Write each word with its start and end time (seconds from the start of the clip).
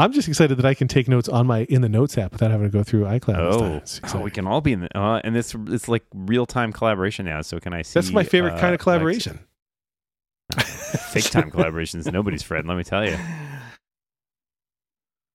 I'm 0.00 0.12
just 0.12 0.28
excited 0.28 0.56
that 0.56 0.64
I 0.66 0.74
can 0.74 0.88
take 0.88 1.08
notes 1.08 1.28
on 1.28 1.46
my 1.46 1.60
in 1.64 1.82
the 1.82 1.88
notes 1.88 2.16
app 2.18 2.32
without 2.32 2.50
having 2.50 2.66
to 2.66 2.72
go 2.72 2.82
through 2.82 3.04
iCloud. 3.04 3.80
this. 3.80 4.00
Oh, 4.04 4.12
oh, 4.14 4.20
we 4.22 4.30
can 4.30 4.46
all 4.46 4.60
be 4.60 4.72
in 4.72 4.80
the 4.80 4.98
uh, 4.98 5.20
and 5.22 5.34
this 5.34 5.54
it's 5.68 5.88
like 5.88 6.04
real 6.14 6.46
time 6.46 6.72
collaboration 6.72 7.26
now. 7.26 7.42
So 7.42 7.60
can 7.60 7.72
I 7.72 7.82
see? 7.82 7.94
That's 8.00 8.10
my 8.12 8.24
favorite 8.24 8.54
uh, 8.54 8.60
kind 8.60 8.66
of 8.68 8.72
Lex- 8.72 8.82
collaboration. 8.84 9.40
Fake 10.58 11.30
time 11.30 11.50
collaborations. 11.52 12.10
Nobody's 12.12 12.42
Fred. 12.42 12.66
Let 12.66 12.76
me 12.76 12.84
tell 12.84 13.04
you. 13.06 13.16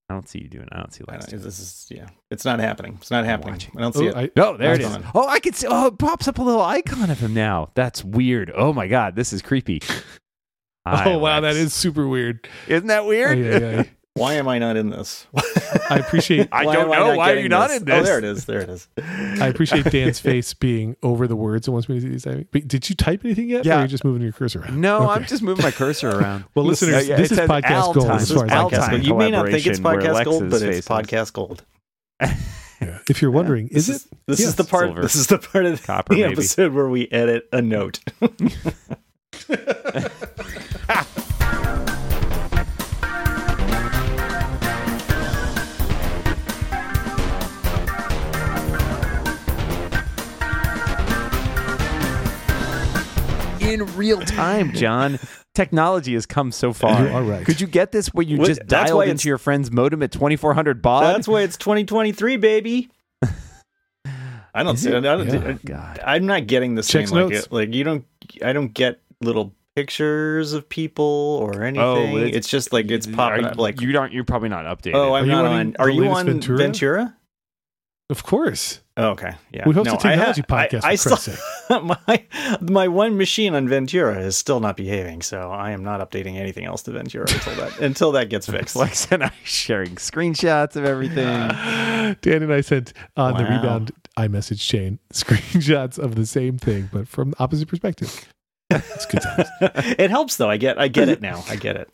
I 0.08 0.14
don't 0.14 0.30
see 0.30 0.40
you 0.40 0.48
doing. 0.50 0.68
I 0.72 0.78
don't 0.78 0.94
see 0.94 1.04
I 1.08 1.14
Lex. 1.14 1.26
don't- 1.28 1.42
this 1.42 1.60
is 1.60 1.88
yeah. 1.90 2.08
It's 2.30 2.46
not 2.46 2.60
happening. 2.60 2.98
It's 3.02 3.10
not 3.12 3.26
happening. 3.26 3.60
I 3.76 3.82
don't 3.82 3.94
see 3.96 4.06
Oh, 4.08 4.10
it. 4.10 4.16
I- 4.16 4.30
No, 4.36 4.56
there 4.58 4.74
it 4.74 4.82
Hold 4.82 4.92
is. 5.00 5.06
on. 5.06 5.12
Oh, 5.16 5.28
I 5.28 5.40
can 5.40 5.54
see. 5.54 5.68
Oh, 5.70 5.88
it 5.88 5.98
pops 5.98 6.28
up 6.28 6.38
a 6.38 6.42
little 6.44 6.62
icon 6.62 7.10
of 7.10 7.20
him 7.20 7.34
now. 7.34 7.72
That's 7.76 8.04
weird. 8.04 8.52
Oh 8.56 8.72
my 8.74 8.88
god, 8.88 9.16
this 9.16 9.34
is 9.34 9.42
creepy. 9.42 9.82
Hi, 10.88 11.12
oh 11.14 11.18
wow, 11.18 11.40
that 11.42 11.48
Lex. 11.56 11.58
is 11.58 11.74
super 11.74 12.08
weird. 12.08 12.48
Isn't 12.68 12.88
that 12.88 13.06
weird? 13.06 13.38
Oh, 13.38 13.42
yeah, 13.42 13.58
yeah. 13.78 13.84
Why 14.18 14.36
am 14.36 14.48
I 14.48 14.60
not 14.60 14.78
in 14.78 14.92
this? 14.92 15.28
I 15.90 15.98
appreciate 16.00 16.48
I 16.50 16.64
don't 16.64 16.76
am 16.86 16.92
I 16.92 16.96
know. 17.00 17.16
Why 17.18 17.26
are 17.26 17.30
getting 17.32 17.44
you 17.44 17.50
not 17.50 17.68
this? 17.68 17.82
in 17.82 17.92
Oh, 17.92 17.98
this? 18.00 18.08
there 18.08 18.18
it 18.18 18.24
is. 18.24 18.46
There 18.46 18.62
it 18.62 18.70
is. 18.70 18.88
I 19.42 19.48
appreciate 19.48 19.84
Dan's 19.92 20.20
face 20.22 20.54
being 20.54 20.96
over 21.04 21.28
the 21.28 21.36
words 21.36 21.68
and 21.68 21.74
wants 21.74 21.90
me 21.90 21.96
to 21.96 22.02
see 22.02 22.08
these. 22.08 22.26
I 22.26 22.30
mean, 22.36 22.48
but 22.50 22.66
Did 22.66 22.90
you 22.90 22.96
type 22.96 23.26
anything 23.26 23.50
yet? 23.50 23.66
Or 23.66 23.70
Yeah. 23.70 23.80
are 23.80 23.82
you 23.82 23.88
just 23.90 24.06
moving 24.06 24.22
your 24.22 24.32
cursor 24.32 24.62
around? 24.62 24.80
No, 24.80 25.00
Okay. 25.04 25.06
I'm 25.12 25.26
just 25.26 25.44
moving 25.44 25.64
my 25.64 25.72
cursor 25.72 26.12
around. 26.12 26.46
Well, 26.56 26.64
listeners, 26.64 26.96
Uh, 26.96 27.00
yeah, 27.00 27.18
this 27.18 27.30
it 27.30 27.34
is 27.34 27.38
says 27.40 27.50
podcast 27.50 27.64
Al 27.72 27.94
gold 27.94 28.08
time. 28.08 28.16
as 28.16 28.30
This 28.30 28.38
far 28.38 28.46
is 28.46 28.52
as 28.52 28.58
I'm 28.58 28.64
Al 28.64 28.70
podcast 28.72 28.90
gold. 28.92 29.04
You 29.06 29.16
may 29.16 29.32
not 29.32 29.50
think 29.50 29.68
it's 29.68 29.80
podcast 29.82 30.24
gold, 30.24 30.50
but 30.50 30.62
it's 30.62 30.88
face 30.88 30.88
podcast 30.88 31.34
gold. 31.34 31.66
Yeah. 32.22 33.00
If 33.10 33.22
you're 33.22 33.32
wondering, 33.32 33.68
is 33.68 33.88
This 33.88 34.06
it? 34.06 34.12
This 34.28 34.40
Yes. 34.40 34.50
is 34.50 34.56
the 34.56 34.64
part. 34.64 34.86
Silver. 34.88 35.02
This 35.02 35.16
is 35.18 35.28
the 35.28 35.40
part 35.40 35.66
of 35.66 35.84
Copper, 35.84 36.14
the 36.16 36.22
maybe. 36.22 36.34
episode 36.34 36.74
where 36.74 36.88
we 36.88 37.10
edit 37.12 37.50
a 37.52 37.62
note. 37.62 38.00
In 53.66 53.86
real 53.96 54.22
time, 54.22 54.72
John. 54.74 55.20
Technology 55.54 56.14
has 56.14 56.26
come 56.26 56.52
so 56.52 56.74
far. 56.74 57.06
You 57.08 57.14
are 57.14 57.24
right. 57.24 57.46
Could 57.46 57.62
you 57.62 57.68
get 57.68 57.92
this 57.92 58.08
where 58.14 58.26
you 58.26 58.38
What- 58.38 58.48
just 58.48 58.60
that's 58.68 58.90
dialed 58.90 58.98
why 58.98 59.06
into 59.06 59.28
your 59.30 59.38
friend's 59.38 59.72
modem 59.72 60.04
at 60.04 60.12
2400 60.12 60.82
baud? 60.82 61.04
That's 61.16 61.28
why 61.28 61.42
it's 61.42 61.58
2023, 61.58 62.38
baby. 62.38 62.90
I 64.54 64.64
don't 64.64 64.78
see. 64.78 64.94
I 64.94 65.00
don't, 65.00 65.28
Yeah. 65.28 65.54
God. 65.66 66.00
I'm 66.06 66.26
not 66.26 66.48
getting 66.48 66.76
the 66.76 66.84
same. 66.84 67.02
Checks 67.02 67.12
Like, 67.12 67.30
notes. 67.30 67.46
it- 67.46 67.52
like 67.52 67.74
you 67.74 67.84
don't. 67.84 68.06
I 68.44 68.54
don't 68.54 68.74
get 68.74 69.00
little 69.22 69.54
pictures 69.76 70.54
of 70.54 70.68
people 70.70 71.40
or 71.42 71.64
oh, 71.64 71.66
anything. 71.68 72.18
it's- 72.18 72.36
it's, 72.36 72.48
just 72.48 72.72
like 72.74 72.90
it's 72.92 73.08
popping 73.08 73.46
Are 73.46 73.50
up. 73.52 73.58
Like, 73.58 73.82
you 73.82 73.92
don't. 73.92 74.12
You're 74.14 74.24
probably 74.24 74.50
not 74.50 74.66
updated. 74.66 74.96
oh, 74.96 75.14
I'm 75.14 75.26
you 75.26 75.32
not 75.32 75.44
running 75.44 75.68
on. 75.68 75.76
Are 75.80 75.90
you 75.90 76.02
latest 76.02 76.20
on 76.20 76.26
Ventura? 76.28 76.58
Ventura? 76.58 77.16
Of 78.10 78.24
course. 78.24 78.82
Oh, 78.98 79.10
okay, 79.10 79.34
yeah. 79.52 79.64
We 79.68 79.74
host 79.74 79.88
No, 79.88 79.96
a 79.96 79.98
technology 79.98 80.44
I 80.48 80.68
podcast. 80.68 80.84
I, 80.84 80.90
I 80.92 80.96
still, 80.96 81.82
my 81.84 82.24
my 82.62 82.88
one 82.88 83.18
machine 83.18 83.56
on 83.56 83.68
Ventura 83.68 84.20
is 84.20 84.38
still 84.38 84.60
not 84.60 84.78
behaving, 84.78 85.24
so 85.24 85.50
I 85.52 85.72
am 85.72 85.84
not 85.84 86.00
updating 86.08 86.36
anything 86.36 86.66
else 86.66 86.84
to 86.84 86.92
Ventura 86.92 87.26
until 87.28 87.56
that 87.56 87.80
until 87.82 88.12
that 88.12 88.30
gets 88.30 88.48
fixed. 88.48 88.76
Lex 88.76 89.08
and 89.12 89.24
I 89.24 89.32
sharing 89.44 89.96
screenshots 89.96 90.76
of 90.76 90.86
everything. 90.86 91.26
sake. 91.26 92.22
Dan 92.22 92.44
and 92.44 92.54
I 92.54 92.62
sent 92.62 92.94
on 93.18 93.38
the 93.38 93.44
Wow. 93.44 93.58
rebound 93.62 93.92
iMessage 94.20 94.62
chain 94.62 95.00
screenshots 95.12 95.98
of 95.98 96.14
the 96.16 96.28
same 96.28 96.58
thing, 96.60 96.90
but 96.94 97.08
from 97.08 97.34
opposite 97.40 97.68
perspective. 97.68 98.28
It's 98.70 99.06
good 99.08 99.22
times. 99.22 99.48
it 99.98 100.10
helps 100.12 100.38
though. 100.38 100.50
I 100.50 100.58
get 100.58 100.80
I 100.80 100.88
get 100.90 101.10
it 101.10 101.22
now. 101.22 101.44
I 101.50 101.56
get 101.56 101.76
it. 101.76 101.90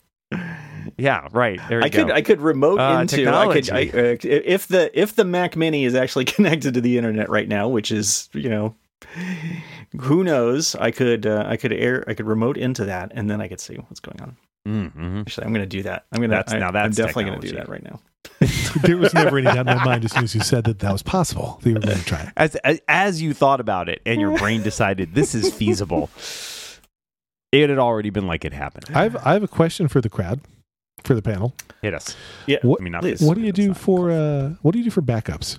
Yeah, 1.02 1.28
right. 1.32 1.60
There 1.68 1.80
you 1.80 1.84
I 1.84 1.88
go. 1.88 2.04
could 2.04 2.12
I 2.12 2.22
could 2.22 2.40
remote 2.40 2.78
Uh, 2.78 3.00
into 3.00 3.28
I 3.28 3.52
could 3.52 3.70
I, 3.70 3.82
uh, 3.88 4.16
if 4.22 4.68
the 4.68 4.90
if 4.98 5.16
the 5.16 5.24
Mac 5.24 5.56
Mini 5.56 5.84
is 5.84 5.94
actually 5.94 6.24
connected 6.36 6.74
to 6.74 6.80
the 6.80 6.96
internet 6.96 7.28
right 7.28 7.48
now, 7.48 7.68
which 7.68 7.90
is 7.90 8.28
you 8.32 8.48
know 8.48 8.74
who 10.00 10.22
knows 10.22 10.74
I 10.76 10.90
could 10.90 11.26
uh, 11.26 11.44
I 11.46 11.56
could 11.56 11.72
air 11.72 12.04
I 12.06 12.14
could 12.14 12.26
remote 12.26 12.56
into 12.56 12.84
that 12.86 13.12
and 13.14 13.28
then 13.28 13.40
I 13.40 13.48
could 13.48 13.60
see 13.60 13.74
what's 13.74 14.00
going 14.00 14.20
on. 14.22 14.36
mm-hmm. 14.66 15.18
Actually, 15.20 15.46
I'm 15.46 15.52
going 15.52 15.68
to 15.68 15.76
do 15.76 15.82
that. 15.82 16.06
I'm 16.12 16.18
going 16.20 16.30
to 16.30 16.36
That's- 16.36 16.58
now 16.58 16.68
I'm 16.68 16.72
that's 16.72 16.96
definitely 16.96 17.24
going 17.24 17.40
to 17.40 17.48
do 17.48 17.56
that 17.56 17.68
right 17.68 17.82
now. 17.82 18.00
there 18.82 18.96
was 18.96 19.12
never 19.12 19.38
any 19.38 19.46
doubt 19.46 19.58
in 19.68 19.76
my 19.76 19.84
mind 19.84 20.04
as 20.04 20.12
soon 20.12 20.22
as 20.22 20.34
you 20.34 20.40
said 20.40 20.62
that 20.64 20.78
that 20.78 20.92
was 20.92 21.02
possible. 21.02 21.58
That 21.62 21.68
you 21.68 21.74
were 21.74 21.80
going 21.80 21.98
to 21.98 22.04
try 22.04 22.22
it. 22.22 22.28
As, 22.36 22.54
as 22.56 22.80
as 22.86 23.20
you 23.20 23.34
thought 23.34 23.58
about 23.60 23.88
it 23.88 24.00
and 24.06 24.20
your 24.20 24.38
brain 24.38 24.62
decided 24.62 25.14
this 25.14 25.34
is 25.34 25.52
feasible, 25.52 26.08
it 27.50 27.68
had 27.68 27.78
already 27.80 28.10
been 28.10 28.26
like 28.28 28.44
it 28.44 28.52
happened. 28.52 28.86
I 28.94 29.02
have, 29.02 29.16
I 29.26 29.32
have 29.34 29.42
a 29.42 29.48
question 29.48 29.88
for 29.88 30.00
the 30.00 30.08
crowd, 30.08 30.40
for 31.06 31.14
the 31.14 31.22
panel. 31.22 31.54
Hit 31.82 31.94
us. 31.94 32.16
Yeah. 32.46 32.58
What, 32.62 32.80
I 32.80 32.84
mean, 32.84 32.92
not 32.92 33.02
Please. 33.02 33.20
what 33.22 33.34
do 33.34 33.40
you 33.42 33.52
do 33.52 33.74
for 33.74 34.10
uh, 34.10 34.54
what 34.62 34.72
do 34.72 34.78
you 34.78 34.84
do 34.84 34.90
for 34.90 35.02
backups? 35.02 35.58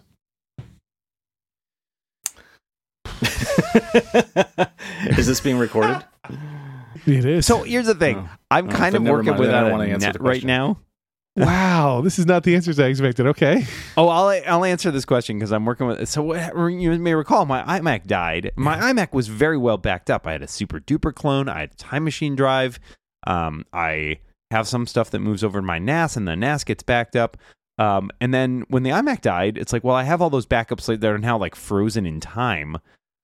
is 5.18 5.28
this 5.28 5.40
being 5.40 5.58
recorded? 5.58 6.04
It 7.06 7.26
is. 7.26 7.46
So 7.46 7.64
here's 7.64 7.88
the 7.88 7.96
thing. 7.96 8.18
Oh. 8.18 8.30
I'm 8.50 8.70
Oh, 8.70 8.72
kind 8.72 8.96
then 8.96 9.06
of 9.06 9.12
working 9.12 9.32
mind. 9.32 9.40
Without 9.40 9.82
a 9.82 9.98
net 9.98 10.14
the 10.14 10.20
right 10.20 10.44
now. 10.44 10.80
wow, 11.36 12.02
this 12.02 12.18
is 12.20 12.26
not 12.26 12.44
the 12.44 12.56
answers 12.56 12.80
I 12.80 12.86
expected. 12.86 13.28
Okay. 13.28 13.66
Oh, 13.98 14.08
I'll 14.08 14.42
I'll 14.48 14.64
answer 14.64 14.92
this 14.92 15.04
question 15.04 15.38
because 15.38 15.52
I'm 15.52 15.66
working 15.66 15.88
with. 15.88 16.08
So 16.08 16.24
what, 16.24 16.56
you 16.72 16.98
may 17.00 17.14
recall, 17.14 17.46
my 17.46 17.64
iMac 17.64 18.06
died. 18.06 18.52
My 18.56 18.78
iMac 18.78 19.12
was 19.12 19.28
very 19.28 19.58
well 19.58 19.78
backed 19.78 20.10
up. 20.10 20.26
I 20.28 20.34
had 20.34 20.44
a 20.44 20.48
super 20.48 20.80
duper 20.80 21.14
clone. 21.14 21.50
I 21.50 21.62
had 21.62 21.72
a 21.72 21.76
time 21.76 22.04
machine 22.06 22.36
drive. 22.36 22.80
Um, 23.26 23.66
I 23.74 24.20
have 24.54 24.68
some 24.68 24.88
stuff 24.88 25.10
that 25.12 25.20
moves 25.20 25.44
over 25.44 25.60
to 25.60 25.66
my 25.66 25.80
NAS, 25.80 26.16
and 26.16 26.28
the 26.28 26.36
NAS 26.36 26.64
gets 26.64 26.84
backed 26.84 27.16
up. 27.16 27.38
Um, 27.78 28.12
and 28.22 28.34
then 28.34 28.64
when 28.70 28.84
the 28.84 28.92
iMac 28.92 29.22
died, 29.22 29.58
it's 29.58 29.74
like, 29.74 29.84
well, 29.84 29.96
I 29.96 30.04
have 30.04 30.22
all 30.22 30.30
those 30.30 30.46
backups 30.46 30.86
that 30.86 31.04
are 31.04 31.18
now 31.18 31.38
like 31.38 31.56
frozen 31.56 32.06
in 32.06 32.20
time, 32.20 32.78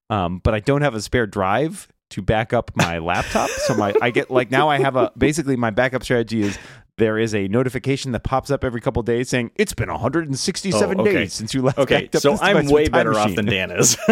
um, 0.10 0.40
but 0.44 0.54
I 0.54 0.60
don't 0.60 0.82
have 0.82 0.96
a 0.96 1.02
spare 1.02 1.28
drive 1.28 1.88
to 2.10 2.22
back 2.22 2.54
up 2.54 2.72
my 2.76 2.98
laptop. 2.98 3.50
So 3.50 3.76
my 3.76 3.94
I 4.02 4.10
get 4.10 4.32
like 4.32 4.50
now 4.52 4.70
I 4.70 4.80
have 4.80 4.96
a 4.96 5.12
basically 5.18 5.56
my 5.56 5.70
backup 5.70 6.04
strategy 6.04 6.42
is 6.42 6.58
there 7.00 7.18
is 7.18 7.34
a 7.34 7.48
notification 7.48 8.12
that 8.12 8.20
pops 8.24 8.52
up 8.52 8.64
every 8.64 8.80
couple 8.82 9.02
days 9.02 9.30
saying 9.30 9.50
it's 9.56 9.74
been 9.74 9.90
167 9.90 11.00
Oh, 11.00 11.02
okay. 11.02 11.12
days 11.14 11.34
since 11.34 11.54
you 11.54 11.64
last 11.64 11.80
Okay, 11.80 12.02
backed 12.02 12.16
up 12.18 12.22
so 12.22 12.32
this 12.32 12.42
I'm 12.42 12.68
way 12.68 12.84
with 12.84 12.92
Time 12.92 12.92
better 12.92 13.18
off 13.18 13.34
than 13.36 13.46
Dan 13.46 13.72
is. 13.72 13.98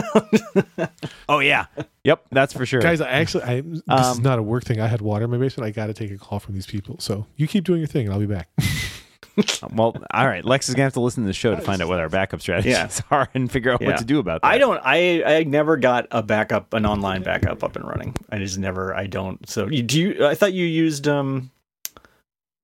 Oh 1.30 1.40
yeah, 1.40 1.66
yep, 2.06 2.24
that's 2.32 2.54
for 2.54 2.66
sure. 2.66 2.80
Guys, 2.82 3.02
I 3.02 3.10
actually, 3.10 3.44
I, 3.44 3.62
this 3.62 3.80
is 3.80 3.84
Um, 3.90 4.22
not 4.24 4.40
a 4.40 4.42
work 4.44 4.64
thing. 4.64 4.80
I 4.80 4.88
had 4.88 5.02
water 5.02 5.26
in 5.26 5.32
my 5.32 5.38
basement. 5.38 5.68
I 5.68 5.72
got 5.72 5.88
to 5.88 5.94
take 5.94 6.10
a 6.12 6.18
call 6.18 6.40
from 6.40 6.54
these 6.56 6.66
people. 6.66 6.96
So 7.00 7.26
you 7.36 7.48
keep 7.48 7.66
doing 7.66 7.80
your 7.80 7.88
thing, 7.88 8.06
and 8.06 8.14
I'll 8.14 8.20
be 8.20 8.26
back. 8.26 8.48
well, 9.74 9.96
all 10.12 10.26
right, 10.28 10.44
Lex 10.46 10.70
is 10.70 10.76
gonna 10.76 10.86
have 10.86 10.94
to 10.94 11.02
listen 11.02 11.24
to 11.24 11.28
the 11.28 11.34
show 11.34 11.54
to 11.54 11.62
find 11.62 11.82
out 11.82 11.90
what 11.90 12.00
our 12.00 12.08
backup 12.10 12.40
strategies 12.42 12.72
Yeah. 12.74 12.90
are 13.12 13.28
and 13.34 13.52
figure 13.52 13.72
out 13.74 13.82
Yeah. 13.82 13.90
what 13.90 13.98
to 13.98 14.06
do 14.06 14.20
about 14.20 14.42
that. 14.42 14.48
I 14.48 14.58
don't. 14.58 14.80
I 14.86 15.24
I 15.40 15.44
never 15.44 15.76
got 15.76 16.08
a 16.12 16.24
backup, 16.24 16.74
an 16.74 16.86
online 16.86 17.24
backup 17.24 17.62
up 17.64 17.76
and 17.76 17.86
running. 17.86 18.16
I 18.32 18.38
just 18.40 18.58
never. 18.58 18.96
I 18.96 19.08
don't. 19.08 19.48
So 19.50 19.68
you 19.68 19.84
do. 19.84 20.00
You, 20.00 20.26
I 20.26 20.34
thought 20.36 20.54
you 20.54 20.66
used 20.66 21.08
um, 21.10 21.52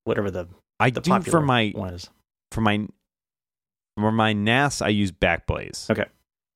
whatever 0.05 0.31
the 0.31 0.47
I 0.79 0.89
the 0.89 1.01
do 1.01 1.21
for 1.21 1.41
my 1.41 1.71
one 1.75 1.93
is. 1.93 2.09
for 2.51 2.61
my 2.61 2.87
for 3.97 4.11
my 4.11 4.33
NAS, 4.33 4.81
I 4.81 4.89
use 4.89 5.11
Backblaze. 5.11 5.89
Okay. 5.89 6.05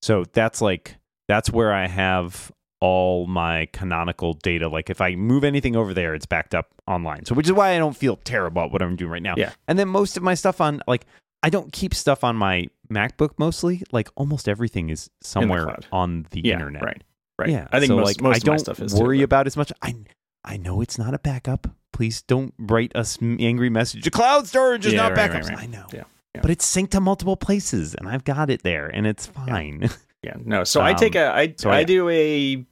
So 0.01 0.25
that's 0.33 0.61
like 0.61 0.95
that's 1.27 1.49
where 1.51 1.73
I 1.73 1.87
have 1.87 2.51
all 2.79 3.25
my 3.27 3.67
canonical 3.73 4.33
data. 4.33 4.67
Like 4.69 4.89
if 4.89 5.01
I 5.01 5.15
move 5.15 5.43
anything 5.43 5.75
over 5.75 5.93
there, 5.93 6.13
it's 6.15 6.25
backed 6.25 6.53
up 6.55 6.69
online. 6.87 7.25
So 7.25 7.35
which 7.35 7.47
is 7.47 7.53
why 7.53 7.71
I 7.75 7.77
don't 7.77 7.95
feel 7.95 8.17
terrible 8.17 8.61
about 8.61 8.71
what 8.71 8.81
I'm 8.81 8.95
doing 8.95 9.11
right 9.11 9.21
now. 9.21 9.35
Yeah. 9.37 9.51
And 9.67 9.77
then 9.77 9.87
most 9.87 10.17
of 10.17 10.23
my 10.23 10.33
stuff 10.35 10.61
on 10.61 10.81
like 10.87 11.05
I 11.43 11.49
don't 11.49 11.71
keep 11.71 11.93
stuff 11.93 12.23
on 12.23 12.35
my 12.35 12.67
MacBook 12.91 13.31
mostly. 13.37 13.83
Like 13.91 14.09
almost 14.15 14.47
everything 14.49 14.89
is 14.89 15.09
somewhere 15.21 15.65
cloud. 15.65 15.85
on 15.91 16.25
the 16.31 16.41
Yeah, 16.43 16.53
internet. 16.53 16.83
right, 16.83 17.03
right. 17.39 17.49
Yeah. 17.49 17.67
I 17.71 17.79
think 17.79 17.89
so, 17.89 17.97
most, 17.97 18.05
like, 18.05 18.21
most 18.21 18.33
I 18.35 18.37
of 18.37 18.43
my 18.43 18.49
don't 18.53 18.59
stuff 18.59 18.79
is 18.79 18.95
worry 18.95 19.17
but- 19.19 19.23
about 19.25 19.47
as 19.47 19.55
much. 19.57 19.71
I 19.81 19.95
I 20.43 20.57
know 20.57 20.81
it's 20.81 20.97
not 20.97 21.13
a 21.13 21.19
backup. 21.19 21.67
Please 21.97 22.21
don't 22.21 22.53
write 22.59 22.95
us 22.95 23.17
angry 23.21 23.71
message. 23.71 24.03
The 24.03 24.11
cloud 24.11 24.45
storage 24.45 24.85
is 24.85 24.93
Yeah, 24.93 25.01
not 25.09 25.17
right, 25.17 25.31
backups. 25.31 25.45
right, 25.49 25.55
right. 25.55 25.63
I 25.63 25.65
know. 25.65 25.87
Yeah, 25.91 26.03
yeah. 26.35 26.41
But 26.41 26.51
it's 26.51 26.63
synced 26.71 26.91
to 26.91 27.01
multiple 27.01 27.35
places, 27.35 27.95
and 27.95 28.07
I've 28.07 28.23
got 28.23 28.51
it 28.51 28.61
there, 28.61 28.85
and 28.87 29.07
it's 29.07 29.25
fine. 29.25 29.89
Yeah, 30.23 30.33
no. 30.43 30.63
So 30.63 30.81
I 30.81 30.91
Um, 30.91 30.95
take 30.97 31.15
a. 31.15 31.27
I 31.33 31.53
so 31.57 31.69
I 31.69 31.77
I- 31.79 31.83
do 31.83 32.07
a. 32.09 32.65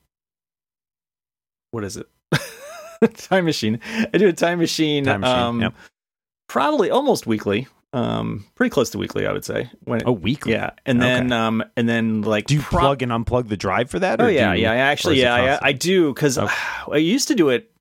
What 1.72 1.84
is 1.84 1.98
it? 1.98 2.08
time 3.18 3.46
machine. 3.46 3.80
I 4.14 4.18
do 4.18 4.28
a 4.28 4.34
time 4.34 4.60
machine. 4.60 5.06
Time 5.06 5.22
machine, 5.22 5.36
Um, 5.38 5.62
yep. 5.62 5.74
Probably 6.48 6.90
almost 6.90 7.28
weekly. 7.28 7.68
Um, 7.94 8.46
pretty 8.56 8.72
close 8.72 8.90
to 8.92 8.98
weekly, 8.98 9.26
I 9.26 9.32
would 9.32 9.46
say. 9.46 9.70
When 9.86 10.02
it, 10.02 10.08
oh, 10.08 10.12
weekly. 10.12 10.52
yeah, 10.54 10.72
and 10.86 11.02
then 11.02 11.32
um, 11.32 11.64
and 11.78 11.88
then 11.88 12.24
like 12.24 12.46
Do 12.48 12.56
you 12.56 12.62
pro- 12.62 12.80
plug 12.82 13.02
and 13.04 13.12
unplug 13.12 13.48
the 13.48 13.58
drive 13.58 13.90
for 13.90 14.00
that? 14.00 14.20
Oh 14.20 14.28
yeah, 14.28 14.52
do 14.54 14.58
you- 14.60 14.64
yeah. 14.64 14.72
I 14.72 14.76
Actually, 14.78 15.22
yeah, 15.22 15.58
I. 15.62 15.70
I 15.70 15.72
do 15.72 16.14
because 16.14 16.38
Okay. 16.38 16.54
I 16.92 16.98
used 16.98 17.28
to 17.30 17.36
do 17.36 17.50
it, 17.50 17.72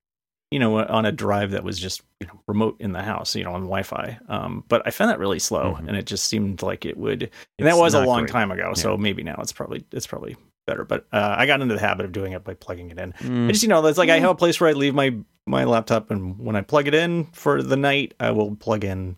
you 0.54 0.60
know, 0.60 0.78
on 0.84 1.04
a 1.04 1.10
drive 1.10 1.50
that 1.50 1.64
was 1.64 1.78
just 1.80 2.02
you 2.20 2.28
know 2.28 2.40
remote 2.46 2.76
in 2.78 2.92
the 2.92 3.02
house, 3.02 3.34
you 3.34 3.42
know, 3.42 3.52
on 3.54 3.62
Wi-Fi. 3.62 4.18
Um, 4.28 4.62
but 4.68 4.82
I 4.86 4.90
found 4.90 5.10
that 5.10 5.18
really 5.18 5.40
slow, 5.40 5.74
Mhm. 5.74 5.88
and 5.88 5.96
it 5.96 6.06
just 6.06 6.24
seemed 6.26 6.62
like 6.62 6.84
it 6.86 6.96
would. 6.96 7.22
And 7.24 7.30
It's 7.58 7.66
that 7.74 7.76
was 7.76 7.94
a 7.94 8.04
long 8.06 8.20
great. 8.20 8.30
time 8.30 8.50
ago, 8.52 8.72
so 8.74 8.96
maybe 8.96 9.24
now 9.24 9.36
it's 9.40 9.52
probably 9.52 9.84
it's 9.92 10.06
probably 10.06 10.36
better. 10.66 10.84
But 10.84 11.06
uh, 11.12 11.34
I 11.36 11.46
got 11.46 11.60
into 11.60 11.74
the 11.74 11.80
habit 11.80 12.06
of 12.06 12.12
doing 12.12 12.32
it 12.32 12.44
by 12.44 12.54
plugging 12.54 12.90
it 12.92 12.98
in. 12.98 13.12
Mm. 13.14 13.48
I 13.48 13.50
just 13.50 13.62
you 13.64 13.68
know, 13.68 13.84
it's 13.84 13.98
like 13.98 14.10
I 14.10 14.20
have 14.20 14.30
a 14.30 14.34
place 14.36 14.60
where 14.60 14.70
I 14.70 14.74
leave 14.74 14.94
my 14.94 15.14
my 15.46 15.64
laptop, 15.64 16.10
and 16.12 16.38
when 16.38 16.56
I 16.56 16.60
plug 16.62 16.86
it 16.86 16.94
in 16.94 17.24
for 17.32 17.60
the 17.62 17.76
night, 17.76 18.14
I 18.20 18.30
will 18.30 18.54
plug 18.56 18.84
in 18.84 19.16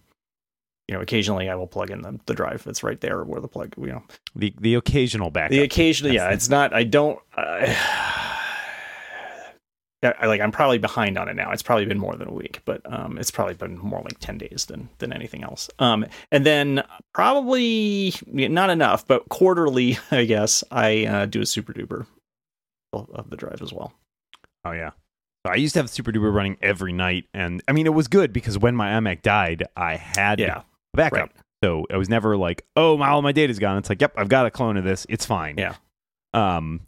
you 0.89 0.95
know, 0.95 1.01
occasionally 1.01 1.51
I 1.51 1.57
will 1.57 1.67
plug 1.67 1.91
in 1.91 2.03
the, 2.03 2.21
the 2.27 2.35
drive. 2.35 2.65
It's 2.69 2.85
right 2.85 3.01
there 3.01 3.25
where 3.25 3.41
the 3.41 3.49
plug, 3.49 3.75
you 3.77 3.89
know, 3.89 4.05
The 4.37 4.55
the 4.61 4.75
occasional 4.77 5.31
backup. 5.31 5.51
the 5.51 5.63
occasional. 5.63 6.13
Yeah, 6.13 6.31
it's 6.31 6.49
not. 6.49 6.73
I 6.73 6.85
don't. 6.85 7.19
I, 7.37 7.77
I 10.03 10.27
like. 10.27 10.41
I'm 10.41 10.53
probably 10.53 10.79
behind 10.79 11.19
on 11.19 11.29
it 11.29 11.35
now. 11.35 11.51
It's 11.53 11.63
probably 11.63 11.87
been 11.87 11.99
more 11.99 12.15
than 12.17 12.29
a 12.29 12.33
week, 12.33 12.61
but 12.65 12.81
um, 12.93 13.19
it's 13.19 13.31
probably 13.31 13.55
been 13.55 13.79
more 13.79 14.01
like 14.03 14.19
ten 14.21 14.39
days 14.39 14.67
than 14.69 14.89
than 14.99 15.13
anything 15.13 15.43
else. 15.43 15.69
Um, 15.79 16.07
and 16.31 16.45
then 16.47 16.85
probably 17.15 18.15
not 18.27 18.71
enough, 18.71 19.07
but 19.07 19.29
quarterly, 19.29 19.99
I 20.11 20.25
guess 20.25 20.63
I 20.71 21.07
uh, 21.07 21.27
do 21.27 21.41
a 21.41 21.47
super 21.47 21.73
duper 21.73 22.07
of 22.93 23.31
the 23.31 23.37
drive 23.37 23.61
as 23.63 23.73
well. 23.73 23.93
Oh 24.65 24.73
yeah. 24.73 24.91
I 25.45 25.55
used 25.55 25.75
to 25.75 25.79
have 25.81 25.89
Super 25.89 26.11
Duper 26.11 26.35
running 26.35 26.57
every 26.61 26.93
night, 26.93 27.27
and 27.33 27.63
I 27.69 27.73
mean 27.73 27.87
it 27.87 27.95
was 27.95 28.09
good 28.09 28.33
because 28.33 28.59
when 28.59 28.75
my 28.75 28.91
iMac 28.99 29.23
died, 29.23 29.63
I 29.77 29.95
had 29.95 30.41
Yeah, 30.41 30.63
backup. 30.93 31.19
right. 31.21 31.31
So 31.63 31.87
I 31.93 31.97
was 31.97 32.09
never 32.09 32.37
like, 32.37 32.65
oh, 32.75 32.97
my, 32.97 33.09
all 33.09 33.23
my 33.23 33.31
data's 33.33 33.59
gone. 33.61 33.79
It's 33.79 33.89
like, 33.89 34.01
yep, 34.01 34.13
I've 34.17 34.29
got 34.29 34.45
a 34.47 34.51
clone 34.51 34.77
of 34.77 34.83
this. 34.85 35.07
It's 35.09 35.25
fine. 35.25 35.55
Yeah. 35.57 35.75
Um, 36.35 36.81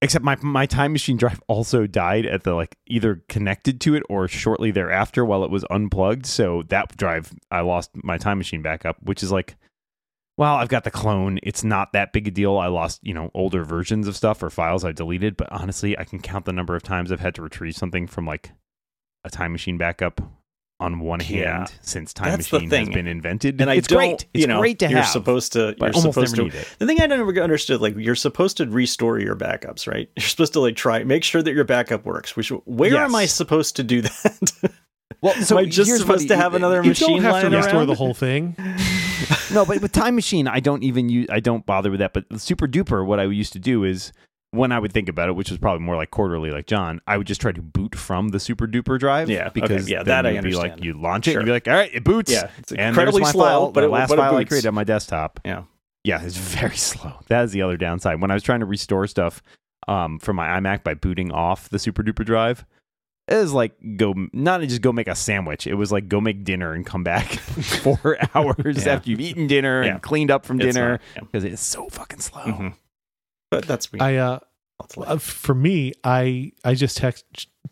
except 0.00 0.24
my 0.24 0.36
my 0.42 0.66
time 0.66 0.92
machine 0.92 1.16
drive 1.16 1.40
also 1.48 1.86
died 1.86 2.26
at 2.26 2.44
the 2.44 2.54
like 2.54 2.76
either 2.86 3.22
connected 3.28 3.80
to 3.82 3.94
it 3.94 4.02
or 4.08 4.28
shortly 4.28 4.70
thereafter 4.70 5.24
while 5.24 5.44
it 5.44 5.50
was 5.50 5.64
unplugged. 5.70 6.26
So 6.26 6.62
that 6.68 6.96
drive, 6.96 7.32
I 7.50 7.60
lost 7.60 7.90
my 7.94 8.18
time 8.18 8.38
machine 8.38 8.62
backup, 8.62 8.96
which 9.02 9.22
is 9.22 9.32
like, 9.32 9.56
well, 10.36 10.54
I've 10.54 10.68
got 10.68 10.84
the 10.84 10.90
clone. 10.90 11.40
It's 11.42 11.64
not 11.64 11.92
that 11.92 12.12
big 12.12 12.28
a 12.28 12.30
deal. 12.30 12.58
I 12.58 12.68
lost, 12.68 13.00
you 13.02 13.12
know, 13.12 13.30
older 13.34 13.64
versions 13.64 14.06
of 14.06 14.16
stuff 14.16 14.42
or 14.42 14.50
files 14.50 14.84
I 14.84 14.92
deleted, 14.92 15.36
but 15.36 15.50
honestly, 15.50 15.98
I 15.98 16.04
can 16.04 16.20
count 16.20 16.44
the 16.44 16.52
number 16.52 16.76
of 16.76 16.82
times 16.84 17.10
I've 17.10 17.20
had 17.20 17.34
to 17.36 17.42
retrieve 17.42 17.74
something 17.74 18.06
from 18.06 18.24
like 18.24 18.52
a 19.24 19.30
time 19.30 19.52
machine 19.52 19.78
backup 19.78 20.20
on 20.80 21.00
one 21.00 21.20
Yeah. 21.26 21.58
hand 21.58 21.72
since 21.80 22.12
time 22.12 22.30
That's 22.30 22.48
the 22.50 22.60
machine 22.60 22.70
has 22.86 22.88
been 22.90 23.06
invented. 23.08 23.60
and 23.60 23.68
I 23.68 23.74
it's 23.74 23.88
don't. 23.88 23.98
great. 23.98 24.26
It's 24.32 24.40
you 24.42 24.46
know, 24.46 24.60
great 24.60 24.78
to 24.78 24.88
you're 24.88 24.98
have. 25.00 25.08
supposed 25.08 25.52
to. 25.54 25.74
but 25.78 25.86
You're 25.86 25.96
almost 25.96 26.14
supposed 26.14 26.36
never 26.36 26.50
to. 26.50 26.54
need 26.56 26.62
it. 26.62 26.76
The 26.78 26.86
thing 26.86 27.00
I 27.00 27.06
never 27.06 27.40
understood, 27.42 27.80
like 27.80 27.96
you're 27.96 28.14
supposed 28.14 28.56
to 28.58 28.66
restore 28.66 29.18
your 29.18 29.34
backups, 29.34 29.88
right? 29.88 30.08
You're 30.16 30.26
supposed 30.28 30.52
to 30.52 30.60
like 30.60 30.76
try 30.76 31.02
make 31.04 31.24
sure 31.24 31.42
that 31.42 31.52
your 31.52 31.64
backup 31.64 32.04
works. 32.04 32.36
Which 32.36 32.50
where 32.64 32.92
Yes. 32.92 33.00
am 33.08 33.14
I 33.16 33.26
supposed 33.26 33.74
to 33.76 33.82
do 33.82 34.02
that? 34.02 34.72
Well, 35.20 35.34
am 35.34 35.56
I 35.56 35.64
just 35.64 35.88
here's 35.88 35.98
supposed 36.00 36.28
what- 36.28 36.28
to 36.28 36.36
have 36.36 36.54
another 36.54 36.80
You 36.82 36.90
machine 36.90 37.22
don't 37.22 37.32
have 37.32 37.50
to 37.50 37.56
restore 37.56 37.78
around? 37.80 37.86
the 37.88 37.94
whole 37.96 38.14
thing. 38.14 38.54
no, 39.52 39.64
but 39.64 39.80
with 39.82 39.90
Time 39.90 40.14
Machine, 40.14 40.46
I 40.46 40.60
don't 40.60 40.84
even 40.84 41.08
use. 41.08 41.26
I 41.28 41.40
don't 41.40 41.66
bother 41.66 41.90
with 41.90 41.98
that. 41.98 42.12
But 42.12 42.40
Super 42.40 42.68
Duper, 42.68 43.04
what 43.04 43.18
I 43.18 43.24
used 43.24 43.52
to 43.54 43.58
do 43.58 43.82
is 43.82 44.12
when 44.50 44.72
I 44.72 44.78
would 44.78 44.92
think 44.92 45.08
about 45.08 45.28
it, 45.28 45.32
which 45.36 45.50
was 45.50 45.58
probably 45.58 45.84
more 45.84 45.96
like 45.96 46.10
quarterly, 46.10 46.50
like 46.50 46.66
John, 46.66 47.00
I 47.06 47.18
would 47.18 47.26
just 47.26 47.40
try 47.40 47.52
to 47.52 47.60
boot 47.62 47.94
from 47.94 48.28
the 48.30 48.40
Super 48.40 48.66
Duper 48.66 48.98
drive. 48.98 49.28
Yeah, 49.28 49.48
okay, 49.48 49.60
because 49.60 49.88
yeah, 49.90 49.98
then 49.98 50.06
that 50.06 50.26
I 50.26 50.30
you'd 50.30 50.42
be 50.44 50.52
like, 50.52 50.72
understand. 50.72 50.84
you 50.84 51.00
launch 51.02 51.28
it, 51.28 51.32
Sure. 51.32 51.40
and 51.40 51.46
you'd 51.46 51.50
be 51.50 51.54
like, 51.54 51.68
all 51.68 51.74
right, 51.74 51.90
it 51.94 52.04
boots. 52.04 52.32
yeah, 52.32 52.50
it's 52.58 52.72
incredibly 52.72 53.24
slow, 53.24 53.44
file, 53.44 53.70
but 53.72 53.82
the 53.82 53.86
it, 53.88 53.90
last 53.90 54.08
but 54.08 54.18
file 54.18 54.36
I 54.36 54.44
created 54.44 54.68
on 54.68 54.74
my 54.74 54.84
desktop. 54.84 55.40
Yeah. 55.44 55.64
Yeah, 56.04 56.22
it's 56.22 56.36
very 56.36 56.76
slow. 56.76 57.12
That 57.28 57.44
is 57.44 57.52
the 57.52 57.60
other 57.62 57.76
downside. 57.76 58.20
When 58.22 58.30
I 58.30 58.34
was 58.34 58.42
trying 58.42 58.60
to 58.60 58.66
restore 58.66 59.06
stuff 59.06 59.42
um, 59.86 60.18
from 60.18 60.36
my 60.36 60.46
iMac 60.48 60.82
by 60.84 60.94
booting 60.94 61.30
off 61.32 61.68
the 61.68 61.78
Super 61.78 62.02
Duper 62.02 62.24
drive, 62.24 62.64
it 63.26 63.34
was 63.34 63.52
like 63.52 63.72
go 63.98 64.14
not 64.32 64.62
just 64.62 64.80
go 64.80 64.90
make 64.92 65.08
a 65.08 65.14
sandwich. 65.14 65.66
It 65.66 65.74
was 65.74 65.92
like 65.92 66.08
go 66.08 66.18
make 66.22 66.44
dinner 66.44 66.72
and 66.72 66.86
come 66.86 67.04
back 67.04 67.26
four 67.82 68.16
hours 68.34 68.86
Yeah. 68.86 68.94
after 68.94 69.10
you've 69.10 69.20
eaten 69.20 69.46
dinner 69.48 69.84
Yeah. 69.84 69.90
and 69.94 70.02
cleaned 70.02 70.30
up 70.30 70.46
from 70.46 70.58
It's 70.62 70.74
dinner 70.74 70.92
not, 70.92 71.00
yeah. 71.16 71.20
because 71.20 71.44
it's 71.44 71.62
so 71.62 71.88
fucking 71.90 72.20
slow. 72.20 72.40
Mhm. 72.44 72.74
But 73.50 73.66
that's 73.66 73.92
me. 73.92 74.00
I 74.00 74.16
uh, 74.16 74.38
uh, 74.98 75.18
for 75.18 75.54
me, 75.54 75.92
I 76.04 76.52
I 76.64 76.74
just 76.74 76.96
text 76.96 77.24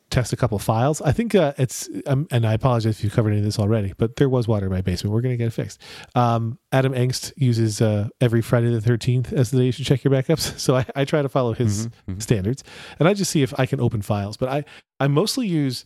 text 0.08 0.32
a 0.32 0.36
couple 0.36 0.58
files. 0.58 1.02
I 1.02 1.12
think 1.12 1.34
uh, 1.34 1.52
it's 1.58 1.88
um, 2.06 2.26
and 2.30 2.46
I 2.46 2.54
apologize 2.54 2.98
if 2.98 3.04
you 3.04 3.10
covered 3.10 3.30
any 3.30 3.38
of 3.38 3.44
this 3.44 3.58
already, 3.58 3.92
but 3.98 4.16
there 4.16 4.28
was 4.28 4.48
water 4.48 4.66
in 4.66 4.72
my 4.72 4.80
basement. 4.80 5.12
We're 5.12 5.20
gonna 5.20 5.36
get 5.36 5.48
it 5.48 5.52
fixed. 5.52 5.80
Um, 6.14 6.58
Adam 6.72 6.92
Engst 6.94 7.32
uses 7.36 7.80
uh, 7.82 8.08
every 8.20 8.40
Friday 8.42 8.70
the 8.70 8.80
thirteenth 8.80 9.32
as 9.32 9.50
the 9.50 9.58
day 9.58 9.64
you 9.66 9.72
should 9.72 9.86
check 9.86 10.02
your 10.04 10.12
backups. 10.12 10.58
So 10.58 10.76
I, 10.76 10.86
I 10.96 11.04
try 11.04 11.22
to 11.22 11.28
follow 11.28 11.52
his 11.52 11.86
Mhm, 11.88 11.92
mhm. 12.08 12.22
standards, 12.22 12.64
and 12.98 13.06
I 13.08 13.14
just 13.14 13.30
see 13.30 13.42
if 13.42 13.52
I 13.58 13.66
can 13.66 13.80
open 13.80 14.00
files. 14.02 14.36
But 14.36 14.48
I 14.48 14.64
I 14.98 15.08
mostly 15.08 15.46
use 15.46 15.84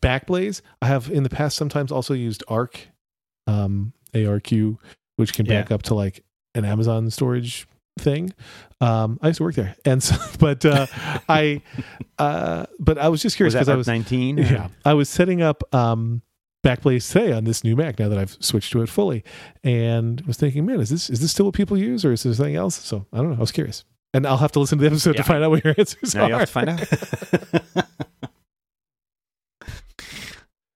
Backblaze. 0.00 0.62
I 0.80 0.86
have 0.86 1.10
in 1.10 1.22
the 1.22 1.28
past 1.30 1.56
sometimes 1.56 1.92
also 1.92 2.14
used 2.14 2.42
Arq, 2.48 2.76
um, 3.46 3.92
ARQ, 4.14 4.78
which 5.16 5.34
can 5.34 5.46
back 5.46 5.68
Yeah. 5.70 5.74
up 5.74 5.82
to 5.84 5.94
like 5.94 6.24
an 6.54 6.64
Amazon 6.64 7.10
storage 7.10 7.66
thing. 7.98 8.32
Um, 8.80 9.18
I 9.22 9.28
used 9.28 9.38
to 9.38 9.44
work 9.44 9.54
there, 9.54 9.76
and 9.84 10.02
so 10.02 10.16
but 10.38 10.64
uh, 10.64 10.86
I 11.28 11.62
uh, 12.18 12.66
but 12.80 12.98
I 12.98 13.08
was 13.08 13.22
just 13.22 13.36
curious 13.36 13.54
because 13.54 13.68
I 13.68 13.74
was 13.76 13.86
19? 13.86 14.38
yeah 14.38 14.68
I 14.84 14.94
was 14.94 15.08
setting 15.08 15.42
up 15.42 15.62
um, 15.74 16.22
Backblaze 16.64 17.10
today 17.12 17.32
on 17.32 17.44
this 17.44 17.64
new 17.64 17.76
Mac 17.76 17.98
now 17.98 18.08
that 18.08 18.18
I've 18.18 18.36
switched 18.40 18.72
to 18.72 18.82
it 18.82 18.88
fully, 18.88 19.24
and 19.62 20.20
was 20.22 20.36
thinking, 20.36 20.64
man, 20.66 20.80
is 20.80 20.90
this 20.90 21.10
is 21.10 21.20
this 21.20 21.30
still 21.32 21.46
what 21.46 21.54
people 21.54 21.76
use, 21.78 22.04
or 22.04 22.12
is 22.12 22.22
there 22.22 22.34
something 22.34 22.56
else? 22.56 22.74
So 22.76 23.06
I 23.12 23.18
don't 23.18 23.30
know. 23.30 23.36
I 23.36 23.40
was 23.40 23.52
curious, 23.52 23.84
and 24.14 24.26
I'll 24.26 24.36
have 24.38 24.52
to 24.52 24.60
listen 24.60 24.78
to 24.78 24.82
the 24.82 24.88
episode 24.90 25.14
Yeah. 25.16 25.22
to 25.22 25.28
find 25.28 25.44
out 25.44 25.50
what 25.50 25.64
your 25.64 25.74
answers 25.78 26.14
Now 26.14 26.24
are. 26.24 26.28
you 26.28 26.34
have 26.34 26.48
to 26.48 26.52
find 26.52 26.68
out. 26.70 27.86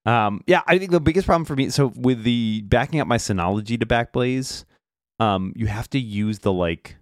Um, 0.05 0.41
yeah, 0.47 0.61
I 0.65 0.77
think 0.77 0.91
the 0.91 1.01
biggest 1.01 1.25
problem 1.27 1.43
for 1.43 1.53
me, 1.57 1.69
so 1.69 1.91
with 1.93 2.23
the 2.23 2.61
backing 2.61 3.01
up 3.01 3.07
my 3.07 3.17
Synology 3.17 3.77
to 3.77 3.85
Backblaze, 3.85 4.63
um, 5.19 5.51
you 5.57 5.65
have 5.67 5.89
to 5.89 5.99
use 5.99 6.39
the 6.39 6.53
like, 6.53 6.95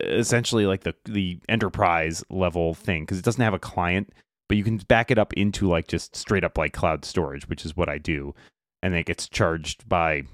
essentially 0.00 0.66
like 0.66 0.82
the 0.82 0.94
the 1.04 1.38
enterprise 1.48 2.24
level 2.30 2.74
thing 2.74 3.02
because 3.02 3.18
it 3.18 3.24
doesn't 3.24 3.42
have 3.42 3.54
a 3.54 3.58
client, 3.58 4.12
but 4.48 4.56
you 4.56 4.64
can 4.64 4.78
back 4.78 5.10
it 5.10 5.18
up 5.18 5.32
into 5.34 5.68
like 5.68 5.88
just 5.88 6.16
straight 6.16 6.44
up 6.44 6.56
like 6.58 6.72
cloud 6.72 7.04
storage, 7.04 7.48
which 7.48 7.64
is 7.64 7.76
what 7.76 7.88
I 7.88 7.98
do, 7.98 8.34
and 8.82 8.94
it 8.94 9.06
gets 9.06 9.28
charged 9.28 9.88
by. 9.88 10.24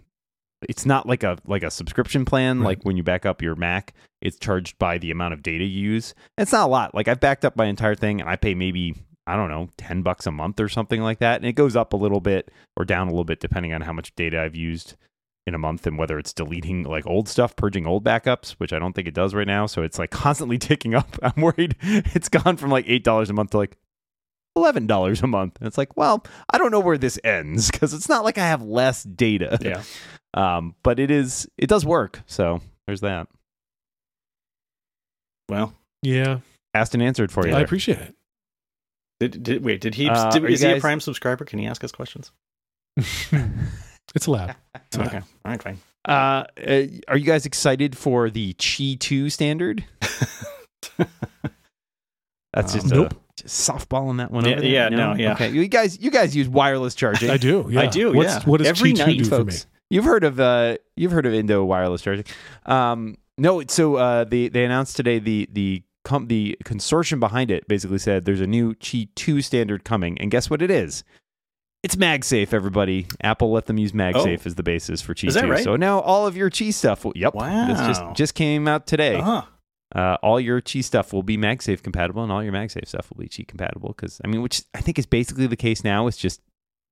It's 0.69 0.87
not 0.87 1.07
like 1.07 1.23
a 1.23 1.39
like 1.47 1.63
a 1.63 1.71
subscription 1.71 2.25
plan 2.25 2.61
Right. 2.61 2.67
like 2.67 2.83
when 2.85 2.97
you 2.97 3.03
back 3.03 3.27
up 3.27 3.43
your 3.43 3.57
Mac. 3.57 3.95
It's 4.23 4.39
charged 4.39 4.79
by 4.79 4.97
the 4.99 5.11
amount 5.11 5.35
of 5.35 5.43
data 5.43 5.65
you 5.65 5.91
use. 5.93 6.15
It's 6.39 6.53
not 6.53 6.67
a 6.67 6.71
lot. 6.71 6.95
Like 6.95 7.07
I've 7.09 7.21
backed 7.21 7.45
up 7.45 7.57
my 7.57 7.67
entire 7.67 7.95
thing, 7.95 8.21
and 8.21 8.31
I 8.31 8.37
pay 8.37 8.55
maybe 8.55 8.95
I 9.29 9.35
don't 9.35 9.49
know, 9.51 9.69
10 9.77 10.03
bucks 10.03 10.27
a 10.27 10.31
month 10.31 10.61
or 10.61 10.69
something 10.69 11.03
like 11.03 11.19
that. 11.19 11.37
And 11.41 11.45
it 11.47 11.55
goes 11.55 11.75
up 11.75 11.93
a 11.93 11.97
little 11.97 12.21
bit 12.21 12.51
or 12.77 12.85
down 12.85 13.09
a 13.09 13.11
little 13.11 13.25
bit 13.25 13.41
depending 13.41 13.73
on 13.73 13.81
how 13.81 13.93
much 13.93 14.15
data 14.15 14.41
I've 14.41 14.55
used 14.55 14.95
in 15.47 15.55
a 15.55 15.59
month 15.59 15.87
and 15.87 15.97
whether 15.99 16.19
it's 16.19 16.33
deleting 16.33 16.83
like 16.83 17.07
old 17.07 17.29
stuff, 17.29 17.55
purging 17.55 17.87
old 17.87 18.05
backups, 18.05 18.53
which 18.53 18.73
I 18.73 18.79
don't 18.79 18.95
think 18.95 19.07
it 19.07 19.15
does 19.15 19.35
right 19.35 19.47
now. 19.47 19.67
So 19.67 19.83
it's 19.83 19.99
like 19.99 20.11
constantly 20.11 20.59
ticking 20.59 20.95
up. 20.95 21.17
I'm 21.23 21.41
worried 21.43 21.77
it's 21.83 22.29
gone 22.29 22.57
from 22.57 22.71
like 22.71 22.87
$8 22.87 23.31
a 23.31 23.33
month 23.33 23.51
to 23.51 23.59
like 23.59 23.77
$11 24.57 25.23
a 25.23 25.27
month. 25.27 25.57
And 25.61 25.67
it's 25.69 25.79
like, 25.79 25.97
well, 25.97 26.25
I 26.51 26.59
don't 26.59 26.71
know 26.73 26.81
where 26.81 26.99
this 26.99 27.19
ends 27.23 27.71
because 27.71 27.95
it's 27.95 28.09
not 28.09 28.25
like 28.25 28.39
I 28.39 28.47
have 28.47 28.63
less 28.63 29.03
data. 29.05 29.59
yeah. 29.61 29.83
Um, 30.35 30.75
but 30.83 30.99
it 31.01 31.11
is, 31.11 31.49
it 31.57 31.67
does 31.67 31.87
work. 31.87 32.21
So 32.27 32.61
there's 32.87 33.01
that. 33.01 33.27
Well, 35.49 35.73
yeah, 36.03 36.41
Asked 36.75 36.93
and 36.93 37.03
answered 37.03 37.33
for 37.33 37.47
you. 37.47 37.53
I 37.53 37.57
there. 37.57 37.65
appreciate 37.65 37.97
it. 37.99 38.15
did, 39.19 39.43
did 39.43 39.65
wait? 39.65 39.81
Did 39.81 39.95
he? 39.95 40.11
Uh, 40.11 40.31
did, 40.31 40.45
are 40.45 40.49
you 40.49 40.53
is 40.53 40.61
he 40.61 40.71
a 40.73 40.79
Prime 40.79 41.01
subscriber? 41.01 41.47
Can 41.47 41.59
he 41.59 41.67
ask 41.67 41.83
us 41.83 41.91
questions? 41.91 42.33
It's 44.15 44.27
allowed. 44.27 44.55
It's 44.87 44.97
allowed. 44.97 45.07
Okay. 45.09 45.17
All 45.45 45.53
right. 45.53 45.63
Fine. 45.63 45.79
Uh, 46.07 46.45
uh, 46.65 46.83
are 47.09 47.17
you 47.17 47.25
guys 47.25 47.45
excited 47.47 47.97
for 47.99 48.31
the 48.31 48.55
Qi 48.55 48.99
2 49.01 49.29
standard? 49.31 49.85
That's 52.53 52.75
Um, 52.75 52.81
just 52.81 52.87
Nope. 52.95 53.15
just 53.37 53.69
softball 53.71 54.09
on 54.09 54.17
that 54.19 54.31
one. 54.31 54.45
Yeah, 54.45 54.53
over 54.53 54.61
there? 54.61 54.71
yeah, 54.71 54.89
no, 54.89 55.15
yeah. 55.15 55.33
Okay, 55.33 55.51
you 55.51 55.67
guys, 55.69 55.99
you 56.01 56.11
guys 56.11 56.35
use 56.35 56.49
wireless 56.49 56.95
charging. 56.95 57.31
I 57.31 57.37
do. 57.37 57.67
Yeah. 57.69 57.81
I 57.83 57.87
do, 57.87 58.13
What's, 58.13 58.29
yeah. 58.35 58.43
What 58.45 58.59
does 58.59 58.67
Every 58.69 58.93
Qi2 58.93 58.99
night, 58.99 59.19
do 59.19 59.25
for 59.25 59.31
me? 59.39 59.45
folks. 59.45 59.67
You've 59.91 60.05
heard 60.05 60.25
of 60.25 60.41
uh, 60.41 60.79
you've 60.97 61.13
heard 61.13 61.27
of 61.27 61.35
Indo 61.35 61.65
wireless 61.65 62.03
charging. 62.03 62.25
Um, 62.65 63.17
no, 63.39 63.63
so 63.69 63.97
uh, 63.97 64.25
they 64.25 64.49
they 64.49 64.65
announced 64.65 64.97
today 64.97 65.19
the 65.21 65.49
the 65.53 65.83
com- 66.05 66.27
the 66.29 66.57
consortium 66.65 67.21
behind 67.21 67.51
it 67.53 67.69
basically 67.69 67.99
said 67.99 68.25
there's 68.25 68.41
a 68.41 68.47
new 68.49 68.75
Qi 68.75 69.09
2 69.15 69.43
standard 69.43 69.85
coming, 69.85 70.19
and 70.19 70.31
guess 70.31 70.49
what 70.51 70.61
it 70.63 70.71
is? 70.71 71.05
It's 71.87 71.95
MagSafe, 71.95 72.53
everybody. 72.53 73.07
Apple 73.23 73.53
let 73.53 73.67
them 73.67 73.79
use 73.79 73.93
MagSafe 73.93 74.45
as 74.45 74.57
the 74.57 74.65
basis 74.65 75.01
for 75.01 75.15
Qi 75.15 75.27
Oh. 75.27 75.29
Is 75.29 75.35
that 75.35 75.43
2. 75.43 75.49
right? 75.53 75.63
So 75.63 75.77
now 75.77 76.01
all 76.01 76.27
of 76.27 76.37
your 76.37 76.51
Qi 76.51 76.75
stuff, 76.75 77.05
will, 77.05 77.13
yep, 77.15 77.33
this 77.35 77.79
just 77.79 78.03
just 78.15 78.35
came 78.35 78.67
out 78.67 78.89
today. 78.89 79.15
Uh-huh. 79.15 79.43
Uh, 79.95 80.17
all 80.21 80.41
your 80.41 80.61
Qi 80.61 80.83
stuff 80.83 81.13
will 81.13 81.23
be 81.23 81.39
MagSafe 81.39 81.85
compatible, 81.85 82.25
and 82.25 82.33
all 82.33 82.43
your 82.43 82.53
MagSafe 82.53 82.89
stuff 82.89 83.09
will 83.11 83.23
be 83.23 83.29
Qi 83.29 83.47
compatible. 83.47 83.91
Because 83.97 84.21
I 84.25 84.27
mean, 84.27 84.43
which 84.43 84.65
I 84.75 84.81
think 84.81 84.99
is 84.99 85.07
basically 85.07 85.47
the 85.47 85.55
case 85.55 85.85
now. 85.85 86.09
It's 86.09 86.17
just 86.17 86.41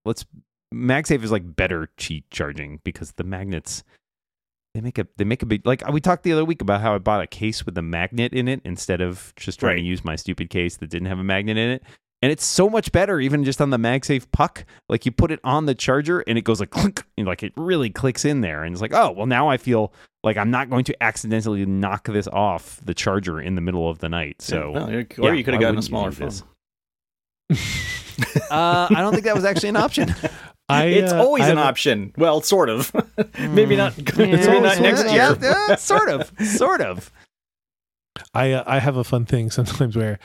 let's 0.05 0.25
MagSafe 0.73 1.25
is 1.25 1.33
like 1.33 1.57
better 1.57 1.91
Qi 1.99 2.23
charging 2.31 2.79
because 2.85 3.11
the 3.17 3.25
magnets 3.25 3.83
they 4.75 4.81
make 4.81 4.99
a 4.99 5.09
they 5.17 5.25
make 5.25 5.43
a 5.43 5.47
big 5.47 5.67
like 5.67 5.85
we 5.93 6.01
talked 6.01 6.23
the 6.23 6.33
other 6.33 6.45
week 6.45 6.63
about 6.63 6.83
how 6.83 6.95
I 6.95 6.99
bought 6.99 7.21
a 7.21 7.27
case 7.27 7.67
with 7.67 7.77
a 7.79 7.83
magnet 7.83 8.33
in 8.33 8.47
it 8.47 8.61
instead 8.65 9.01
of 9.01 9.33
just 9.35 9.59
trying 9.59 9.71
Right. 9.75 9.81
to 9.81 9.87
use 9.87 10.05
my 10.05 10.15
stupid 10.15 10.51
case 10.51 10.77
that 10.77 10.89
didn't 10.89 11.09
have 11.09 11.19
a 11.19 11.25
magnet 11.25 11.57
in 11.57 11.71
it. 11.71 11.83
And 12.25 12.33
it's 12.33 12.47
so 12.47 12.71
much 12.71 12.91
better, 12.91 13.21
even 13.21 13.45
just 13.45 13.61
on 13.61 13.69
the 13.69 13.77
MagSafe 13.77 14.25
puck. 14.33 14.65
Like 14.89 15.05
you 15.05 15.13
put 15.13 15.31
it 15.31 15.41
on 15.45 15.67
the 15.67 15.75
charger 15.75 16.21
and 16.21 16.39
it 16.39 16.41
goes 16.41 16.59
like 16.59 16.71
clink, 16.71 17.05
and 17.19 17.27
like 17.27 17.43
it 17.43 17.53
really 17.55 17.91
clicks 17.91 18.25
in 18.25 18.41
there. 18.41 18.65
And 18.65 18.73
it's 18.73 18.81
like, 18.81 18.95
oh, 18.95 19.11
well, 19.11 19.27
now 19.27 19.51
I 19.51 19.59
feel 19.59 19.93
like 20.23 20.39
I'm 20.39 20.51
not 20.51 20.71
going 20.71 20.85
to 20.85 21.03
accidentally 21.03 21.67
knock 21.67 22.07
this 22.07 22.27
off 22.29 22.81
the 22.83 22.95
charger 22.95 23.43
in 23.43 23.57
the 23.57 23.61
middle 23.61 23.91
of 23.91 23.99
the 23.99 24.09
night. 24.09 24.41
So, 24.41 24.71
Well, 24.71 24.91
you- 24.91 25.07
yeah, 25.19 25.29
or 25.29 25.35
you 25.35 25.45
could 25.45 25.53
have 25.53 25.61
gotten 25.61 25.77
a 25.79 25.83
smaller 25.83 26.13
phone. 26.13 26.31
uh, 27.51 28.89
I 28.91 28.95
don't 28.97 29.13
think 29.13 29.25
that 29.25 29.35
was 29.35 29.45
actually 29.45 29.69
an 29.69 29.77
option. 29.77 30.15
I, 30.71 30.85
it's 30.87 31.13
uh, 31.13 31.23
always 31.23 31.45
I 31.45 31.51
an 31.51 31.59
option. 31.59 32.15
Well, 32.17 32.41
sort 32.41 32.71
of. 32.71 32.91
maybe 33.39 33.77
not. 33.77 33.99
It's 33.99 34.17
maybe 34.17 34.61
not 34.61 34.81
next 34.81 35.05
year. 35.05 35.15
Yeah, 35.15 35.35
yeah, 35.69 35.75
sort 35.77 36.09
of, 36.09 36.33
sort 36.41 36.81
of. 36.81 37.13
I 38.33 38.53
uh, 38.53 38.65
I 38.67 38.79
have 38.79 38.97
a 38.97 39.05
fun 39.05 39.27
thing 39.27 39.51
sometimes 39.51 39.95
where 39.95 40.19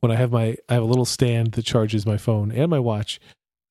when 0.00 0.12
I 0.12 0.16
have 0.16 0.32
my 0.32 0.56
I 0.68 0.74
have 0.74 0.82
a 0.82 0.86
little 0.86 1.04
stand 1.04 1.52
that 1.52 1.64
charges 1.64 2.06
my 2.06 2.16
phone 2.16 2.52
and 2.52 2.70
my 2.70 2.78
watch, 2.78 3.20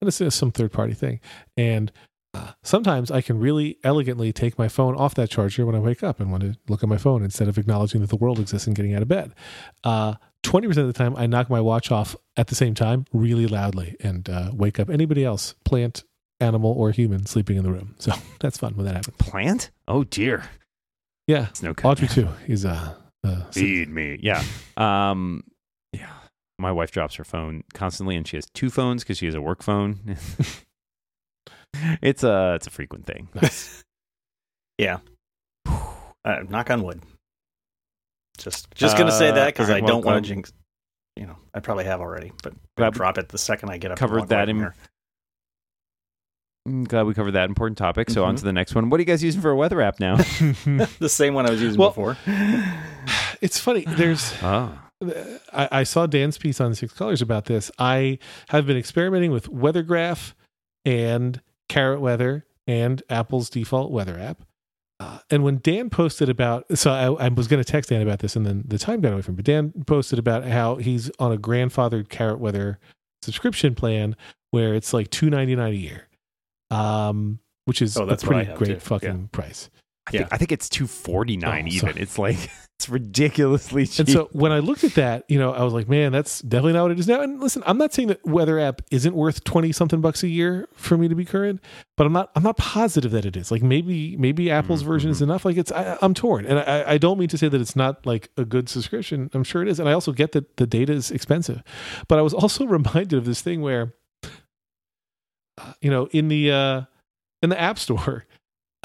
and 0.01 0.07
it's, 0.07 0.35
some 0.35 0.51
third 0.51 0.71
party 0.71 0.93
thing, 0.93 1.19
and 1.55 1.91
uh, 2.33 2.51
sometimes 2.63 3.09
I 3.09 3.21
can 3.21 3.39
really 3.39 3.77
elegantly 3.83 4.31
take 4.33 4.59
my 4.59 4.67
phone 4.67 4.95
off 4.95 5.15
that 5.15 5.29
charger 5.29 5.65
when 5.65 5.75
I 5.75 5.79
wake 5.79 6.03
up 6.03 6.19
and 6.19 6.29
want 6.31 6.43
to 6.43 6.55
look 6.67 6.83
at 6.83 6.89
my 6.89 6.97
phone 6.97 7.23
instead 7.23 7.47
of 7.47 7.57
acknowledging 7.57 8.01
that 8.01 8.09
the 8.09 8.15
world 8.17 8.39
exists 8.39 8.67
and 8.67 8.75
getting 8.75 8.93
out 8.93 9.01
of 9.01 9.07
bed. 9.07 9.33
Uh, 9.83 10.15
Twenty 10.43 10.67
percent 10.67 10.87
of 10.87 10.93
the 10.93 10.97
time, 10.97 11.13
I 11.17 11.25
knock 11.25 11.49
my 11.49 11.59
watch 11.59 11.91
off 11.91 12.15
at 12.37 12.47
the 12.47 12.55
same 12.55 12.73
time, 12.73 13.05
really 13.11 13.47
loudly, 13.47 13.97
and 13.99 14.29
uh, 14.29 14.51
wake 14.53 14.79
up 14.79 14.89
anybody 14.89 15.25
else, 15.25 15.55
plant, 15.65 16.05
animal, 16.39 16.71
or 16.71 16.91
human, 16.91 17.25
sleeping 17.25 17.57
in 17.57 17.63
the 17.63 17.71
room. 17.71 17.95
So 17.99 18.13
that's 18.39 18.57
fun 18.57 18.75
when 18.77 18.85
that 18.85 18.95
happens. 18.95 19.17
Plant? 19.17 19.71
Oh 19.89 20.05
dear. 20.05 20.45
Yeah, 21.27 21.47
It's 21.49 21.61
no 21.61 21.73
good. 21.73 21.85
Audrey 21.85 22.07
II 22.15 22.29
is 22.47 22.65
uh, 22.65 22.93
uh 23.25 23.43
Feed 23.51 23.89
me. 23.89 24.19
Yeah. 24.21 24.41
Um. 24.77 25.43
Yeah. 26.59 26.63
My 26.63 26.71
wife 26.71 26.91
drops 26.91 27.15
her 27.15 27.23
phone 27.23 27.63
constantly, 27.73 28.15
and 28.15 28.27
she 28.27 28.37
has 28.37 28.45
two 28.53 28.69
phones 28.69 29.03
because 29.03 29.17
she 29.17 29.25
has 29.27 29.35
a 29.35 29.41
work 29.41 29.61
phone. 29.63 30.17
it's 32.01 32.23
a 32.23 32.53
it's 32.55 32.67
a 32.67 32.71
frequent 32.71 33.05
thing. 33.05 33.29
nice. 33.41 33.83
Uh, 36.25 36.43
knock 36.49 36.69
on 36.69 36.83
wood. 36.83 37.01
Just 38.37 38.69
just 38.75 38.97
gonna 38.97 39.13
say 39.13 39.29
Uh, 39.29 39.35
that 39.35 39.45
because 39.53 39.69
all 39.69 39.75
I 39.77 39.79
don't 39.79 40.03
want 40.03 40.15
to 40.25 40.31
um, 40.31 40.35
jinx. 40.35 40.51
You 41.15 41.25
know, 41.25 41.37
I 41.53 41.61
probably 41.61 41.85
have 41.85 42.01
already, 42.01 42.33
but 42.43 42.53
Glad 42.75 42.85
I'll 42.87 42.91
drop 42.91 43.17
it 43.17 43.29
the 43.29 43.37
second 43.37 43.69
I 43.69 43.77
get 43.77 43.91
up. 43.91 43.97
covered 43.97 44.27
that 44.27 44.41
from 44.47 44.49
in- 44.49 44.57
here. 44.57 44.75
Mm, 46.67 46.87
Glad 46.89 47.03
we 47.05 47.13
covered 47.13 47.31
that 47.31 47.47
important 47.47 47.77
topic. 47.77 48.09
So 48.09 48.25
on 48.25 48.35
Mhm. 48.35 48.39
to 48.39 48.43
the 48.43 48.51
next 48.51 48.75
one. 48.75 48.89
What 48.89 48.97
are 48.99 49.01
you 49.03 49.05
guys 49.05 49.23
using 49.23 49.39
for 49.39 49.51
a 49.51 49.55
weather 49.55 49.79
app 49.81 50.01
now? 50.01 50.17
the 50.99 51.07
same 51.07 51.33
one 51.33 51.45
I 51.47 51.51
was 51.51 51.61
using 51.61 51.79
Well- 51.79 51.91
before. 51.91 52.17
it's 53.41 53.57
funny. 53.57 53.85
There's 53.87 54.33
oh. 54.43 54.77
I, 55.53 55.67
I 55.71 55.83
saw 55.83 56.07
Dan's 56.07 56.37
piece 56.37 56.59
on 56.59 56.73
Six 56.75 56.93
Colors 56.93 57.21
about 57.21 57.45
this. 57.45 57.71
I 57.77 58.19
have 58.49 58.65
been 58.65 58.77
experimenting 58.77 59.31
with 59.31 59.51
WeatherGraph 59.51 60.33
and 60.85 61.41
Carrot 61.69 62.01
Weather 62.01 62.45
and 62.65 63.03
Apple's 63.09 63.49
default 63.49 63.91
weather 63.91 64.19
app. 64.19 64.41
Uh, 64.99 65.19
and 65.29 65.43
when 65.43 65.59
Dan 65.61 65.91
posted 65.91 66.27
about, 66.27 66.65
so 66.75 66.91
I, 66.91 67.25
I 67.25 67.29
was 67.29 67.47
going 67.47 67.63
to 67.63 67.71
text 67.71 67.91
Dan 67.91 68.01
about 68.01 68.19
this, 68.19 68.35
and 68.35 68.45
then 68.45 68.63
the 68.65 68.79
time 68.79 68.99
got 69.01 69.13
away 69.13 69.21
from 69.21 69.35
me. 69.35 69.37
But 69.37 69.45
Dan 69.45 69.71
posted 69.85 70.17
about 70.17 70.43
how 70.43 70.77
he's 70.77 71.11
on 71.19 71.31
a 71.31 71.37
grandfathered 71.37 72.09
Carrot 72.09 72.39
Weather 72.39 72.79
subscription 73.21 73.75
plan 73.75 74.15
where 74.51 74.73
it's 74.73 74.93
like 74.93 75.11
two 75.11 75.29
ninety 75.29 75.55
nine 75.55 75.73
a 75.73 75.75
year, 75.75 76.07
um, 76.71 77.39
which 77.65 77.81
is 77.83 77.95
Oh, 77.95 78.03
a 78.03 78.05
that's 78.07 78.23
what 78.25 78.37
I 78.37 78.45
pretty 78.45 78.57
great 78.57 78.73
too. 78.75 78.79
fucking 78.79 79.27
price. 79.31 79.69
I 80.07 80.11
think, 80.11 80.21
Yeah. 80.21 80.27
I 80.31 80.37
think 80.37 80.51
it's 80.51 80.67
two 80.67 80.87
forty 80.87 81.37
nine 81.37 81.65
Oh, 81.65 81.67
even. 81.67 81.89
sorry. 81.91 82.01
It's 82.01 82.17
like 82.17 82.49
it's 82.79 82.87
ridiculously 82.89 83.87
cheap. 83.87 83.99
And 84.01 84.09
so 84.09 84.29
when 84.33 84.51
I 84.51 84.59
looked 84.59 84.83
at 84.83 84.93
that, 84.93 85.25
you 85.27 85.39
know, 85.39 85.51
I 85.51 85.63
was 85.63 85.73
like, 85.73 85.89
man, 85.89 86.11
that's 86.11 86.41
definitely 86.41 86.73
not 86.73 86.83
what 86.83 86.91
it 86.91 86.99
is 86.99 87.07
now. 87.07 87.21
And 87.21 87.39
listen, 87.41 87.63
I'm 87.65 87.79
not 87.79 87.91
saying 87.91 88.09
that 88.09 88.23
weather 88.23 88.59
app 88.59 88.83
isn't 88.91 89.15
worth 89.15 89.43
20 89.43 89.71
something 89.71 89.99
bucks 89.99 90.21
a 90.21 90.27
year 90.27 90.69
for 90.73 90.95
me 90.95 91.07
to 91.07 91.15
be 91.15 91.25
current, 91.25 91.59
but 91.95 92.05
I'm 92.05 92.13
not, 92.13 92.29
I'm 92.35 92.43
not 92.43 92.55
positive 92.57 93.09
that 93.13 93.25
it 93.25 93.35
is. 93.35 93.49
Like 93.49 93.63
maybe, 93.63 94.15
maybe 94.17 94.51
Apple's 94.51 94.83
version 94.83 95.09
is 95.09 95.19
Mhm. 95.21 95.23
enough. 95.23 95.43
Like 95.43 95.57
it's, 95.57 95.71
I, 95.71 95.97
I'm 96.03 96.13
torn. 96.13 96.45
And 96.45 96.59
I, 96.59 96.83
I 96.91 96.97
don't 96.99 97.17
mean 97.17 97.29
to 97.29 97.37
say 97.39 97.47
that 97.49 97.59
it's 97.59 97.75
not 97.75 98.05
like 98.05 98.29
a 98.37 98.45
good 98.45 98.69
subscription. 98.69 99.31
I'm 99.33 99.43
sure 99.43 99.63
it 99.63 99.69
is. 99.69 99.79
And 99.79 99.89
I 99.89 99.93
also 99.93 100.11
get 100.11 100.33
that 100.33 100.57
the 100.57 100.67
data 100.67 100.93
is 100.93 101.09
expensive, 101.09 101.63
but 102.07 102.19
I 102.19 102.21
was 102.21 102.33
also 102.35 102.63
reminded 102.67 103.13
of 103.13 103.25
this 103.25 103.41
thing 103.41 103.61
where, 103.63 103.95
uh, 105.57 105.73
you 105.81 105.89
know, 105.89 106.05
in 106.11 106.27
the, 106.27 106.51
uh, 106.51 106.81
in 107.41 107.49
the 107.49 107.59
app 107.59 107.79
store, 107.79 108.25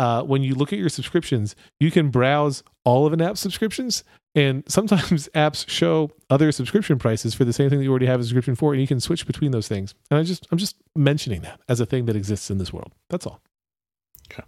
uh, 0.03 0.21
when 0.25 0.43
you 0.43 0.57
look 0.57 0.73
at 0.73 0.81
your 0.81 0.89
subscriptions, 0.89 1.55
you 1.79 1.93
can 1.93 2.11
browse 2.11 2.65
all 2.85 3.07
of 3.07 3.13
an 3.13 3.23
app's 3.23 3.39
subscriptions 3.39 4.03
and 4.35 4.65
sometimes 4.67 5.29
apps 5.37 5.69
show 5.69 6.11
other 6.29 6.51
subscription 6.51 6.99
prices 6.99 7.35
for 7.35 7.45
the 7.45 7.53
same 7.53 7.71
thing 7.71 7.79
that 7.79 7.85
you 7.85 7.91
already 7.91 8.07
have 8.07 8.19
a 8.19 8.25
subscription 8.25 8.57
for, 8.57 8.73
and 8.73 8.81
you 8.81 8.89
can 8.89 8.99
switch 8.99 9.29
between 9.29 9.53
those 9.53 9.69
things. 9.69 9.95
And 10.11 10.19
I 10.19 10.25
just 10.25 10.49
I'm 10.51 10.59
just 10.59 10.75
mentioning 10.97 11.43
that 11.43 11.61
as 11.69 11.79
a 11.79 11.87
thing 11.87 12.07
that 12.07 12.17
exists 12.17 12.51
in 12.51 12.59
this 12.59 12.73
world. 12.73 12.93
That's 13.11 13.29
all. 13.29 13.41
Okay. 14.33 14.43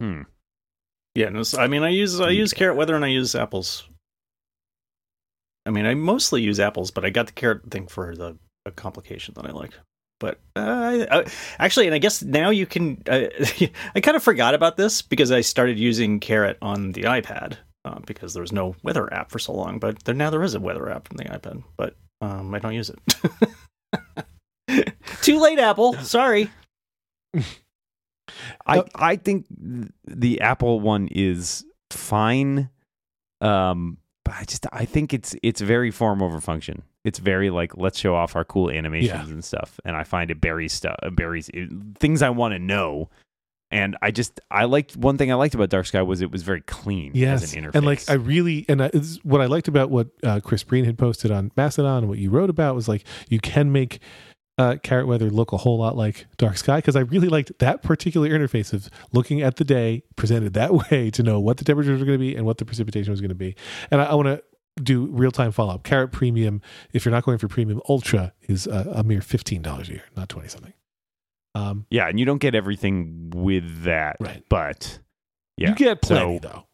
Hmm. 0.00 0.22
Yeah, 1.16 1.30
no, 1.30 1.42
so- 1.42 1.58
I 1.60 1.66
mean, 1.66 1.82
I 1.82 1.88
use 1.88 2.20
I 2.20 2.30
use. 2.30 2.52
Carrot 2.52 2.76
Weather 2.76 2.94
and 2.94 3.04
I 3.04 3.08
use 3.08 3.34
Apple's. 3.34 3.88
I 5.66 5.70
mean, 5.70 5.84
I 5.84 5.94
mostly 5.94 6.42
use 6.42 6.60
Apple's, 6.60 6.92
but 6.92 7.04
I 7.04 7.10
got 7.10 7.26
the 7.26 7.32
Carrot 7.32 7.72
thing 7.72 7.88
for 7.88 8.14
the, 8.14 8.38
the 8.64 8.70
complication 8.70 9.34
that 9.34 9.46
I 9.46 9.50
like. 9.50 9.72
But 10.18 10.40
uh, 10.56 10.60
I, 10.60 11.18
I, 11.18 11.24
actually, 11.58 11.86
and 11.86 11.94
I 11.94 11.98
guess 11.98 12.22
now 12.22 12.50
you 12.50 12.66
can. 12.66 13.02
Uh, 13.08 13.26
I 13.94 14.00
kind 14.00 14.16
of 14.16 14.22
forgot 14.22 14.54
about 14.54 14.76
this 14.76 15.02
because 15.02 15.30
I 15.30 15.42
started 15.42 15.78
using 15.78 16.20
Carrot 16.20 16.56
on 16.62 16.92
the 16.92 17.02
iPad 17.02 17.58
uh, 17.84 17.98
because 18.06 18.32
there 18.34 18.42
was 18.42 18.52
no 18.52 18.74
weather 18.82 19.12
app 19.12 19.30
for 19.30 19.38
so 19.38 19.52
long. 19.52 19.78
But 19.78 20.04
there, 20.04 20.14
now 20.14 20.30
there 20.30 20.42
is 20.42 20.54
a 20.54 20.60
weather 20.60 20.90
app 20.90 21.08
on 21.10 21.16
the 21.18 21.24
iPad, 21.24 21.62
but 21.76 21.96
um, 22.20 22.54
I 22.54 22.58
don't 22.58 22.74
use 22.74 22.90
it. 22.90 22.98
Too 25.22 25.38
late, 25.38 25.58
Apple. 25.58 25.94
Sorry. 25.94 26.50
I 28.66 28.82
I 28.94 29.16
think 29.16 29.46
the 30.04 30.40
Apple 30.40 30.80
one 30.80 31.08
is 31.08 31.64
fine. 31.90 32.70
Um, 33.40 33.98
but 34.24 34.34
I 34.34 34.44
just 34.44 34.66
I 34.72 34.84
think 34.84 35.14
it's 35.14 35.36
it's 35.42 35.60
very 35.60 35.90
form 35.90 36.22
over 36.22 36.40
function. 36.40 36.82
It's 37.06 37.18
very 37.18 37.50
like 37.50 37.76
let's 37.76 37.98
show 37.98 38.14
off 38.14 38.36
our 38.36 38.44
cool 38.44 38.70
animations 38.70 39.28
Yeah. 39.28 39.32
and 39.32 39.44
stuff. 39.44 39.78
And 39.84 39.96
I 39.96 40.04
find 40.04 40.30
it 40.30 40.40
buries 40.40 40.72
stuff, 40.72 40.96
buries 41.12 41.48
it, 41.54 41.70
things 41.98 42.20
I 42.22 42.30
want 42.30 42.52
to 42.52 42.58
know. 42.58 43.08
And 43.70 43.96
I 44.00 44.10
just 44.12 44.38
I 44.50 44.64
liked 44.66 44.96
one 44.96 45.18
thing 45.18 45.32
I 45.32 45.34
liked 45.34 45.54
about 45.54 45.70
Dark 45.70 45.86
Sky 45.86 46.00
was 46.02 46.20
it 46.22 46.30
was 46.30 46.42
very 46.42 46.60
clean 46.60 47.12
Yes, 47.14 47.42
as 47.42 47.54
an 47.54 47.64
interface. 47.64 47.74
and 47.74 47.84
like 47.86 48.08
I 48.08 48.12
really 48.14 48.64
and 48.68 48.82
I, 48.82 48.88
this 48.88 49.18
what 49.24 49.40
I 49.40 49.46
liked 49.46 49.66
about 49.66 49.90
what 49.90 50.08
uh, 50.22 50.38
Chris 50.40 50.62
Breen 50.62 50.84
had 50.84 50.96
posted 50.96 51.30
on 51.32 51.50
Mastodon 51.56 51.98
and 51.98 52.08
what 52.08 52.18
you 52.18 52.30
wrote 52.30 52.48
about 52.50 52.74
was 52.76 52.86
like 52.88 53.04
you 53.28 53.40
can 53.40 53.72
make 53.72 53.98
uh, 54.58 54.76
Carrot 54.82 55.06
Weather 55.08 55.30
look 55.30 55.52
a 55.52 55.56
whole 55.58 55.78
lot 55.78 55.96
like 55.96 56.26
Dark 56.38 56.56
Sky 56.58 56.76
because 56.78 56.94
I 56.96 57.00
really 57.00 57.28
liked 57.28 57.58
that 57.58 57.82
particular 57.82 58.30
interface 58.30 58.72
of 58.72 58.88
looking 59.12 59.42
at 59.42 59.56
the 59.56 59.64
day 59.64 60.02
presented 60.14 60.54
that 60.54 60.72
way 60.90 61.10
to 61.10 61.22
know 61.24 61.40
what 61.40 61.56
the 61.58 61.64
temperatures 61.64 61.98
were 62.00 62.06
going 62.06 62.18
to 62.18 62.24
be 62.24 62.36
and 62.36 62.46
what 62.46 62.58
the 62.58 62.64
precipitation 62.64 63.10
was 63.10 63.20
going 63.20 63.28
to 63.30 63.34
be. 63.34 63.54
And 63.90 64.00
I, 64.00 64.04
I 64.06 64.14
want 64.14 64.26
to 64.28 64.42
do 64.82 65.06
real 65.06 65.30
time 65.30 65.52
follow 65.52 65.74
up. 65.74 65.82
Carrot 65.82 66.12
Premium, 66.12 66.60
if 66.92 67.04
you're 67.04 67.12
not 67.12 67.24
going 67.24 67.38
for 67.38 67.48
Premium 67.48 67.80
Ultra, 67.88 68.32
is 68.42 68.66
a, 68.66 68.92
a 68.96 69.02
mere 69.02 69.20
fifteen 69.20 69.62
dollars 69.62 69.88
a 69.88 69.92
year, 69.92 70.04
not 70.16 70.28
twenty 70.28 70.48
something. 70.48 70.72
Um, 71.54 71.86
yeah, 71.90 72.06
and 72.08 72.18
you 72.20 72.26
don't 72.26 72.38
get 72.38 72.54
everything 72.54 73.30
with 73.34 73.84
that, 73.84 74.16
Right. 74.20 74.44
But 74.50 74.98
yeah, 75.56 75.70
you 75.70 75.74
get 75.74 76.02
plenty 76.02 76.38
so- 76.42 76.48
though. 76.48 76.66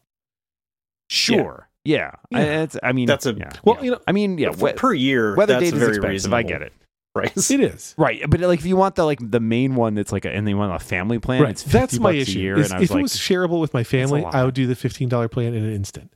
sure, 1.09 1.69
yeah. 1.85 2.11
I, 2.33 2.41
Yeah. 2.43 2.61
it's, 2.63 2.77
I 2.83 2.91
mean, 2.91 3.07
That's 3.07 3.25
a- 3.25 3.33
yeah, 3.33 3.51
Well, 3.63 3.77
yeah. 3.77 3.83
you 3.83 3.91
know, 3.91 3.99
I 4.07 4.11
mean, 4.11 4.37
yeah, 4.37 4.51
For- 4.51 4.65
we- 4.65 4.73
per 4.73 4.93
year, 4.93 5.35
weather 5.35 5.53
that's 5.53 5.65
data 5.65 5.75
a 5.75 5.77
is 5.77 5.79
very 5.79 5.89
expensive. 5.95 6.09
reasonable 6.11 6.37
I 6.37 6.43
get 6.43 6.61
it. 6.63 6.73
Right. 7.15 7.31
it 7.51 7.59
is. 7.61 7.93
Right, 7.97 8.21
but 8.27 8.39
like 8.41 8.59
if 8.59 8.65
you 8.65 8.75
want 8.75 8.95
the 8.95 9.05
like 9.05 9.19
the 9.21 9.39
main 9.39 9.75
one 9.75 9.93
that's 9.93 10.11
like 10.11 10.25
a, 10.25 10.31
and 10.31 10.47
they 10.47 10.55
want 10.55 10.73
a 10.73 10.79
family 10.83 11.19
plan, 11.19 11.43
right. 11.43 11.51
it's 11.51 11.61
50 11.61 11.77
That's 11.77 11.99
my 11.99 12.11
bucks 12.11 12.29
issue. 12.29 12.39
a 12.39 12.41
year, 12.41 12.57
is 12.59 12.71
and 12.71 12.77
I 12.77 12.79
was 12.81 12.89
if 12.91 12.97
it 12.97 13.01
was 13.01 13.13
shareable 13.15 13.61
with 13.61 13.73
my 13.73 13.83
family. 13.83 14.25
I 14.25 14.43
would 14.43 14.55
do 14.55 14.65
the 14.65 14.75
fifteen 14.75 15.09
dollar 15.09 15.27
plan 15.27 15.53
in 15.53 15.63
an 15.63 15.73
instant. 15.73 16.11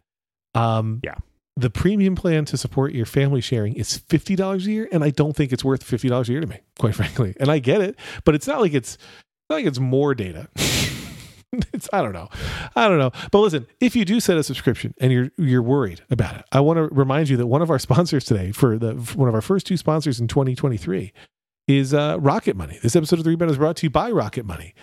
Um, 0.56 1.00
Yeah. 1.04 1.14
The 1.58 1.72
premium 1.72 2.16
plan 2.16 2.46
to 2.46 2.58
support 2.58 2.94
your 2.94 3.08
family 3.08 3.42
sharing 3.42 3.74
is 3.74 3.98
fifty 3.98 4.36
dollars 4.36 4.68
a 4.68 4.72
year, 4.72 4.88
and 4.92 5.04
I 5.04 5.10
don't 5.10 5.36
think 5.36 5.52
it's 5.52 5.66
worth 5.66 5.82
fifty 5.84 6.08
dollars 6.08 6.30
a 6.30 6.34
year 6.34 6.42
to 6.42 6.48
me, 6.48 6.60
quite 6.78 6.94
frankly. 7.02 7.36
And 7.40 7.50
I 7.50 7.58
get 7.58 7.82
it, 7.82 7.96
but 8.24 8.36
it's 8.36 8.46
not 8.46 8.62
like 8.62 8.76
it's 8.76 8.98
not 9.50 9.56
like 9.56 9.66
it's 9.66 9.80
more 9.80 10.14
data. 10.14 10.50
it's 11.74 11.90
I 11.92 12.04
don't 12.04 12.14
know, 12.14 12.30
I 12.76 12.88
don't 12.88 13.00
know. 13.00 13.12
But 13.32 13.40
listen, 13.40 13.66
if 13.80 13.96
you 13.96 14.06
do 14.06 14.20
set 14.20 14.38
a 14.38 14.44
subscription 14.44 14.94
and 15.02 15.12
you're 15.12 15.32
you're 15.38 15.64
worried 15.64 16.02
about 16.12 16.36
it, 16.36 16.46
I 16.52 16.60
want 16.60 16.78
to 16.78 16.84
remind 16.94 17.28
you 17.30 17.38
that 17.38 17.48
one 17.48 17.64
of 17.64 17.72
our 17.72 17.80
sponsors 17.88 18.24
today 18.24 18.52
for 18.52 18.78
the 18.78 18.94
one 19.16 19.28
of 19.28 19.34
our 19.34 19.42
first 19.42 19.66
two 19.66 19.78
sponsors 19.78 20.20
in 20.20 20.28
2023 20.28 21.12
is 21.68 21.92
uh, 21.92 22.18
Rocket 22.20 22.56
Money. 22.56 22.78
This 22.84 22.96
episode 22.96 23.18
of 23.18 23.26
The 23.26 23.32
Rebound 23.32 23.50
is 23.50 23.58
brought 23.58 23.78
to 23.78 23.88
you 23.88 23.90
by 23.90 24.12
Rocket 24.12 24.46
Money. 24.46 24.76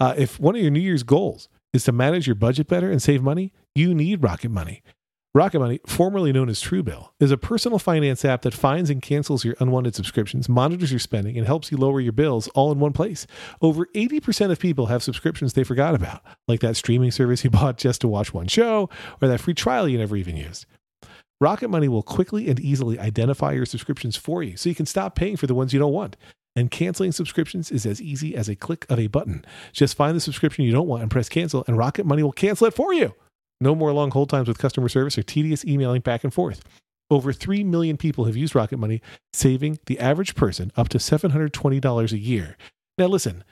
Uh, 0.00 0.14
if 0.16 0.40
one 0.40 0.56
of 0.56 0.62
your 0.62 0.70
New 0.70 0.80
Year's 0.80 1.02
goals 1.02 1.50
is 1.74 1.84
to 1.84 1.92
manage 1.92 2.26
your 2.26 2.36
budget 2.36 2.68
better 2.68 2.90
and 2.90 3.02
save 3.02 3.22
money, 3.22 3.52
you 3.74 3.94
need 3.94 4.22
Rocket 4.22 4.50
Money. 4.50 4.82
Rocket 5.34 5.60
Money, 5.60 5.80
formerly 5.86 6.30
known 6.30 6.50
as 6.50 6.62
Truebill, 6.62 7.08
is 7.18 7.30
a 7.30 7.38
personal 7.38 7.78
finance 7.78 8.22
app 8.22 8.42
that 8.42 8.52
finds 8.52 8.90
and 8.90 9.00
cancels 9.00 9.46
your 9.46 9.56
unwanted 9.60 9.94
subscriptions, 9.94 10.46
monitors 10.46 10.92
your 10.92 10.98
spending, 10.98 11.38
and 11.38 11.46
helps 11.46 11.72
you 11.72 11.78
lower 11.78 12.02
your 12.02 12.12
bills 12.12 12.48
all 12.48 12.70
in 12.70 12.78
one 12.78 12.92
place. 12.92 13.26
Over 13.62 13.86
80% 13.94 14.50
of 14.50 14.58
people 14.58 14.86
have 14.86 15.02
subscriptions 15.02 15.54
they 15.54 15.64
forgot 15.64 15.94
about, 15.94 16.20
like 16.48 16.60
that 16.60 16.76
streaming 16.76 17.10
service 17.10 17.44
you 17.44 17.48
bought 17.50 17.78
just 17.78 18.02
to 18.02 18.08
watch 18.08 18.34
one 18.34 18.46
show 18.46 18.90
or 19.22 19.28
that 19.28 19.40
free 19.40 19.54
trial 19.54 19.88
you 19.88 19.96
never 19.96 20.18
even 20.18 20.36
used. 20.36 20.66
Rocket 21.40 21.68
Money 21.68 21.88
will 21.88 22.02
quickly 22.02 22.50
and 22.50 22.60
easily 22.60 22.98
identify 22.98 23.52
your 23.52 23.64
subscriptions 23.64 24.18
for 24.18 24.42
you 24.42 24.58
so 24.58 24.68
you 24.68 24.74
can 24.74 24.84
stop 24.84 25.14
paying 25.14 25.38
for 25.38 25.46
the 25.46 25.54
ones 25.54 25.72
you 25.72 25.78
don't 25.78 25.94
want. 25.94 26.14
And 26.54 26.70
canceling 26.70 27.10
subscriptions 27.10 27.70
is 27.70 27.86
as 27.86 28.02
easy 28.02 28.36
as 28.36 28.50
a 28.50 28.54
click 28.54 28.84
of 28.90 28.98
a 28.98 29.06
button. 29.06 29.46
Just 29.72 29.96
find 29.96 30.14
the 30.14 30.20
subscription 30.20 30.66
you 30.66 30.72
don't 30.72 30.88
want 30.88 31.00
and 31.00 31.10
press 31.10 31.30
cancel, 31.30 31.64
and 31.66 31.78
Rocket 31.78 32.04
Money 32.04 32.22
will 32.22 32.32
cancel 32.32 32.66
it 32.66 32.74
for 32.74 32.92
you. 32.92 33.14
No 33.62 33.76
more 33.76 33.92
long 33.92 34.10
hold 34.10 34.28
times 34.28 34.48
with 34.48 34.58
customer 34.58 34.88
service 34.88 35.16
or 35.16 35.22
tedious 35.22 35.64
emailing 35.64 36.00
back 36.00 36.24
and 36.24 36.34
forth. 36.34 36.64
Over 37.10 37.32
3 37.32 37.62
million 37.62 37.96
people 37.96 38.24
have 38.24 38.36
used 38.36 38.56
Rocket 38.56 38.76
Money, 38.76 39.00
saving 39.32 39.78
the 39.86 40.00
average 40.00 40.34
person 40.34 40.72
up 40.76 40.88
to 40.88 40.98
$720 40.98 42.12
a 42.12 42.18
year. 42.18 42.56
Now, 42.98 43.06
listen, 43.06 43.44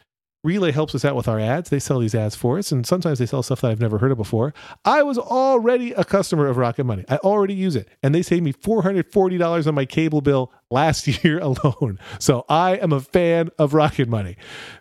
Relay 0.42 0.72
helps 0.72 0.96
us 0.96 1.04
out 1.04 1.14
with 1.14 1.28
our 1.28 1.38
ads. 1.38 1.70
They 1.70 1.78
sell 1.78 2.00
these 2.00 2.16
ads 2.16 2.34
for 2.34 2.58
us, 2.58 2.72
and 2.72 2.84
sometimes 2.84 3.20
they 3.20 3.26
sell 3.26 3.44
stuff 3.44 3.60
that 3.60 3.70
I've 3.70 3.80
never 3.80 3.98
heard 3.98 4.10
of 4.10 4.18
before. 4.18 4.52
I 4.84 5.04
was 5.04 5.16
already 5.16 5.92
a 5.92 6.02
customer 6.02 6.48
of 6.48 6.56
Rocket 6.56 6.84
Money. 6.84 7.04
I 7.08 7.18
already 7.18 7.54
use 7.54 7.76
it, 7.76 7.88
and 8.02 8.12
they 8.12 8.22
saved 8.22 8.42
me 8.42 8.52
$440 8.52 9.66
on 9.68 9.74
my 9.76 9.84
cable 9.84 10.22
bill 10.22 10.52
last 10.70 11.06
year 11.24 11.38
alone. 11.38 11.98
So 12.18 12.44
I 12.48 12.76
am 12.76 12.92
a 12.92 13.00
fan 13.00 13.50
of 13.58 13.74
Rocket 13.74 14.08
Money. 14.08 14.36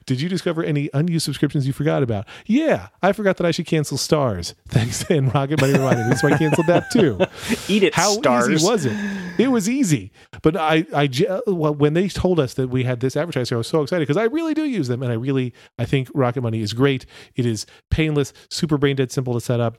Did 0.06 0.22
you 0.22 0.30
discover 0.30 0.64
any 0.64 0.90
unused 0.94 1.26
subscriptions 1.26 1.68
you 1.68 1.74
forgot 1.74 2.04
about? 2.04 2.28
Yeah, 2.46 2.90
I 3.02 3.12
forgot 3.12 3.38
that 3.38 3.46
I 3.48 3.52
should 3.52 3.66
cancel 3.66 3.98
Starz. 3.98 4.54
Thanks, 4.70 5.04
and 5.10 5.34
Rocket 5.34 5.60
Money 5.62 5.74
reminded 5.74 6.08
me, 6.08 6.16
so 6.16 6.28
I 6.28 6.38
canceled 6.38 6.68
that 6.68 6.92
too. 6.92 7.20
Eat 7.74 7.84
it, 7.84 7.94
How 7.96 8.16
Starz. 8.18 8.50
easy 8.52 8.66
was 8.66 8.86
it? 8.86 8.98
It 9.40 9.48
was 9.50 9.70
easy. 9.70 10.12
But 10.42 10.56
I, 10.58 10.86
I, 10.94 11.10
well, 11.48 11.74
when 11.74 11.94
they 11.94 12.08
told 12.10 12.40
us 12.40 12.54
that 12.56 12.70
we 12.70 12.84
had 12.84 13.00
this 13.00 13.16
advertiser, 13.16 13.56
I 13.56 13.58
was 13.58 13.68
so 13.68 13.82
excited 13.82 14.08
because 14.08 14.18
I 14.18 14.26
really 14.26 14.54
do 14.54 14.64
use 14.64 14.88
them, 14.88 15.02
and 15.04 15.12
I 15.12 15.16
really, 15.16 15.54
I 15.78 15.86
think 15.86 16.10
Rocket 16.14 16.42
Money 16.42 16.62
is 16.62 16.74
great. 16.74 17.06
It 17.36 17.46
is 17.46 17.66
painless, 17.90 18.34
super 18.50 18.78
brain 18.78 18.96
dead 18.96 19.12
simple 19.12 19.34
to 19.34 19.42
set 19.42 19.60
up, 19.60 19.78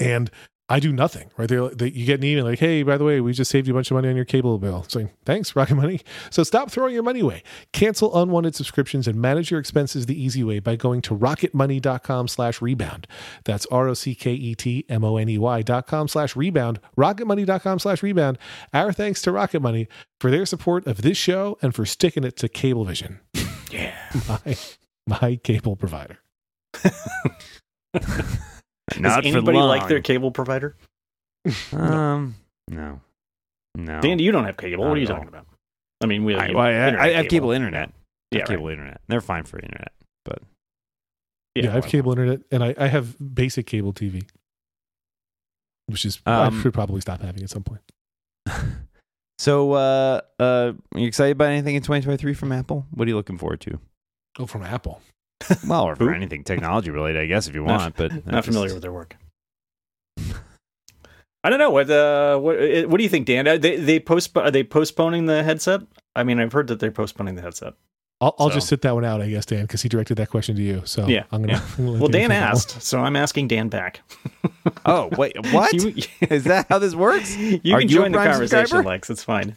and 0.00 0.30
I 0.66 0.80
do 0.80 0.92
nothing. 0.94 1.30
Right 1.36 1.46
there, 1.46 1.68
they, 1.68 1.90
you 1.90 2.06
get 2.06 2.20
an 2.20 2.24
email 2.24 2.44
like, 2.46 2.58
"Hey, 2.58 2.82
by 2.82 2.96
the 2.96 3.04
way, 3.04 3.20
we 3.20 3.34
just 3.34 3.50
saved 3.50 3.66
you 3.68 3.74
a 3.74 3.76
bunch 3.76 3.90
of 3.90 3.96
money 3.96 4.08
on 4.08 4.16
your 4.16 4.24
cable 4.24 4.58
bill." 4.58 4.86
Saying, 4.88 5.10
"Thanks, 5.26 5.54
Rocket 5.54 5.74
Money." 5.74 6.00
So 6.30 6.42
stop 6.42 6.70
throwing 6.70 6.94
your 6.94 7.02
money 7.02 7.20
away. 7.20 7.42
Cancel 7.72 8.16
unwanted 8.18 8.54
subscriptions 8.54 9.06
and 9.06 9.20
manage 9.20 9.50
your 9.50 9.60
expenses 9.60 10.06
the 10.06 10.18
easy 10.20 10.42
way 10.42 10.60
by 10.60 10.76
going 10.76 11.02
to 11.02 11.14
rocketmoney.com 11.14 12.28
slash 12.28 12.62
rebound. 12.62 13.06
That's 13.44 13.66
r 13.66 13.88
o 13.88 13.94
c 13.94 14.14
k 14.14 14.32
e 14.32 14.54
t 14.54 14.86
m 14.88 15.04
o 15.04 15.18
n 15.18 15.28
e 15.28 15.36
y 15.36 15.60
dot 15.60 15.86
com 15.86 16.08
slash 16.08 16.34
rebound. 16.34 16.80
Rocketmoney.com 16.96 17.78
slash 17.78 18.02
rebound. 18.02 18.38
Our 18.72 18.90
thanks 18.92 19.20
to 19.22 19.32
Rocket 19.32 19.60
Money 19.60 19.86
for 20.18 20.30
their 20.30 20.46
support 20.46 20.86
of 20.86 21.02
this 21.02 21.18
show 21.18 21.58
and 21.60 21.74
for 21.74 21.84
sticking 21.84 22.24
it 22.24 22.36
to 22.36 22.48
Cablevision, 22.48 23.18
Yeah. 23.70 23.94
my 24.46 24.56
my 25.06 25.36
cable 25.36 25.76
provider. 25.76 26.20
Not 28.98 29.22
Does 29.22 29.32
for 29.32 29.38
anybody 29.38 29.58
long. 29.58 29.68
like 29.68 29.88
their 29.88 30.00
cable 30.02 30.30
provider? 30.30 30.76
Um, 31.72 32.34
no, 32.68 33.00
no. 33.74 34.00
Dan, 34.00 34.18
you 34.18 34.30
don't 34.32 34.44
have 34.44 34.56
cable. 34.56 34.84
Not 34.84 34.90
What 34.90 34.98
are 34.98 35.00
you 35.00 35.04
at 35.06 35.10
all. 35.10 35.16
talking 35.16 35.28
about? 35.28 35.46
I 36.02 36.06
mean, 36.06 36.24
we 36.24 36.34
I, 36.34 36.46
you 36.48 36.56
well, 36.56 36.66
I, 36.66 36.70
internet 36.72 37.00
I 37.00 37.08
have 37.10 37.28
cable 37.28 37.50
internet. 37.50 37.88
I 37.88 37.92
Yeah, 38.36 38.38
have 38.40 38.48
cable 38.48 38.68
internet. 38.68 39.00
They're 39.08 39.20
fine 39.20 39.44
for 39.44 39.58
internet, 39.58 39.92
but 40.24 40.42
Yeah, 41.54 41.70
I 41.70 41.72
have 41.74 41.86
cable 41.86 42.12
internet 42.12 42.42
and 42.50 42.62
I, 42.64 42.74
I 42.78 42.88
have 42.88 43.16
basic 43.34 43.66
cable 43.66 43.92
TV, 43.92 44.26
which 45.86 46.04
is 46.04 46.20
Um, 46.26 46.58
I 46.58 46.62
should 46.62 46.74
probably 46.74 47.00
stop 47.00 47.20
having 47.22 47.42
at 47.42 47.50
some 47.50 47.62
point. 47.62 47.80
so 49.38 49.72
uh, 49.72 50.20
uh, 50.38 50.72
are 50.94 50.98
you 50.98 51.06
excited 51.06 51.32
about 51.32 51.48
anything 51.48 51.74
in 51.74 51.82
2023 51.82 52.34
from 52.34 52.52
Apple? 52.52 52.86
What 52.90 53.06
are 53.06 53.08
you 53.08 53.16
looking 53.16 53.38
forward 53.38 53.60
to? 53.62 53.78
Oh, 54.38 54.46
from 54.46 54.62
Apple. 54.62 55.00
Well, 55.66 55.84
or 55.84 55.96
for 55.96 56.12
anything 56.12 56.44
technology 56.44 56.90
related, 56.90 57.20
I 57.22 57.26
guess, 57.26 57.46
if 57.48 57.54
you 57.54 57.64
Not- 57.64 57.80
want. 57.80 57.96
But 57.96 58.26
Not 58.26 58.44
familiar 58.44 58.72
with 58.74 58.82
their 58.82 58.92
work. 58.92 59.16
I 61.42 61.50
don't 61.50 61.58
know 61.58 61.70
what 61.70 61.90
uh, 61.90 62.38
what 62.38 62.56
uh, 62.56 62.82
what 62.88 62.96
do 62.96 63.02
you 63.02 63.08
think, 63.10 63.26
Dan? 63.26 63.46
Uh, 63.46 63.56
They 63.58 63.76
they 63.76 64.00
post 64.00 64.36
are 64.36 64.50
they 64.50 64.64
postponing 64.64 65.26
the 65.26 65.42
headset? 65.42 65.82
I 66.16 66.24
mean, 66.24 66.40
I've 66.40 66.52
heard 66.52 66.68
that 66.68 66.80
they're 66.80 66.90
postponing 66.90 67.34
the 67.34 67.42
headset. 67.42 67.74
I'll, 68.20 68.34
I'll 68.38 68.48
So- 68.48 68.54
just 68.54 68.68
sit 68.68 68.80
that 68.82 68.94
one 68.94 69.04
out, 69.04 69.20
I 69.20 69.28
guess, 69.28 69.44
Dan, 69.44 69.62
because 69.62 69.82
he 69.82 69.88
directed 69.90 70.16
that 70.16 70.30
question 70.30 70.56
to 70.56 70.62
you. 70.62 70.80
So 70.86 71.06
Yeah, 71.06 71.24
I'm 71.32 71.42
gonna. 71.42 71.54
yeah. 71.54 71.62
I'm 71.78 71.84
gonna 71.86 71.98
Well, 71.98 72.08
Dan 72.08 72.30
Dan 72.30 72.30
take 72.30 72.50
asked, 72.50 72.80
so 72.82 73.00
I'm 73.00 73.16
asking 73.16 73.48
Dan 73.48 73.68
back. 73.68 74.00
Oh 74.86 75.10
wait, 75.18 75.36
what 75.52 75.74
is 75.74 75.84
You, 75.84 76.38
that? 76.40 76.66
How 76.70 76.78
this 76.78 76.94
works? 76.94 77.36
you 77.36 77.56
Are 77.74 77.80
can 77.80 77.88
you 77.88 77.94
join 77.96 78.12
the 78.12 78.18
conversation, 78.18 78.66
subscriber? 78.66 78.88
Lex. 78.88 79.10
It's 79.10 79.22
fine. 79.24 79.56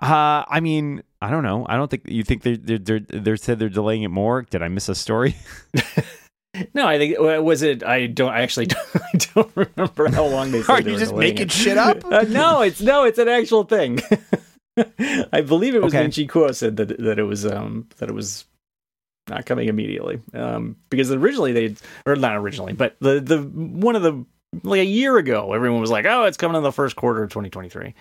Uh, 0.00 0.44
I 0.48 0.60
mean, 0.60 1.02
I 1.20 1.30
don't 1.30 1.42
know. 1.42 1.66
I 1.68 1.76
don't 1.76 1.90
think 1.90 2.04
you 2.06 2.22
think 2.22 2.42
they're 2.42 2.56
they're 2.56 2.78
they're, 2.78 3.00
they're 3.00 3.36
said 3.36 3.58
they're 3.58 3.68
delaying 3.68 4.02
it 4.02 4.08
more. 4.08 4.42
Did 4.42 4.62
I 4.62 4.68
miss 4.68 4.88
a 4.88 4.94
story? 4.94 5.36
No, 6.74 6.84
I 6.84 6.98
think 6.98 7.16
was 7.18 7.62
it. 7.62 7.84
I 7.84 8.08
don't. 8.08 8.32
I 8.32 8.40
actually 8.40 8.66
don't, 8.66 8.88
I 8.96 9.18
don't 9.34 9.52
remember 9.54 10.10
how 10.10 10.26
long 10.26 10.50
they. 10.50 10.62
Said 10.64 10.72
Are 10.72 10.82
they 10.82 10.92
you 10.92 10.98
just 10.98 11.14
making 11.14 11.42
it. 11.46 11.52
shit 11.52 11.78
up? 11.78 12.02
Uh, 12.12 12.22
no, 12.28 12.62
it's 12.62 12.80
no, 12.80 13.04
it's 13.04 13.20
an 13.20 13.28
actual 13.28 13.62
thing. 13.62 14.00
I 15.32 15.42
believe 15.42 15.76
it 15.76 15.82
was 15.82 15.94
Okay. 15.94 16.02
when 16.02 16.10
Chi 16.10 16.22
Kuo 16.22 16.52
said 16.52 16.76
that 16.78 16.98
that 16.98 17.20
it 17.20 17.22
was 17.22 17.46
um 17.46 17.88
that 17.98 18.08
it 18.08 18.14
was 18.14 18.46
not 19.28 19.46
coming 19.46 19.68
immediately. 19.68 20.20
Um, 20.34 20.74
because 20.90 21.12
originally 21.12 21.52
they 21.52 21.76
or 22.04 22.16
not 22.16 22.34
originally, 22.36 22.72
but 22.72 22.96
the 23.00 23.20
the 23.20 23.38
one 23.42 23.94
of 23.94 24.02
the 24.02 24.24
like 24.64 24.80
a 24.80 24.84
year 24.84 25.18
ago, 25.18 25.52
everyone 25.52 25.80
was 25.80 25.90
like, 25.92 26.04
oh, 26.04 26.24
it's 26.24 26.36
coming 26.36 26.56
in 26.56 26.64
the 26.64 26.72
first 26.72 26.96
quarter 26.96 27.22
of 27.22 27.30
2023, 27.30 27.94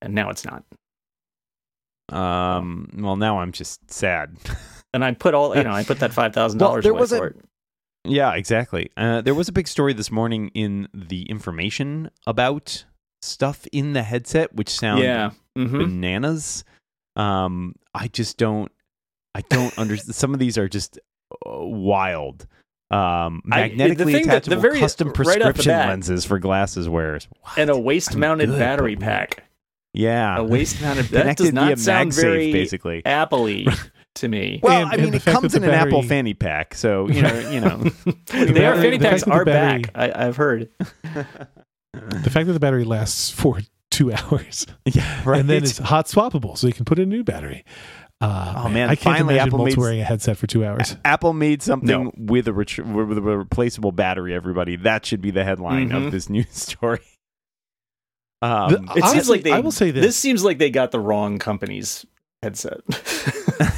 and 0.00 0.14
now 0.14 0.30
it's 0.30 0.46
not. 0.46 0.64
Um. 2.12 2.88
Well, 2.98 3.16
now 3.16 3.38
I'm 3.40 3.52
just 3.52 3.90
sad. 3.90 4.36
And 4.94 5.02
I 5.02 5.12
put 5.12 5.32
all 5.32 5.56
you 5.56 5.64
know, 5.64 5.70
I 5.72 5.84
put 5.84 6.00
that 6.00 6.12
five 6.12 6.34
thousand 6.34 6.58
dollars 6.58 6.84
away 6.84 7.00
was 7.00 7.12
a- 7.12 7.16
for 7.16 7.26
it. 7.28 7.36
Yeah, 8.04 8.34
exactly. 8.34 8.90
Uh, 8.94 9.22
there 9.22 9.34
was 9.34 9.48
a 9.48 9.52
big 9.52 9.66
story 9.66 9.94
this 9.94 10.10
morning 10.10 10.50
in 10.52 10.86
the 10.92 11.22
information 11.30 12.10
about 12.26 12.84
stuff 13.22 13.66
in 13.72 13.94
the 13.94 14.02
headset, 14.02 14.54
which 14.54 14.68
sound 14.68 15.02
Yeah. 15.02 15.30
Mhm. 15.56 15.78
bananas. 15.78 16.64
Um, 17.16 17.74
I 17.94 18.08
just 18.08 18.36
don't. 18.36 18.70
I 19.34 19.40
don't 19.48 19.78
understand. 19.78 20.14
Some 20.22 20.34
of 20.34 20.40
these 20.40 20.58
are 20.58 20.68
just 20.68 20.98
uh, 21.46 21.50
wild. 21.64 22.46
Um, 22.90 23.40
I- 23.50 23.68
the 23.70 23.76
magnetically 23.76 24.12
thing 24.12 24.26
that- 24.26 24.42
the 24.44 24.50
attachable 24.58 24.60
very- 24.60 24.78
custom 24.80 25.08
right 25.08 25.14
prescription 25.14 25.70
bat- 25.70 25.88
lenses 25.88 26.26
for 26.26 26.38
glasses 26.38 26.86
wearers. 26.86 27.28
What? 27.40 27.56
And 27.56 27.70
a 27.70 27.78
waist 27.78 28.14
mounted 28.14 28.50
battery 28.50 28.96
pack. 28.96 29.44
Yeah, 29.94 30.38
A 30.38 30.44
waist 30.44 30.80
mounted 30.80 31.06
that 31.10 31.36
does 31.36 31.52
not 31.52 31.78
sound 31.78 32.12
MagSafe, 32.12 32.20
very 32.20 32.52
basically. 32.52 33.04
Apple-y 33.04 33.66
to 34.16 34.28
me. 34.28 34.60
Well, 34.62 34.82
And- 34.82 34.90
I 35.00 35.04
mean, 35.04 35.14
it 35.14 35.22
comes 35.24 35.54
in 35.54 35.62
the 35.62 35.68
an 35.68 35.74
Apple 35.74 36.02
fanny 36.02 36.34
pack, 36.34 36.74
so 36.74 37.08
you 37.10 37.22
know, 37.22 37.38
you 37.50 37.60
know. 37.60 37.76
they 38.26 38.64
are 38.66 38.74
battery- 38.74 38.82
fanny 38.82 38.96
the 38.98 39.04
packs 39.08 39.24
fact 39.24 39.24
that 39.24 39.26
the 39.26 39.32
are 39.32 39.44
battery- 39.44 39.82
back. 39.82 40.16
I, 40.16 40.26
I've 40.26 40.36
heard. 40.36 40.68
The 41.94 42.30
fact 42.30 42.46
that 42.46 42.52
the 42.54 42.60
battery 42.60 42.84
lasts 42.84 43.30
for 43.30 43.60
two 43.90 44.10
hours 44.12 44.66
yeah, 44.86 45.22
right. 45.26 45.40
and 45.40 45.50
then 45.50 45.62
it's 45.62 45.76
hot 45.76 46.06
swappable, 46.06 46.56
so 46.56 46.66
you 46.66 46.72
can 46.72 46.86
put 46.86 46.98
in 46.98 47.02
a 47.04 47.06
new 47.14 47.22
battery. 47.22 47.64
Uh, 48.22 48.54
Oh, 48.64 48.68
man, 48.70 48.88
I 48.88 48.94
can't 48.94 49.00
finally 49.16 49.34
imagine 49.34 49.48
Apple 49.48 49.58
Molt's 49.58 49.76
made- 49.76 49.80
wearing 49.82 50.00
a 50.00 50.04
headset 50.04 50.36
for 50.38 50.46
two 50.46 50.64
hours. 50.64 50.96
Apple 51.04 51.32
made 51.34 51.60
something 51.62 52.04
No. 52.04 52.12
with 52.16 52.48
a 52.48 52.52
ret- 52.52 52.78
with 52.78 53.18
a 53.18 53.20
replaceable 53.20 53.92
battery. 53.92 54.32
Everybody, 54.32 54.76
that 54.76 55.04
should 55.04 55.20
be 55.20 55.30
the 55.32 55.44
headline 55.44 55.90
Mhm. 55.90 56.06
of 56.06 56.12
this 56.12 56.30
news 56.30 56.46
story. 56.52 57.00
Um, 58.42 58.70
The- 58.70 58.92
It 58.96 59.04
seems 59.04 59.28
like 59.28 59.42
they. 59.42 59.52
I 59.52 59.60
will 59.60 59.70
say 59.72 59.90
this. 59.90 60.04
This 60.04 60.16
seems 60.16 60.44
like 60.44 60.58
they 60.58 60.70
got 60.70 60.90
the 60.90 61.00
wrong 61.00 61.38
company's 61.38 62.04
headset. 62.42 62.80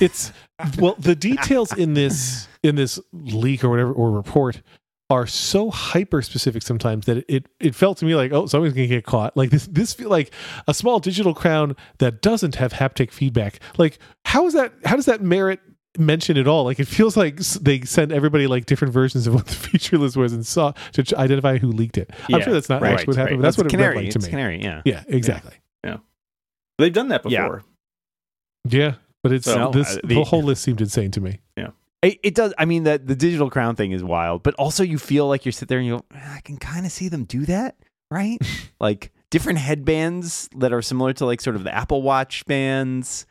it's 0.00 0.32
well 0.78 0.96
the 0.98 1.14
details 1.14 1.72
in 1.76 1.94
this 1.94 2.48
in 2.62 2.76
this 2.76 2.98
leak 3.12 3.62
or 3.62 3.68
whatever 3.68 3.92
or 3.92 4.10
report 4.10 4.62
are 5.10 5.26
so 5.26 5.70
hyper 5.70 6.22
specific 6.22 6.62
sometimes 6.62 7.04
that 7.04 7.22
it 7.28 7.46
it 7.60 7.74
felt 7.74 7.98
to 7.98 8.06
me 8.06 8.14
like 8.14 8.32
oh 8.32 8.46
someone's 8.46 8.72
gonna 8.72 8.86
get 8.86 9.04
caught 9.04 9.36
like 9.36 9.50
this 9.50 9.66
this 9.66 9.92
feel 9.92 10.08
like 10.08 10.32
a 10.66 10.72
small 10.72 10.98
digital 10.98 11.34
crown 11.34 11.76
that 11.98 12.22
doesn't 12.22 12.54
have 12.54 12.72
haptic 12.72 13.10
feedback 13.10 13.60
like 13.76 13.98
how 14.24 14.46
is 14.46 14.54
that 14.54 14.72
how 14.86 14.96
does 14.96 15.04
that 15.04 15.20
merit 15.20 15.60
mention 15.98 16.36
at 16.36 16.48
all 16.48 16.64
like 16.64 16.80
it 16.80 16.86
feels 16.88 17.16
like 17.16 17.36
they 17.38 17.80
sent 17.82 18.10
everybody 18.12 18.46
like 18.46 18.66
different 18.66 18.92
versions 18.92 19.26
of 19.26 19.34
what 19.34 19.46
the 19.46 19.54
feature 19.68 19.96
list 19.98 20.16
was 20.16 20.32
and 20.32 20.44
saw 20.46 20.72
to 20.92 21.04
identify 21.18 21.56
who 21.58 21.68
leaked 21.68 21.96
it 21.98 22.10
i'm 22.32 22.40
sure 22.42 22.52
that's 22.52 22.68
not 22.68 22.82
right, 22.82 22.94
actually 22.94 23.06
what 23.12 23.16
happened 23.16 23.36
right. 23.36 23.36
but 23.38 23.42
that's, 23.42 23.56
what 23.58 23.66
it 23.66 23.70
canary. 23.70 23.96
read 23.96 24.04
like 24.04 24.12
to 24.12 24.18
it's 24.18 24.26
me 24.26 24.30
canary. 24.30 24.62
Yeah. 24.62 24.82
yeah 24.84 25.02
exactly 25.08 25.54
Yeah. 25.84 25.98
They've 26.78 26.92
done 26.92 27.08
that 27.08 27.22
before. 27.22 27.62
yeah, 28.68 28.94
but 29.22 29.32
it's 29.32 29.44
So, 29.44 29.70
this 29.70 29.96
uh, 29.96 30.00
the, 30.02 30.14
the- 30.16 30.24
whole 30.24 30.42
list 30.42 30.62
seemed 30.62 30.80
insane 30.80 31.10
to 31.12 31.20
me 31.20 31.40
Yeah. 31.56 31.68
It, 32.02 32.18
it 32.22 32.34
does. 32.34 32.52
I 32.58 32.66
mean, 32.66 32.82
that 32.84 33.06
the 33.06 33.14
digital 33.14 33.48
crown 33.48 33.76
thing 33.76 33.92
is 33.92 34.04
wild, 34.04 34.42
but 34.42 34.52
also 34.56 34.82
you 34.82 34.98
feel 34.98 35.26
like 35.26 35.46
you 35.46 35.52
sit 35.52 35.68
there 35.68 35.78
and 35.78 35.86
you 35.86 35.96
go, 35.96 36.04
"Ah, 36.14 36.34
I 36.36 36.40
can 36.40 36.58
kind 36.58 36.84
of 36.84 36.92
see 36.92 37.08
them 37.08 37.24
do 37.24 37.46
that, 37.46 37.76
right? 38.10 38.36
like 38.78 39.10
different 39.30 39.58
headbands 39.58 40.50
that 40.58 40.70
are 40.74 40.82
similar 40.82 41.14
to 41.14 41.24
like 41.24 41.40
sort 41.40 41.56
of 41.56 41.64
the 41.64 41.74
Apple 41.74 42.02
Watch 42.02 42.44
bands. 42.44 43.24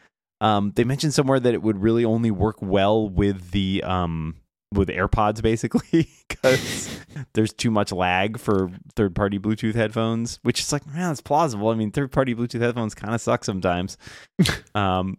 Um, 0.43 0.73
they 0.75 0.84
mentioned 0.84 1.13
somewhere 1.13 1.39
that 1.39 1.53
it 1.53 1.63
would 1.63 1.82
really 1.82 2.03
only 2.03 2.29
work 2.29 2.58
well 2.62 3.10
with 3.10 3.51
the 3.51 3.82
um 3.84 4.36
with 4.73 4.89
AirPods, 4.89 5.41
basically, 5.41 6.10
because 6.27 6.99
there's 7.34 7.53
too 7.53 7.71
much 7.71 7.91
lag 7.91 8.38
for 8.38 8.69
third 8.95 9.15
party 9.15 9.39
Bluetooth 9.39 9.75
headphones. 9.75 10.39
Which 10.43 10.60
is 10.60 10.73
like, 10.73 10.86
man, 10.88 11.12
it's 11.12 11.21
plausible. 11.21 11.69
I 11.69 11.75
mean, 11.75 11.91
third 11.91 12.12
party 12.12 12.36
Bluetooth 12.36 12.62
headphones 12.62 12.93
kind 12.93 13.15
of 13.15 13.21
suck 13.21 13.45
sometimes. 13.45 13.97
um, 14.75 15.17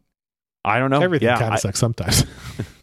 I 0.64 0.78
don't 0.78 0.90
know. 0.90 1.00
everything 1.00 1.28
yeah, 1.28 1.38
kind 1.38 1.54
of 1.54 1.60
sucks 1.60 1.78
sometimes 1.78 2.24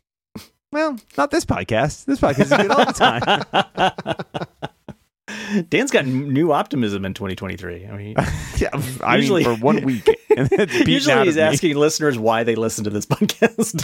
well, 0.71 0.97
not 1.17 1.31
this 1.31 1.45
podcast. 1.45 2.05
This 2.05 2.19
podcast 2.19 2.41
is 2.41 2.49
good 2.49 2.71
all 2.71 2.85
the 2.85 4.53
time. 4.57 4.67
Dan's 5.69 5.91
got 5.91 6.05
new 6.05 6.51
optimism 6.51 7.05
in 7.05 7.13
2023. 7.13 7.87
I 7.87 7.97
mean, 7.97 8.15
yeah, 8.57 8.69
I 9.03 9.17
Usually- 9.17 9.45
mean, 9.45 9.55
for 9.57 9.61
one 9.63 9.81
week. 9.85 10.07
And 10.35 10.47
it's 10.51 10.87
usually 10.87 11.25
he's 11.25 11.37
asking 11.37 11.75
listeners 11.75 12.17
why 12.17 12.43
they 12.43 12.55
listen 12.55 12.83
to 12.85 12.89
this 12.89 13.05
podcast. 13.07 13.75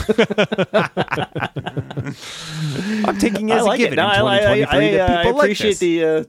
I'm 3.07 3.17
taking 3.17 3.49
it 3.49 3.53
I 3.57 3.61
like 3.61 3.79
a 3.79 3.83
it. 3.83 3.89
given 3.91 3.97
No, 3.97 4.05
in 4.05 4.21
I, 4.25 4.39
I, 4.39 4.51
I, 4.77 4.91
that 4.91 5.09
I 5.19 5.23
people 5.23 5.37
like 5.37 5.45
appreciate 5.45 5.79
this. 5.79 5.79
the, 5.79 6.05
uh, 6.05 6.23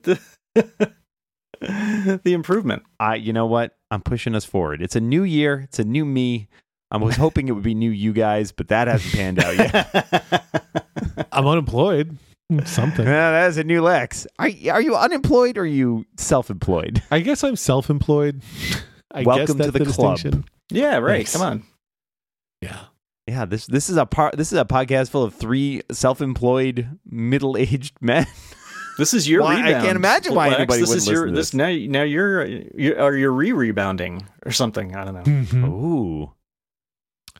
the 1.61 2.20
the 2.24 2.33
improvement. 2.33 2.83
I, 3.00 3.16
you 3.16 3.33
know 3.33 3.46
what? 3.46 3.76
I'm 3.90 4.00
pushing 4.02 4.35
us 4.35 4.44
forward. 4.44 4.83
It's 4.83 4.96
a 4.96 5.00
new 5.00 5.22
year. 5.22 5.61
It's 5.64 5.78
a 5.78 5.85
new 5.85 6.04
me. 6.04 6.48
I 6.90 6.96
was 6.96 7.16
hoping 7.16 7.48
it 7.48 7.52
would 7.52 7.62
be 7.64 7.74
new 7.74 7.90
you 7.90 8.12
guys, 8.12 8.50
but 8.50 8.68
that 8.68 8.88
hasn't 8.88 9.12
panned 9.14 9.38
out 9.38 9.57
yet. 9.57 11.26
I'm 11.33 11.46
unemployed. 11.46 12.16
Something. 12.64 13.06
Yeah, 13.06 13.30
that 13.32 13.48
is 13.48 13.58
a 13.58 13.64
new 13.64 13.82
Lex. 13.82 14.26
Are, 14.38 14.48
are 14.70 14.80
you 14.80 14.96
unemployed 14.96 15.58
or 15.58 15.62
are 15.62 15.66
you 15.66 16.06
self-employed? 16.16 17.02
I 17.11 17.20
guess 17.20 17.44
I'm 17.44 17.56
self-employed. 17.56 18.42
I 19.12 19.22
Welcome 19.22 19.58
guess 19.58 19.66
to 19.66 19.72
that's 19.72 19.87
the 19.88 19.92
club. 19.94 20.44
yeah, 20.70 20.96
right. 20.96 21.16
Thanks. 21.18 21.32
Come 21.32 21.42
on. 21.42 21.62
Yeah. 22.62 22.80
Yeah, 23.26 23.44
this 23.44 23.66
this 23.66 23.90
is 23.90 23.96
a 23.98 24.06
part. 24.06 24.37
This 24.38 24.52
is 24.52 24.58
a 24.58 24.64
podcast 24.64 25.11
full 25.11 25.22
of 25.22 25.34
three 25.34 25.82
self-employed 25.92 26.98
middle-aged 27.04 27.96
men. 28.00 28.26
This 28.96 29.12
is 29.14 29.28
your 29.28 29.42
Why- 29.42 29.62
I 29.62 29.72
can't 29.72 29.96
imagine 29.96 30.34
why 30.34 30.48
Lex. 30.48 30.58
anybody 30.58 30.80
this 30.80 30.88
would 30.88 30.96
is 30.98 31.06
your 31.06 31.16
listen 31.30 31.34
to 31.34 31.37
this 31.37 31.50
this. 31.50 31.54
now 31.92 32.00
now 32.00 32.02
you're 32.04 32.44
you 32.46 32.96
are 32.98 33.14
you 33.14 33.30
re-rebounding 33.30 34.26
or 34.46 34.50
something. 34.50 34.96
I 34.96 35.04
don't 35.04 35.14
know. 35.14 35.22
Mhm. 35.22 35.68
Ooh, 35.68 36.32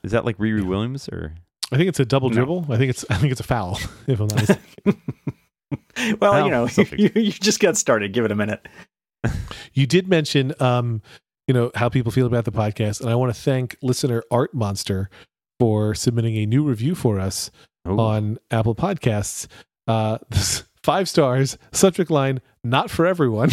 is 0.03 0.11
that 0.11 0.25
like 0.25 0.37
Riri 0.37 0.63
Williams 0.63 1.09
or? 1.09 1.33
I 1.71 1.77
think 1.77 1.89
it's 1.89 1.99
a 1.99 2.05
double 2.05 2.29
No. 2.29 2.35
dribble. 2.35 2.65
I 2.69 2.77
think 2.77 2.89
it's 2.89 3.05
I 3.09 3.15
think 3.15 3.31
it's 3.31 3.41
a 3.41 3.43
foul. 3.45 3.79
If 4.07 4.19
I'm 4.19 4.27
not 4.27 4.35
mistaken. 4.49 5.01
well, 6.19 6.33
Well, 6.33 6.45
you 6.45 6.51
know, 6.51 6.67
you, 6.97 7.11
you 7.15 7.31
just 7.31 7.59
got 7.59 7.77
started. 7.77 8.13
Give 8.13 8.25
it 8.25 8.31
a 8.31 8.35
minute. 8.35 8.67
you 9.73 9.85
did 9.85 10.07
mention 10.07 10.53
um, 10.59 11.01
you 11.47 11.53
know, 11.53 11.71
how 11.75 11.89
people 11.89 12.11
feel 12.11 12.25
about 12.27 12.45
the 12.45 12.51
podcast, 12.51 13.01
and 13.01 13.09
I 13.09 13.15
want 13.15 13.33
to 13.33 13.39
thank 13.39 13.75
listener 13.81 14.23
Art 14.31 14.53
Monster 14.53 15.09
for 15.59 15.93
submitting 15.95 16.37
a 16.37 16.45
new 16.45 16.63
review 16.63 16.95
for 16.95 17.19
us 17.19 17.49
Ooh. 17.87 17.99
on 17.99 18.37
Apple 18.51 18.75
Podcasts. 18.75 19.47
Uh, 19.87 20.19
five 20.83 21.09
stars, 21.09 21.57
subject 21.71 22.09
line, 22.11 22.39
not 22.63 22.89
for 22.91 23.05
everyone. 23.07 23.49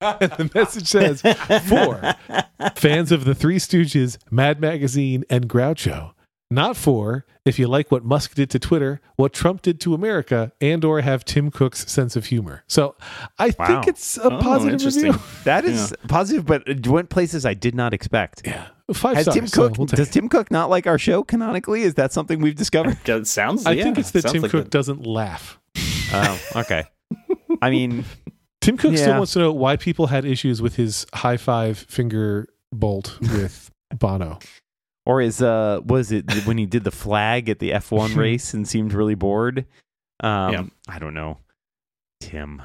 and 0.00 0.30
the 0.32 0.50
message 0.54 0.86
says, 0.86 1.20
For 1.68 2.14
fans 2.76 3.10
of 3.12 3.24
the 3.24 3.34
Three 3.34 3.58
Stooges, 3.58 4.16
Mad 4.30 4.60
Magazine, 4.60 5.24
and 5.28 5.48
Groucho. 5.48 6.12
Not 6.50 6.76
for 6.78 7.26
if 7.44 7.58
you 7.58 7.68
like 7.68 7.90
what 7.92 8.04
Musk 8.04 8.34
did 8.34 8.48
to 8.50 8.58
Twitter, 8.58 9.02
what 9.16 9.34
Trump 9.34 9.60
did 9.60 9.80
to 9.80 9.92
America, 9.92 10.50
and 10.62 10.82
or 10.82 11.02
have 11.02 11.24
Tim 11.24 11.50
Cook's 11.50 11.90
sense 11.90 12.16
of 12.16 12.26
humor. 12.26 12.64
So 12.66 12.94
I 13.38 13.52
Wow. 13.58 13.66
think 13.66 13.86
it's 13.88 14.16
a 14.16 14.22
Oh, 14.32 14.38
positive 14.40 14.72
interesting. 14.74 15.04
review. 15.12 15.20
That 15.44 15.64
is 15.66 15.94
positive, 16.08 16.46
but 16.46 16.66
it 16.66 16.86
went 16.86 17.10
places 17.10 17.44
I 17.44 17.52
did 17.54 17.74
not 17.74 17.92
expect. 17.92 18.42
Yeah. 18.46 18.68
Five 18.94 19.16
Has 19.16 19.24
stars. 19.26 19.34
Tim 19.34 19.46
so 19.46 19.68
Cook? 19.68 19.76
we'll 19.78 19.86
does 19.88 20.08
it. 20.08 20.12
Tim 20.12 20.30
Cook 20.30 20.50
not 20.50 20.70
like 20.70 20.86
our 20.86 20.98
show 20.98 21.22
canonically? 21.22 21.82
Is 21.82 21.94
that 21.94 22.12
something 22.14 22.40
we've 22.40 22.56
discovered? 22.56 22.96
It 23.06 23.26
sounds. 23.26 23.66
I 23.66 23.72
yeah, 23.72 23.82
think 23.84 23.98
it's 23.98 24.10
that 24.12 24.22
Tim 24.22 24.40
like 24.40 24.50
Cook 24.50 24.64
that. 24.64 24.70
doesn't 24.70 25.06
laugh. 25.06 25.58
oh, 26.14 26.40
okay. 26.56 26.84
I 27.62 27.68
mean, 27.68 28.06
Tim 28.62 28.78
Cook 28.78 28.96
still 28.96 29.18
wants 29.18 29.34
to 29.34 29.40
know 29.40 29.52
why 29.52 29.76
people 29.76 30.06
had 30.06 30.24
issues 30.24 30.62
with 30.62 30.76
his 30.76 31.04
high 31.12 31.36
five 31.36 31.76
finger 31.76 32.48
bolt 32.72 33.18
with 33.20 33.70
Bono. 33.94 34.38
Or 35.08 35.20
is 35.20 35.42
uh, 35.42 35.80
was 35.84 36.12
it 36.12 36.30
when 36.46 36.58
he 36.58 36.66
did 36.66 36.84
the 36.84 36.92
flag 36.92 37.48
at 37.48 37.58
the 37.58 37.72
F 37.72 37.90
one 37.90 38.14
race 38.16 38.54
and 38.54 38.68
seemed 38.68 38.92
really 38.92 39.16
bored? 39.16 39.66
Um, 40.20 40.52
Yeah. 40.52 40.62
I 40.88 40.98
don't 41.00 41.14
know. 41.14 41.38
Tim. 42.20 42.62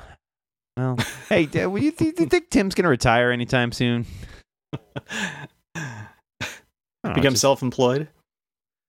Well, 0.78 0.98
hey, 1.30 1.46
do 1.46 1.60
you, 1.78 1.92
do 1.92 2.06
you 2.06 2.12
think 2.12 2.50
Tim's 2.50 2.76
gonna 2.76 2.90
retire 2.90 3.32
anytime 3.32 3.72
soon? 3.72 4.06
I 5.76 6.08
don't 7.04 7.04
know, 7.04 7.14
Become 7.14 7.34
just- 7.34 7.42
self-employed. 7.42 8.08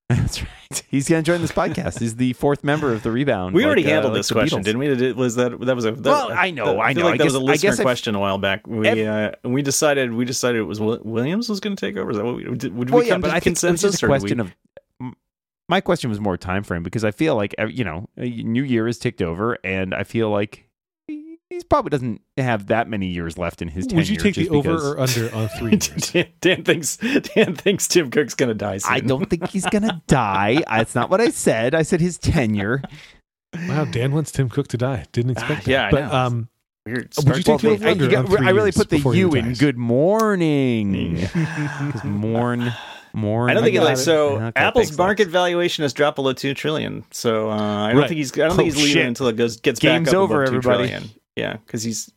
That's 0.08 0.42
right. 0.42 0.50
He's 0.88 1.08
gonna 1.08 1.22
join 1.22 1.40
this 1.40 1.52
podcast. 1.52 1.98
He's 1.98 2.16
the 2.16 2.32
fourth 2.34 2.62
member 2.62 2.92
of 2.92 3.02
the 3.02 3.10
rebound. 3.10 3.54
We 3.54 3.62
like, 3.62 3.66
already 3.66 3.84
uh, 3.86 3.88
handled 3.90 4.12
like 4.12 4.18
this 4.20 4.30
question, 4.30 4.60
Beatles. 4.60 4.64
didn't 4.64 4.78
we? 4.80 4.94
Did- 4.96 5.16
Was 5.16 5.36
that 5.36 5.58
that 5.60 5.74
was 5.76 5.84
a 5.86 5.92
that, 5.92 6.04
Well, 6.04 6.30
I 6.32 6.50
know, 6.50 6.78
I 6.80 6.92
feel 6.92 7.04
know. 7.04 7.10
Like 7.10 7.14
I 7.14 7.18
that 7.18 7.24
was 7.24 7.34
a 7.34 7.38
guess- 7.38 7.42
I 7.48 7.52
listener 7.52 7.70
guess 7.70 7.78
I've- 7.78 7.84
question 7.84 8.14
a 8.14 8.20
while 8.20 8.38
back. 8.38 8.66
We 8.66 9.06
uh, 9.06 9.32
we 9.44 9.62
decided 9.62 10.12
we 10.12 10.24
decided 10.24 10.60
it 10.60 10.64
was 10.64 10.80
Williams 10.80 11.48
was 11.48 11.60
going 11.60 11.74
to 11.76 11.80
take 11.86 11.96
over. 11.96 12.10
Is 12.10 12.16
that 12.18 12.24
what 12.24 12.36
we 12.36 12.44
did? 12.54 12.74
Would 12.74 12.90
well, 12.90 13.00
we 13.00 13.06
yeah, 13.06 13.14
come 13.14 13.20
but 13.22 13.28
to 13.28 13.34
I 13.34 13.40
think 13.40 13.46
it 13.46 13.50
was 13.52 13.60
consensus 13.60 14.02
or 14.02 14.08
question 14.08 14.38
we- 14.38 14.44
of. 14.44 15.14
My 15.70 15.80
question 15.80 16.10
was 16.10 16.20
more 16.20 16.36
time 16.36 16.62
frame 16.62 16.82
because 16.82 17.04
I 17.04 17.10
feel 17.10 17.36
like 17.36 17.54
you 17.68 17.84
know, 17.84 18.06
new 18.18 18.62
year 18.62 18.86
is 18.86 18.98
ticked 18.98 19.22
over, 19.22 19.56
and 19.64 19.94
I 19.94 20.02
feel 20.04 20.28
like 20.28 20.63
he 21.58 21.64
probably 21.64 21.90
doesn't 21.90 22.20
have 22.36 22.66
that 22.68 22.88
many 22.88 23.06
years 23.06 23.38
left 23.38 23.62
in 23.62 23.68
his 23.68 23.86
tenure. 23.86 24.00
Would 24.00 24.08
you 24.08 24.16
take 24.16 24.34
the 24.34 24.48
over 24.50 24.72
or 24.94 25.00
under 25.00 25.34
on 25.34 25.48
three 25.58 25.70
years? 25.72 26.10
Dan, 26.12 26.26
Dan 26.40 26.64
thinks 26.64 26.96
Dan 26.96 27.54
thinks 27.54 27.88
Tim 27.88 28.10
Cook's 28.10 28.34
going 28.34 28.48
to 28.48 28.54
die 28.54 28.78
soon. 28.78 28.92
I 28.92 29.00
don't 29.00 29.28
think 29.30 29.48
he's 29.48 29.66
gonna 29.66 30.02
die. 30.06 30.62
That's 30.68 30.94
not 30.94 31.10
what 31.10 31.20
I 31.20 31.30
said. 31.30 31.74
I 31.74 31.82
said 31.82 32.00
his 32.00 32.18
tenure. 32.18 32.82
wow, 33.68 33.84
Dan 33.84 34.12
wants 34.12 34.32
Tim 34.32 34.48
Cook 34.48 34.68
to 34.68 34.76
die. 34.76 35.04
Didn't 35.12 35.32
expect 35.32 35.64
that. 35.64 35.70
yeah, 35.70 35.86
I 35.86 35.90
but 35.90 36.00
know. 36.00 36.12
um, 36.12 36.48
Weird. 36.86 37.12
Would 37.16 37.36
you 37.38 37.42
take 37.42 37.60
the 37.60 37.66
Well, 37.68 37.74
over 37.76 37.86
I, 37.86 37.90
under 37.92 38.10
you 38.10 38.16
on 38.18 38.26
got- 38.26 38.36
three 38.38 38.46
I 38.46 38.50
really 38.50 38.72
put 38.72 38.90
the 38.90 38.96
before 38.96 39.14
U 39.14 39.28
in 39.28 39.32
retires? 39.32 39.58
good 39.58 39.78
morning. 39.78 41.26
'Cause 41.26 42.04
mourn, 42.04 42.72
mourn. 43.14 43.50
I 43.50 43.54
don't 43.54 43.62
think 43.62 43.76
it 43.76 43.80
like 43.82 43.96
so. 43.96 44.36
Okay, 44.38 44.52
Apple's 44.56 44.96
market 44.98 45.24
Lex. 45.28 45.32
valuation 45.32 45.80
has 45.82 45.92
dropped 45.94 46.16
below 46.16 46.32
two 46.34 46.52
trillion. 46.52 47.04
So 47.10 47.50
uh, 47.50 47.54
I 47.54 47.92
don't 47.92 48.00
Right. 48.00 48.08
think 48.08 48.18
he's. 48.18 48.32
I 48.34 48.48
don't 48.48 48.56
think 48.56 48.60
Oh, 48.60 48.64
he's 48.64 48.76
leaving 48.76 48.92
shit. 48.92 49.06
until 49.06 49.28
it 49.28 49.36
goes 49.36 49.56
gets 49.60 49.80
Game's 49.80 50.08
back 50.08 50.14
up 50.14 50.20
over, 50.20 50.42
above 50.42 50.54
everybody. 50.56 50.88
trillion. 50.88 51.10
Yeah, 51.36 51.54
because 51.54 51.82
he's 51.82 52.12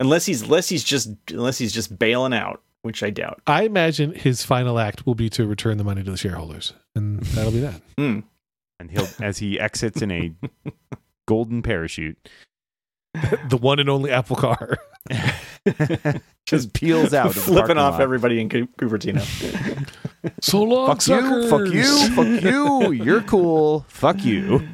unless 0.00 0.26
he's 0.26 0.42
unless 0.42 0.68
he's 0.68 0.84
just 0.84 1.10
unless 1.30 1.58
he's 1.58 1.72
just 1.72 1.98
bailing 1.98 2.32
out, 2.34 2.62
which 2.82 3.02
I 3.02 3.10
doubt. 3.10 3.40
I 3.46 3.62
imagine 3.62 4.12
his 4.14 4.42
final 4.44 4.78
act 4.78 5.06
will 5.06 5.14
be 5.14 5.28
to 5.30 5.46
return 5.46 5.78
the 5.78 5.84
money 5.84 6.02
to 6.04 6.10
the 6.10 6.16
shareholders, 6.16 6.72
and 6.94 7.20
that'll 7.20 7.52
be 7.52 7.60
that. 7.60 7.80
Hmm. 7.98 8.20
and 8.78 8.90
he'll 8.90 9.08
as 9.20 9.38
he 9.38 9.58
exits 9.58 10.02
in 10.02 10.10
a 10.10 10.32
golden 11.28 11.62
parachute, 11.62 12.16
the 13.48 13.56
one 13.60 13.78
and 13.80 13.88
only 13.90 14.10
Apple 14.10 14.36
car. 14.36 14.76
just 16.46 16.72
peels 16.72 17.12
out, 17.14 17.26
of 17.28 17.34
flipping 17.36 17.78
off 17.78 17.94
lot. 17.94 18.00
everybody 18.02 18.40
in 18.40 18.48
Cu- 18.48 18.66
Cupertino. 18.78 19.20
So 20.40 20.62
long, 20.62 20.86
Fuck 20.96 21.06
you! 21.08 21.48
Fuck 21.48 21.66
you! 21.72 22.08
Fuck 22.10 22.42
you! 22.42 22.92
You're 22.92 23.22
cool. 23.22 23.84
Fuck 23.88 24.24
you. 24.24 24.66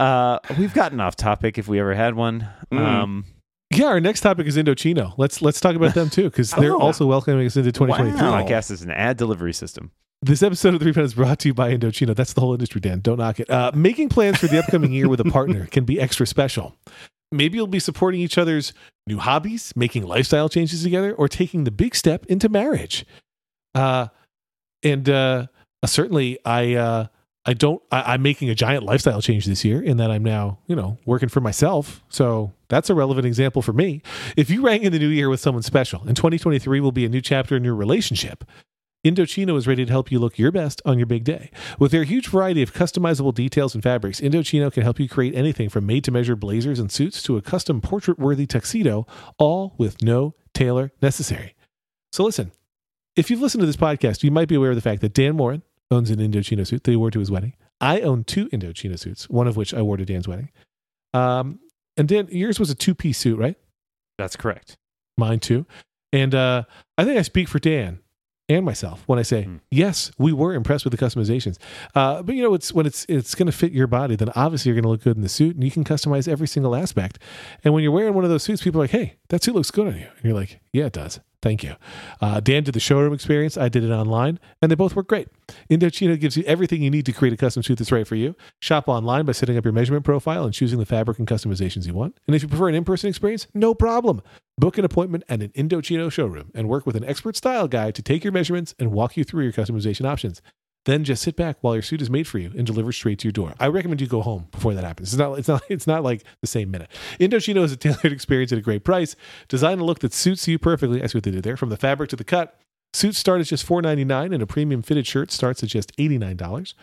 Uh, 0.00 0.38
we've 0.58 0.74
gotten 0.74 0.98
off 1.00 1.14
topic 1.16 1.58
if 1.58 1.68
we 1.68 1.78
ever 1.78 1.94
had 1.94 2.14
one. 2.14 2.48
Mm. 2.72 2.78
Um, 2.78 3.24
Yeah, 3.72 3.86
our 3.86 4.00
next 4.00 4.22
topic 4.22 4.46
is 4.48 4.56
Indochino. 4.56 5.14
Let's 5.16 5.42
let's 5.42 5.60
talk 5.60 5.76
about 5.76 5.94
them 5.94 6.10
too, 6.10 6.24
because 6.24 6.50
they're 6.52 6.74
Oh. 6.74 6.78
also 6.80 7.06
welcoming 7.06 7.46
us 7.46 7.56
into 7.56 7.70
2023. 7.70 8.20
Wow. 8.20 8.42
podcast 8.42 8.70
is 8.72 8.82
an 8.82 8.90
ad 8.90 9.16
delivery 9.16 9.52
system. 9.52 9.92
This 10.22 10.42
episode 10.42 10.74
of 10.74 10.80
The 10.80 10.86
Rebound 10.86 11.04
is 11.06 11.14
brought 11.14 11.38
to 11.40 11.48
you 11.48 11.54
by 11.54 11.72
Indochino. 11.74 12.14
That's 12.16 12.32
the 12.32 12.40
whole 12.40 12.52
industry, 12.52 12.80
Dan. 12.80 13.00
Don't 13.00 13.18
knock 13.18 13.40
it. 13.40 13.48
Uh, 13.48 13.70
making 13.74 14.08
plans 14.10 14.38
for 14.38 14.48
the 14.48 14.58
upcoming 14.58 14.92
year 14.92 15.08
with 15.08 15.20
a 15.20 15.24
partner 15.24 15.66
can 15.66 15.84
be 15.84 16.00
extra 16.00 16.26
special. 16.26 16.76
Maybe 17.32 17.56
you'll 17.56 17.66
be 17.68 17.78
supporting 17.78 18.20
each 18.20 18.36
other's 18.36 18.72
new 19.06 19.18
hobbies, 19.18 19.72
making 19.76 20.02
lifestyle 20.02 20.48
changes 20.48 20.82
together, 20.82 21.14
or 21.14 21.28
taking 21.28 21.64
the 21.64 21.70
big 21.70 21.94
step 21.94 22.26
into 22.26 22.48
marriage. 22.48 23.06
Uh, 23.74 24.08
and 24.82 25.08
uh, 25.08 25.46
certainly, 25.86 26.38
I 26.44 26.74
uh, 26.74 27.06
I 27.46 27.54
don't. 27.54 27.82
I, 27.90 28.14
I'm 28.14 28.22
making 28.22 28.50
a 28.50 28.54
giant 28.54 28.84
lifestyle 28.84 29.22
change 29.22 29.46
this 29.46 29.64
year, 29.64 29.80
in 29.80 29.96
that 29.96 30.10
I'm 30.10 30.22
now 30.22 30.58
you 30.66 30.76
know 30.76 30.98
working 31.06 31.28
for 31.28 31.40
myself. 31.40 32.02
So 32.08 32.52
that's 32.68 32.90
a 32.90 32.94
relevant 32.94 33.26
example 33.26 33.62
for 33.62 33.72
me. 33.72 34.02
If 34.36 34.50
you 34.50 34.62
rang 34.62 34.82
in 34.82 34.92
the 34.92 34.98
new 34.98 35.08
year 35.08 35.28
with 35.28 35.40
someone 35.40 35.62
special, 35.62 36.02
and 36.06 36.16
2023 36.16 36.80
will 36.80 36.92
be 36.92 37.04
a 37.04 37.08
new 37.08 37.20
chapter 37.20 37.56
in 37.56 37.64
your 37.64 37.74
relationship. 37.74 38.44
Indochino 39.02 39.56
is 39.56 39.66
ready 39.66 39.86
to 39.86 39.90
help 39.90 40.12
you 40.12 40.18
look 40.18 40.38
your 40.38 40.52
best 40.52 40.82
on 40.84 40.98
your 40.98 41.06
big 41.06 41.24
day. 41.24 41.50
With 41.78 41.90
their 41.90 42.04
huge 42.04 42.28
variety 42.28 42.60
of 42.60 42.74
customizable 42.74 43.32
details 43.32 43.74
and 43.74 43.82
fabrics, 43.82 44.20
Indochino 44.20 44.70
can 44.70 44.82
help 44.82 45.00
you 45.00 45.08
create 45.08 45.34
anything 45.34 45.70
from 45.70 45.86
made 45.86 46.04
to 46.04 46.10
measure 46.10 46.36
blazers 46.36 46.78
and 46.78 46.92
suits 46.92 47.22
to 47.22 47.38
a 47.38 47.42
custom 47.42 47.80
portrait 47.80 48.18
worthy 48.18 48.44
tuxedo, 48.44 49.06
all 49.38 49.74
with 49.78 50.02
no 50.02 50.34
tailor 50.52 50.92
necessary. 51.00 51.54
So, 52.12 52.24
listen, 52.24 52.52
if 53.16 53.30
you've 53.30 53.40
listened 53.40 53.62
to 53.62 53.66
this 53.66 53.76
podcast, 53.76 54.22
you 54.22 54.30
might 54.30 54.48
be 54.48 54.54
aware 54.54 54.70
of 54.70 54.76
the 54.76 54.82
fact 54.82 55.00
that 55.00 55.14
Dan 55.14 55.34
Moren 55.34 55.62
owns 55.90 56.10
an 56.10 56.18
Indochino 56.18 56.66
suit 56.66 56.84
that 56.84 56.90
he 56.90 56.96
wore 56.96 57.10
to 57.10 57.18
his 57.18 57.30
wedding. 57.30 57.54
I 57.80 58.00
own 58.00 58.24
two 58.24 58.48
Indochino 58.50 58.98
suits, 58.98 59.28
one 59.30 59.46
of 59.48 59.56
which 59.56 59.72
I 59.74 59.82
wore 59.82 59.96
to 59.96 60.04
Dan's 60.04 60.28
wedding. 60.28 60.50
Um, 61.14 61.58
and 61.96 62.08
Dan, 62.08 62.28
yours 62.30 62.60
was 62.60 62.70
a 62.70 62.74
two 62.74 62.94
piece 62.94 63.18
suit, 63.18 63.38
right? 63.38 63.56
That's 64.18 64.36
correct. 64.36 64.76
mine 65.18 65.40
too. 65.40 65.66
And 66.12 66.34
uh, 66.34 66.64
I 66.98 67.04
think 67.04 67.18
I 67.18 67.22
speak 67.22 67.48
for 67.48 67.58
Dan 67.58 68.00
and 68.48 68.64
myself 68.64 69.02
when 69.06 69.18
I 69.18 69.22
say 69.22 69.44
Hmm. 69.44 69.56
yes, 69.70 70.10
we 70.18 70.32
were 70.32 70.54
impressed 70.54 70.84
with 70.84 70.90
the 70.92 70.98
customizations. 71.04 71.56
Uh, 71.94 72.22
but 72.22 72.34
you 72.34 72.42
know, 72.42 72.52
it's 72.54 72.72
when 72.72 72.84
it's 72.86 73.06
it's 73.08 73.34
going 73.34 73.46
to 73.46 73.52
fit 73.52 73.72
your 73.72 73.86
body, 73.86 74.16
then 74.16 74.30
obviously 74.34 74.68
you're 74.70 74.74
going 74.74 74.82
to 74.84 74.88
look 74.90 75.02
good 75.02 75.16
in 75.16 75.22
the 75.22 75.28
suit, 75.28 75.54
and 75.54 75.64
you 75.64 75.70
can 75.70 75.84
customize 75.84 76.26
every 76.26 76.48
single 76.48 76.74
aspect. 76.74 77.18
And 77.64 77.72
when 77.74 77.82
you're 77.82 77.92
wearing 77.92 78.14
one 78.14 78.24
of 78.24 78.30
those 78.30 78.42
suits, 78.42 78.62
people 78.62 78.80
are 78.80 78.84
like, 78.84 78.90
"Hey, 78.90 79.16
that 79.28 79.42
suit 79.44 79.54
looks 79.54 79.70
good 79.70 79.86
on 79.86 79.94
you," 79.94 80.06
and 80.16 80.24
you're 80.24 80.34
like, 80.34 80.60
"Yeah, 80.72 80.86
it 80.86 80.92
does." 80.92 81.20
Thank 81.42 81.62
you. 81.62 81.76
Uh, 82.20 82.40
Dan 82.40 82.64
did 82.64 82.74
the 82.74 82.80
showroom 82.80 83.14
experience. 83.14 83.56
I 83.56 83.70
did 83.70 83.82
it 83.82 83.90
online, 83.90 84.38
and 84.60 84.70
they 84.70 84.74
both 84.74 84.94
work 84.94 85.08
great. 85.08 85.28
Indochino 85.70 86.20
gives 86.20 86.36
you 86.36 86.44
everything 86.44 86.82
you 86.82 86.90
need 86.90 87.06
to 87.06 87.12
create 87.12 87.32
a 87.32 87.36
custom 87.36 87.62
suit 87.62 87.78
that's 87.78 87.90
right 87.90 88.06
for 88.06 88.14
you. 88.14 88.36
Shop 88.58 88.88
online 88.88 89.24
by 89.24 89.32
setting 89.32 89.56
up 89.56 89.64
your 89.64 89.72
measurement 89.72 90.04
profile 90.04 90.44
and 90.44 90.52
choosing 90.52 90.78
the 90.78 90.84
fabric 90.84 91.18
and 91.18 91.26
customizations 91.26 91.86
you 91.86 91.94
want. 91.94 92.18
And 92.26 92.36
if 92.36 92.42
you 92.42 92.48
prefer 92.48 92.68
an 92.68 92.74
in 92.74 92.84
person 92.84 93.08
experience, 93.08 93.46
no 93.54 93.74
problem. 93.74 94.20
Book 94.58 94.76
an 94.76 94.84
appointment 94.84 95.24
at 95.30 95.40
an 95.40 95.48
Indochino 95.50 96.12
showroom 96.12 96.50
and 96.54 96.68
work 96.68 96.84
with 96.84 96.94
an 96.94 97.04
expert 97.04 97.36
style 97.36 97.66
guide 97.66 97.94
to 97.94 98.02
take 98.02 98.22
your 98.22 98.32
measurements 98.32 98.74
and 98.78 98.92
walk 98.92 99.16
you 99.16 99.24
through 99.24 99.44
your 99.44 99.52
customization 99.52 100.04
options. 100.04 100.42
Then 100.90 101.04
just 101.04 101.22
sit 101.22 101.36
back 101.36 101.58
while 101.60 101.74
your 101.74 101.82
suit 101.82 102.02
is 102.02 102.10
made 102.10 102.26
for 102.26 102.38
you 102.38 102.52
and 102.56 102.66
delivered 102.66 102.92
straight 102.92 103.20
to 103.20 103.28
your 103.28 103.32
door. 103.32 103.54
I 103.60 103.68
recommend 103.68 104.00
you 104.00 104.08
go 104.08 104.22
home 104.22 104.48
before 104.50 104.74
that 104.74 104.84
happens. 104.84 105.12
It's 105.12 105.18
not 105.18 105.38
it's 105.38 105.48
not 105.48 105.62
it's 105.68 105.86
not 105.86 106.02
like 106.02 106.24
the 106.40 106.48
same 106.48 106.70
minute. 106.70 106.90
Indochino 107.18 107.62
is 107.62 107.72
a 107.72 107.76
tailored 107.76 108.04
experience 108.12 108.50
at 108.52 108.58
a 108.58 108.62
great 108.62 108.84
price. 108.84 109.14
Design 109.48 109.78
a 109.78 109.84
look 109.84 110.00
that 110.00 110.12
suits 110.12 110.48
you 110.48 110.58
perfectly. 110.58 111.02
I 111.02 111.06
see 111.06 111.16
what 111.16 111.24
they 111.24 111.30
did 111.30 111.44
there. 111.44 111.56
From 111.56 111.68
the 111.68 111.76
fabric 111.76 112.10
to 112.10 112.16
the 112.16 112.24
cut, 112.24 112.60
Suits 112.92 113.18
start 113.18 113.40
at 113.40 113.46
just 113.46 113.66
$4.99 113.66 114.34
and 114.34 114.42
a 114.42 114.46
premium 114.46 114.82
fitted 114.82 115.06
shirt 115.06 115.30
starts 115.30 115.62
at 115.62 115.68
just 115.68 115.96
$89. 115.96 116.74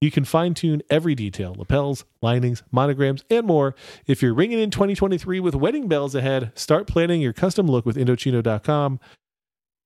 You 0.00 0.12
can 0.12 0.24
fine 0.24 0.54
tune 0.54 0.82
every 0.88 1.16
detail 1.16 1.56
lapels, 1.58 2.04
linings, 2.22 2.62
monograms, 2.70 3.24
and 3.28 3.44
more. 3.44 3.74
If 4.06 4.22
you're 4.22 4.34
ringing 4.34 4.60
in 4.60 4.70
2023 4.70 5.40
with 5.40 5.56
wedding 5.56 5.88
bells 5.88 6.14
ahead, 6.14 6.52
start 6.54 6.86
planning 6.86 7.20
your 7.20 7.32
custom 7.32 7.66
look 7.66 7.84
with 7.84 7.96
Indochino.com. 7.96 9.00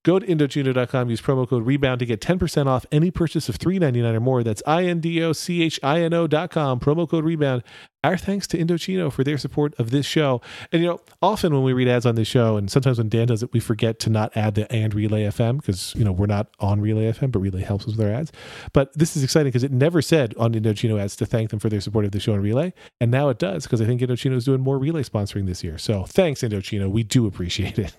Go 0.04 0.18
to 0.18 0.26
Indochino.com, 0.26 1.10
use 1.10 1.20
promo 1.20 1.48
code 1.48 1.64
REBOUND 1.64 2.00
to 2.00 2.06
get 2.06 2.20
10% 2.20 2.66
off 2.66 2.84
any 2.90 3.12
purchase 3.12 3.48
of 3.48 3.56
$3.99 3.56 4.14
or 4.14 4.20
more. 4.20 4.42
That's 4.42 4.62
I 4.66 4.84
N 4.84 4.98
D 4.98 5.22
O 5.22 5.32
C 5.32 5.62
H 5.62 5.78
I 5.82 6.00
N 6.00 6.12
O.com, 6.12 6.80
promo 6.80 7.08
code 7.08 7.24
REBOUND. 7.24 7.62
Our 8.02 8.16
thanks 8.16 8.48
to 8.48 8.58
Indochino 8.58 9.12
for 9.12 9.22
their 9.22 9.38
support 9.38 9.78
of 9.78 9.92
this 9.92 10.04
show. 10.04 10.40
And, 10.72 10.82
you 10.82 10.88
know, 10.88 11.00
often 11.22 11.54
when 11.54 11.62
we 11.62 11.72
read 11.72 11.86
ads 11.86 12.04
on 12.04 12.16
this 12.16 12.26
show, 12.26 12.56
and 12.56 12.68
sometimes 12.68 12.98
when 12.98 13.08
Dan 13.08 13.28
does 13.28 13.44
it, 13.44 13.52
we 13.52 13.60
forget 13.60 14.00
to 14.00 14.10
not 14.10 14.36
add 14.36 14.56
the 14.56 14.70
and 14.72 14.92
Relay 14.92 15.22
FM 15.22 15.58
because, 15.58 15.94
you 15.94 16.04
know, 16.04 16.10
we're 16.10 16.26
not 16.26 16.48
on 16.58 16.80
Relay 16.80 17.12
FM, 17.12 17.30
but 17.30 17.38
Relay 17.38 17.62
helps 17.62 17.84
us 17.86 17.96
with 17.96 18.04
our 18.04 18.12
ads. 18.12 18.32
But 18.72 18.92
this 18.98 19.16
is 19.16 19.22
exciting 19.22 19.50
because 19.50 19.62
it 19.62 19.70
never 19.70 20.02
said 20.02 20.34
on 20.36 20.52
Indochino 20.52 21.00
ads 21.00 21.14
to 21.16 21.26
thank 21.26 21.50
them 21.50 21.60
for 21.60 21.68
their 21.68 21.80
support 21.80 22.04
of 22.04 22.10
the 22.10 22.18
show 22.18 22.32
on 22.32 22.40
Relay. 22.40 22.72
And 23.00 23.12
now 23.12 23.28
it 23.28 23.38
does 23.38 23.64
because 23.64 23.80
I 23.80 23.84
think 23.84 24.00
Indochino 24.00 24.34
is 24.34 24.44
doing 24.46 24.62
more 24.62 24.80
Relay 24.80 25.04
sponsoring 25.04 25.46
this 25.46 25.62
year. 25.62 25.78
So 25.78 26.02
thanks, 26.02 26.42
Indochino. 26.42 26.90
We 26.90 27.04
do 27.04 27.26
appreciate 27.28 27.78
it. 27.78 27.96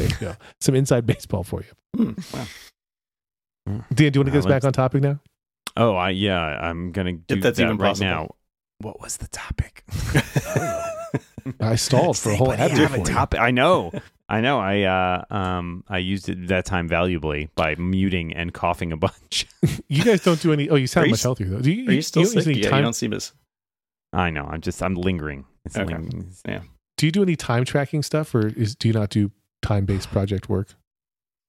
There 0.00 0.08
you 0.08 0.16
go. 0.20 0.36
Some 0.60 0.74
inside 0.74 1.06
baseball 1.06 1.44
for 1.44 1.62
you. 1.62 2.04
Hmm, 2.04 2.12
wow. 2.36 2.46
Dan, 3.66 3.84
do 3.94 4.04
you 4.04 4.20
want 4.20 4.26
to 4.26 4.30
get 4.32 4.38
us 4.38 4.46
back 4.46 4.64
on 4.64 4.72
topic 4.72 5.02
now? 5.02 5.20
Oh, 5.76 5.94
I 5.94 6.10
yeah, 6.10 6.40
I'm 6.40 6.92
gonna 6.92 7.12
do 7.12 7.34
If 7.36 7.42
that's 7.42 7.58
that 7.58 7.64
even 7.64 7.76
right 7.76 7.88
possible. 7.88 8.06
now. 8.10 8.34
What 8.80 9.00
was 9.00 9.18
the 9.18 9.28
topic? 9.28 9.84
I 11.60 11.76
stalled 11.76 12.16
for 12.18 12.30
a 12.32 12.36
whole 12.36 12.52
Anybody 12.52 12.72
ad 12.72 12.78
have 12.78 12.92
a 12.92 13.04
for 13.04 13.08
you. 13.10 13.14
topic. 13.14 13.40
I 13.40 13.50
know. 13.50 13.92
I 14.28 14.40
know. 14.40 14.58
I 14.60 14.82
uh, 14.82 15.24
um 15.34 15.84
I 15.88 15.98
used 15.98 16.28
it 16.28 16.48
that 16.48 16.64
time 16.64 16.88
valuably 16.88 17.48
by 17.54 17.74
muting 17.76 18.32
and 18.34 18.52
coughing 18.52 18.92
a 18.92 18.96
bunch. 18.96 19.46
You 19.88 20.04
guys 20.04 20.22
don't 20.22 20.40
do 20.40 20.52
any. 20.52 20.68
Oh, 20.70 20.76
you 20.76 20.86
sound 20.86 21.04
Are 21.04 21.06
you 21.08 21.12
much 21.12 21.18
s- 21.20 21.24
healthier 21.24 21.48
though. 21.48 21.60
Do 21.60 21.70
you, 21.72 21.88
Are 21.88 21.92
you 21.92 22.00
still 22.02 22.22
don't 22.22 22.42
sick? 22.42 22.56
Yeah, 22.56 22.70
time- 22.70 22.78
you 22.78 22.82
don't 22.84 22.92
seem 22.94 23.12
as. 23.12 23.32
I 24.12 24.30
know. 24.30 24.44
I'm 24.46 24.60
just 24.60 24.80
I'm 24.82 24.94
lingering. 24.94 25.44
It's 25.64 25.76
Okay. 25.76 25.94
lingering. 25.94 26.32
do 26.96 27.06
you 27.06 27.12
do 27.12 27.22
any 27.22 27.34
time 27.36 27.64
tracking 27.64 28.02
stuff, 28.02 28.34
or 28.34 28.46
is 28.48 28.74
do 28.76 28.88
you 28.88 28.94
not 28.94 29.10
do 29.10 29.30
time 29.62 29.84
based 29.86 30.10
project 30.10 30.48
work? 30.48 30.74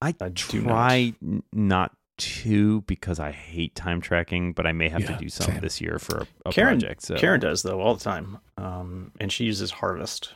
I, 0.00 0.14
I 0.20 0.28
do 0.30 0.60
not. 0.62 0.68
try 0.68 1.14
not 1.52 1.92
to 2.18 2.82
because 2.82 3.18
I 3.20 3.30
hate 3.32 3.74
time 3.74 4.00
tracking, 4.00 4.52
but 4.52 4.66
I 4.66 4.72
may 4.72 4.88
have 4.88 5.02
Yeah, 5.02 5.12
to 5.12 5.16
do 5.16 5.28
some 5.28 5.46
same. 5.52 5.60
this 5.60 5.80
year 5.80 5.98
for 5.98 6.18
a, 6.18 6.48
a 6.48 6.52
Karen- 6.52 6.78
project. 6.80 7.02
So 7.02 7.16
Karen 7.16 7.40
does 7.40 7.62
though 7.62 7.80
all 7.80 7.94
the 7.94 8.02
time, 8.04 8.38
um, 8.58 9.12
and 9.20 9.30
she 9.32 9.44
uses 9.44 9.70
Harvest. 9.70 10.34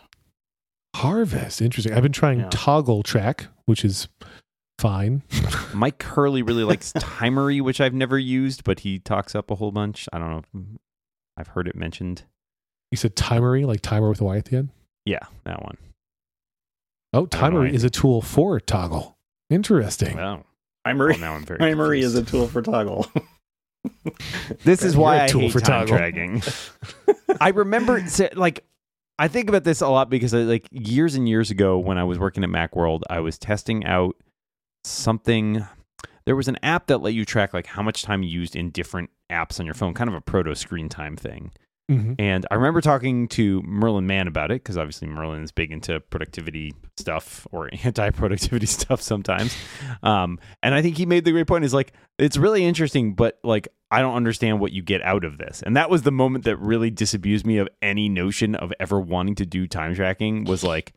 Harvest, 0.95 1.61
interesting. 1.61 1.93
I've 1.93 2.03
been 2.03 2.13
trying 2.13 2.41
Yeah. 2.41 2.49
Toggl 2.49 3.05
Track, 3.05 3.49
which 3.67 3.85
is 3.85 4.09
fine. 4.79 5.23
Myke 5.73 6.03
Hurley 6.03 6.43
really 6.43 6.65
likes 6.65 6.93
Timery, 6.95 7.61
which 7.61 7.81
I've 7.81 7.93
never 7.95 8.19
used, 8.19 8.65
but 8.65 8.81
he 8.81 8.99
talks 8.99 9.35
up 9.35 9.51
a 9.51 9.57
whole 9.57 9.73
bunch. 9.73 10.09
I 10.13 10.19
don't 10.19 10.31
know. 10.55 10.65
I've 11.37 11.49
heard 11.49 11.69
it 11.69 11.77
mentioned. 11.77 12.23
you 12.91 12.97
said 12.97 13.15
timery, 13.15 13.67
like 13.67 13.83
timer 13.83 14.09
with 14.09 14.21
a 14.23 14.25
Y 14.25 14.39
at 14.39 14.47
the 14.47 14.57
end. 14.57 14.71
Yeah, 15.05 15.19
that 15.45 15.63
one. 15.63 15.77
Oh, 17.13 17.29
I 17.33 17.51
don't 17.51 17.55
know 17.55 17.61
timery 17.61 17.73
is 17.73 17.85
a 17.85 17.91
tool 17.91 18.21
for 18.23 18.61
Toggl. 18.61 19.15
Interesting. 19.51 20.17
Wow. 20.17 20.45
IMurray. 20.87 21.11
Well, 21.11 21.19
now 21.19 21.35
I'm 21.35 21.45
very 21.45 21.59
iMurray 21.61 22.03
is 22.03 22.15
a 22.15 22.23
tool 22.25 22.47
for 22.49 22.63
Toggl. 22.63 23.09
This 24.65 24.83
is 24.83 24.95
You're 24.95 25.03
why 25.03 25.17
a 25.17 25.25
I 25.25 25.27
tool 25.29 25.43
hate 25.43 25.53
for 25.53 25.61
time 25.61 25.87
Toggl. 25.87 25.91
tracking. 25.97 26.43
I 27.41 27.51
remember, 27.51 28.05
like, 28.35 28.65
I 29.19 29.29
think 29.29 29.49
about 29.49 29.63
this 29.65 29.81
a 29.81 29.89
lot 29.89 30.11
because, 30.11 30.35
I, 30.35 30.39
like, 30.39 30.67
years 30.73 31.15
and 31.15 31.29
years 31.29 31.51
ago 31.53 31.79
when 31.79 31.97
I 31.99 32.05
was 32.05 32.19
working 32.19 32.43
at 32.43 32.51
Macworld, 32.51 33.03
I 33.09 33.21
was 33.21 33.39
testing 33.39 33.85
out 33.85 34.17
something. 34.85 35.65
There 36.25 36.37
was 36.37 36.49
an 36.49 36.59
app 36.63 36.89
that 36.89 36.99
let 36.99 37.15
you 37.15 37.25
track 37.25 37.55
like 37.55 37.67
how 37.67 37.83
much 37.83 38.03
time 38.03 38.23
you 38.25 38.29
used 38.29 38.57
in 38.57 38.71
different 38.71 39.11
apps 39.31 39.61
on 39.61 39.67
your 39.67 39.75
phone, 39.75 39.95
kind 39.95 40.09
of 40.09 40.15
a 40.15 40.21
proto 40.21 40.55
screen 40.57 40.89
time 40.89 41.17
thing. 41.17 41.53
Mhm. 41.91 42.17
And 42.19 42.45
I 42.51 42.57
remember 42.57 42.81
talking 42.81 43.29
to 43.29 43.63
Merlin 43.63 44.07
Mann 44.09 44.27
about 44.27 44.51
it 44.51 44.63
because 44.63 44.77
obviously 44.77 45.07
Merlin 45.07 45.43
is 45.45 45.53
big 45.53 45.71
into 45.71 46.01
productivity 46.01 46.75
stuff 46.97 47.47
or 47.53 47.71
anti-productivity 47.85 48.67
stuff 48.67 49.01
sometimes. 49.01 49.57
Um, 50.03 50.41
and 50.65 50.75
I 50.75 50.83
think 50.83 50.97
he 50.97 51.07
made 51.07 51.25
the 51.25 51.31
great 51.33 51.47
point. 51.47 51.65
Is 51.65 51.73
like 51.75 51.93
it's 52.19 52.37
really 52.37 52.65
interesting, 52.65 53.15
but 53.15 53.39
like 53.45 53.69
I 53.91 54.01
don't 54.01 54.17
understand 54.17 54.59
what 54.59 54.73
you 54.73 54.83
get 54.83 55.01
out 55.03 55.23
of 55.25 55.39
this. 55.39 55.63
And 55.65 55.77
that 55.77 55.89
was 55.89 56.03
the 56.03 56.11
moment 56.11 56.45
that 56.45 56.57
really 56.57 56.91
disabused 56.91 57.47
me 57.47 57.59
of 57.59 57.69
any 57.81 58.09
notion 58.09 58.57
of 58.57 58.73
ever 58.81 58.99
wanting 59.01 59.37
to 59.37 59.47
do 59.47 59.69
time 59.69 59.95
tracking. 59.95 60.43
Was 60.43 60.65
like, 60.65 60.93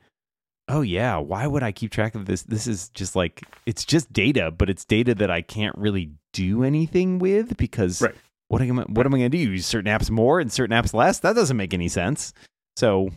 oh 0.67 0.82
yeah, 0.82 1.17
why 1.17 1.45
would 1.45 1.62
I 1.62 1.71
keep 1.71 1.91
track 1.91 2.15
of 2.15 2.25
this? 2.25 2.41
This 2.41 2.65
is 2.65 2.89
just 2.89 3.15
like 3.15 3.43
it's 3.67 3.86
just 3.86 4.12
data, 4.12 4.49
but 4.49 4.71
it's 4.71 4.86
data 4.86 5.13
that 5.15 5.30
I 5.30 5.43
can't 5.43 5.78
really 5.78 6.13
do 6.34 6.63
anything 6.63 7.19
with 7.19 7.58
because 7.58 8.02
Right. 8.02 8.15
What 8.50 8.62
am 8.62 8.80
I, 8.80 8.84
what 8.84 9.06
am 9.06 9.14
I 9.16 9.20
going 9.20 9.32
to 9.32 9.38
do? 9.38 9.52
Use 9.52 9.66
certain 9.66 9.92
apps 9.92 10.10
more 10.12 10.40
and 10.40 10.52
certain 10.52 10.76
apps 10.76 10.94
less? 10.94 11.20
That 11.20 11.34
doesn't 11.36 11.56
make 11.58 11.74
any 11.74 11.88
sense. 11.88 12.34
So, 12.78 13.10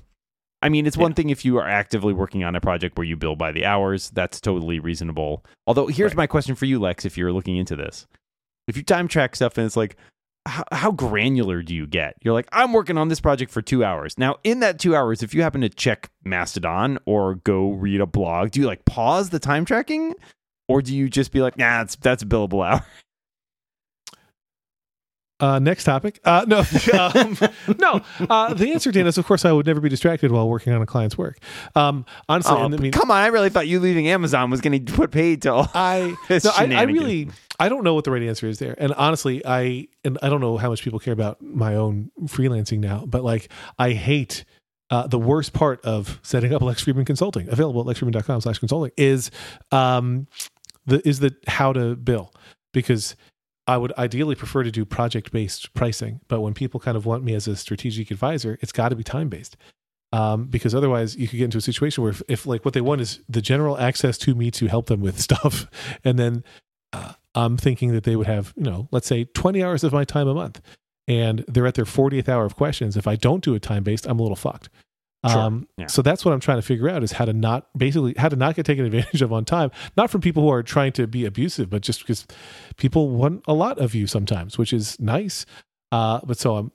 I 0.63 0.69
mean, 0.69 0.87
it's 0.87 0.97
one 0.97 1.13
thing 1.15 1.31
if 1.31 1.45
you 1.45 1.59
are 1.59 1.67
actively 1.69 2.13
working 2.13 2.45
on 2.45 2.55
a 2.55 2.61
project 2.61 2.97
where 2.97 3.05
you 3.05 3.17
bill 3.17 3.35
by 3.35 3.51
the 3.51 3.65
hours. 3.65 4.11
That's 4.11 4.41
totally 4.41 4.79
reasonable. 4.79 5.45
Although, 5.67 5.89
here's 5.89 6.13
Right. 6.13 6.19
my 6.19 6.27
question 6.29 6.55
for 6.55 6.67
you, 6.67 6.79
Lex. 6.79 7.05
If 7.05 7.19
you're 7.19 7.33
looking 7.33 7.57
into 7.57 7.75
this, 7.75 8.07
if 8.69 8.77
you 8.77 8.85
time 8.85 9.09
track 9.09 9.35
stuff 9.35 9.59
and 9.59 9.67
it's 9.67 9.77
like, 9.77 9.97
how, 10.47 10.65
how 10.73 10.91
granular 10.93 11.63
do 11.63 11.75
you 11.75 11.87
get? 11.87 12.15
You're 12.23 12.35
like, 12.35 12.49
I'm 12.53 12.73
working 12.73 12.99
on 12.99 13.09
this 13.09 13.21
project 13.21 13.51
for 13.53 13.63
two 13.63 13.85
hours. 13.85 14.19
Now, 14.19 14.37
in 14.45 14.61
that 14.61 14.79
two 14.81 14.95
hours, 14.97 15.23
if 15.23 15.35
you 15.35 15.43
happen 15.43 15.61
to 15.63 15.69
check 15.69 16.11
Mastodon 16.25 16.99
or 17.07 17.37
go 17.37 17.71
read 17.71 18.01
a 18.01 18.07
blog, 18.07 18.51
do 18.51 18.61
you 18.61 18.67
like 18.67 18.85
pause 18.85 19.31
the 19.31 19.39
time 19.39 19.65
tracking, 19.65 20.15
or 20.69 20.83
do 20.83 20.95
you 20.97 21.09
just 21.09 21.31
be 21.33 21.41
like, 21.43 21.57
nah, 21.59 21.79
that's 21.79 21.97
that's 21.97 22.23
a 22.23 22.27
billable 22.27 22.65
hour? 22.71 22.85
Uh, 25.43 25.59
next 25.59 25.83
topic. 25.83 26.21
Uh, 26.25 26.45
no, 26.47 26.59
um, 26.93 27.37
no. 27.79 28.01
Uh, 28.31 28.55
the 28.55 28.73
answer, 28.73 28.93
Dan, 28.93 29.09
is 29.09 29.19
of 29.19 29.27
course 29.27 29.45
I 29.45 29.51
would 29.51 29.67
never 29.67 29.81
be 29.81 29.89
distracted 29.89 30.31
while 30.31 30.49
working 30.49 30.73
on 30.73 30.81
a 30.81 30.87
client's 30.87 31.19
work. 31.19 31.39
Um, 31.75 32.07
honestly, 32.29 32.55
Oh, 32.55 32.65
I 32.65 32.69
mean, 32.69 32.93
come 32.93 33.11
on! 33.11 33.17
I 33.17 33.27
really 33.27 33.51
thought 33.51 33.67
you 33.67 33.81
leaving 33.81 34.07
Amazon 34.07 34.51
was 34.51 34.61
going 34.61 34.85
to 34.85 34.93
put 34.93 35.11
paid 35.11 35.43
to 35.43 35.53
all. 35.53 35.71
I, 35.75 36.15
no, 36.31 36.51
I, 36.57 36.73
I 36.75 36.83
really, 36.83 37.29
I 37.59 37.69
don't 37.69 37.83
know 37.83 37.95
what 37.95 38.05
the 38.05 38.13
right 38.13 38.23
answer 38.23 38.47
is 38.47 38.61
there. 38.61 38.77
And 38.79 38.93
honestly, 38.95 39.45
I, 39.45 39.89
and 40.05 40.17
I 40.23 40.29
don't 40.29 40.41
know 40.41 40.57
how 40.59 40.71
much 40.71 40.83
people 40.83 41.01
care 41.01 41.13
about 41.13 41.43
my 41.43 41.75
own 41.75 42.13
freelancing 42.27 42.79
now, 42.79 43.05
but 43.05 43.25
like, 43.25 43.51
I 43.79 43.93
hate, 43.93 44.45
uh, 44.91 45.07
the 45.09 45.19
worst 45.19 45.53
part 45.53 45.81
of 45.85 46.21
setting 46.23 46.55
up 46.55 46.63
Lex 46.63 46.83
Friedman 46.83 47.05
Consulting, 47.05 47.49
available 47.49 47.81
at 47.81 47.97
lexfriedman.com 47.97 48.43
slash 48.43 48.59
consulting, 48.59 48.93
is, 48.97 49.31
um, 49.71 50.29
the, 50.87 51.07
is 51.09 51.19
the 51.21 51.35
how 51.47 51.73
to 51.73 51.97
bill 51.97 52.33
because 52.73 53.17
I 53.67 53.77
would 53.77 53.93
ideally 53.97 54.35
prefer 54.35 54.65
to 54.65 54.71
do 54.71 54.85
project 54.85 55.33
based 55.33 55.73
pricing. 55.75 56.21
But 56.29 56.41
when 56.41 56.55
people 56.55 56.81
kind 56.81 56.97
of 56.97 57.07
want 57.07 57.23
me 57.23 57.35
as 57.35 57.47
a 57.47 57.57
strategic 57.57 58.11
advisor, 58.11 58.59
it's 58.61 58.73
got 58.73 58.89
to 58.89 58.97
be 58.97 59.05
time 59.05 59.29
based 59.29 59.57
um, 60.13 60.45
because 60.45 60.75
otherwise 60.75 61.17
you 61.17 61.27
could 61.27 61.39
get 61.39 61.47
into 61.47 61.59
a 61.59 61.63
situation 61.63 62.03
where 62.03 62.13
if, 62.13 62.23
if 62.29 62.47
like 62.47 62.65
what 62.65 62.75
they 62.75 62.81
want 62.81 63.01
is 63.01 63.21
the 63.29 63.41
general 63.41 63.79
access 63.79 64.19
to 64.19 64.35
me 64.35 64.51
to 64.51 64.67
help 64.67 64.87
them 64.87 65.01
with 65.01 65.19
stuff 65.29 65.67
and 66.05 66.19
then 66.19 66.45
uh, 66.93 67.13
i'm 67.35 67.57
thinking 67.57 67.93
that 67.93 68.05
they 68.05 68.17
would 68.17 68.27
have 68.27 68.53
you 68.57 68.65
know 68.65 68.89
let's 68.91 69.07
say 69.07 69.25
20 69.25 69.63
hours 69.63 69.83
of 69.83 69.93
my 69.93 70.05
time 70.05 70.29
a 70.29 70.35
month 70.35 70.61
and 71.09 71.45
they're 71.49 71.67
at 71.67 71.75
their 71.75 71.85
40th 71.85 72.29
hour 72.29 72.45
of 72.45 72.57
questions 72.57 72.97
if 72.97 73.07
i 73.07 73.17
don't 73.17 73.43
do 73.43 73.55
it 73.55 73.63
time 73.63 73.83
based 73.83 74.07
i'm 74.07 74.19
a 74.19 74.23
little 74.23 74.37
fucked 74.37 74.69
Sure. 75.29 75.39
um, 75.41 75.69
Yeah. 75.79 75.87
so 75.87 76.03
that's 76.03 76.25
what 76.25 76.33
i'm 76.35 76.41
trying 76.41 76.59
to 76.59 76.63
figure 76.63 76.89
out 76.89 77.03
is 77.05 77.13
how 77.13 77.25
to 77.25 77.33
not 77.33 77.69
basically 77.77 78.15
how 78.19 78.29
to 78.29 78.37
not 78.37 78.57
get 78.57 78.67
taken 78.67 78.85
advantage 78.85 79.23
of 79.23 79.33
on 79.33 79.45
time 79.45 79.71
not 79.97 80.11
from 80.11 80.21
people 80.21 80.43
who 80.43 80.51
are 80.51 80.63
trying 80.63 80.93
to 80.93 81.07
be 81.07 81.25
abusive 81.25 81.71
but 81.71 81.83
just 81.83 82.01
because 82.01 82.27
people 82.77 83.09
want 83.11 83.43
a 83.47 83.55
lot 83.55 83.79
of 83.79 83.95
you 83.95 84.07
sometimes 84.07 84.59
which 84.59 84.73
is 84.73 84.99
nice 84.99 85.47
uh, 85.93 86.21
but 86.25 86.39
so 86.39 86.57
i'm 86.57 86.73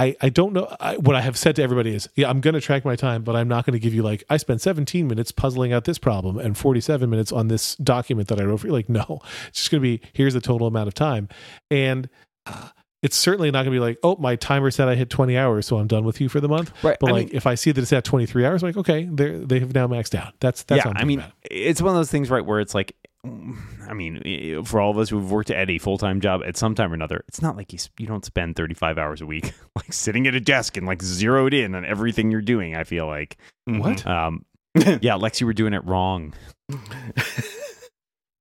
I, 0.00 0.14
I 0.20 0.28
don't 0.28 0.52
know. 0.52 0.72
I, 0.78 0.96
what 0.98 1.16
I 1.16 1.20
have 1.22 1.36
said 1.36 1.56
to 1.56 1.62
everybody 1.64 1.92
is, 1.92 2.08
yeah, 2.14 2.30
I'm 2.30 2.40
going 2.40 2.54
to 2.54 2.60
track 2.60 2.84
my 2.84 2.94
time, 2.94 3.24
but 3.24 3.34
I'm 3.34 3.48
not 3.48 3.66
going 3.66 3.72
to 3.72 3.80
give 3.80 3.92
you 3.92 4.02
like, 4.04 4.22
I 4.30 4.36
spent 4.36 4.60
17 4.60 5.08
minutes 5.08 5.32
puzzling 5.32 5.72
out 5.72 5.86
this 5.86 5.98
problem 5.98 6.38
and 6.38 6.56
47 6.56 7.10
minutes 7.10 7.32
on 7.32 7.48
this 7.48 7.74
document 7.74 8.28
that 8.28 8.40
I 8.40 8.44
wrote 8.44 8.60
for 8.60 8.68
you. 8.68 8.72
Like, 8.72 8.88
no, 8.88 9.20
it's 9.48 9.58
just 9.58 9.70
going 9.72 9.82
to 9.82 9.98
be, 9.98 10.00
here's 10.12 10.34
the 10.34 10.40
total 10.40 10.68
amount 10.68 10.86
of 10.86 10.94
time. 10.94 11.28
And 11.68 12.08
uh, 12.46 12.68
it's 13.02 13.16
certainly 13.16 13.50
not 13.50 13.58
going 13.64 13.66
to 13.66 13.70
be 13.76 13.80
like, 13.80 13.98
oh, 14.02 14.16
my 14.16 14.36
timer 14.36 14.70
said 14.70 14.88
I 14.88 14.94
hit 14.96 15.08
20 15.10 15.36
hours, 15.36 15.66
so 15.66 15.78
I'm 15.78 15.86
done 15.86 16.04
with 16.04 16.20
you 16.20 16.28
for 16.28 16.40
the 16.40 16.48
month. 16.48 16.72
Right. 16.82 16.96
But 16.98 17.10
I 17.10 17.12
like, 17.12 17.26
mean, 17.28 17.36
if 17.36 17.46
I 17.46 17.54
see 17.54 17.70
that 17.70 17.80
it's 17.80 17.92
at 17.92 18.04
23 18.04 18.44
hours, 18.44 18.62
I'm 18.62 18.68
like, 18.70 18.76
okay, 18.78 19.04
they 19.04 19.30
they 19.30 19.60
have 19.60 19.72
now 19.74 19.86
maxed 19.86 20.14
out. 20.14 20.34
That's, 20.40 20.64
that's 20.64 20.84
yeah. 20.84 20.90
I'm 20.90 20.96
I 20.96 21.00
thinking 21.00 21.08
mean, 21.08 21.18
about 21.20 21.32
it's 21.42 21.80
one 21.80 21.90
of 21.90 21.96
those 21.96 22.10
things, 22.10 22.28
right, 22.30 22.44
where 22.44 22.58
it's 22.60 22.74
like, 22.74 22.96
I 23.24 23.94
mean, 23.94 24.64
for 24.64 24.80
all 24.80 24.90
of 24.90 24.98
us 24.98 25.10
who've 25.10 25.30
worked 25.30 25.50
at 25.50 25.70
a 25.70 25.78
full 25.78 25.98
time 25.98 26.20
job 26.20 26.42
at 26.46 26.56
some 26.56 26.74
time 26.74 26.90
or 26.92 26.94
another, 26.94 27.24
it's 27.28 27.42
not 27.42 27.56
like 27.56 27.72
you 27.72 27.78
you 27.98 28.06
don't 28.06 28.24
spend 28.24 28.56
35 28.56 28.98
hours 28.98 29.20
a 29.20 29.26
week 29.26 29.52
like 29.76 29.92
sitting 29.92 30.26
at 30.26 30.34
a 30.34 30.40
desk 30.40 30.76
and 30.76 30.86
like 30.86 31.02
zeroed 31.02 31.54
in 31.54 31.74
on 31.74 31.84
everything 31.84 32.30
you're 32.30 32.40
doing. 32.40 32.74
I 32.74 32.84
feel 32.84 33.06
like, 33.06 33.36
What? 33.66 34.06
um, 34.06 34.44
yeah, 35.00 35.14
Lex, 35.16 35.40
you 35.40 35.46
were 35.46 35.52
doing 35.52 35.72
it 35.74 35.84
wrong. 35.84 36.32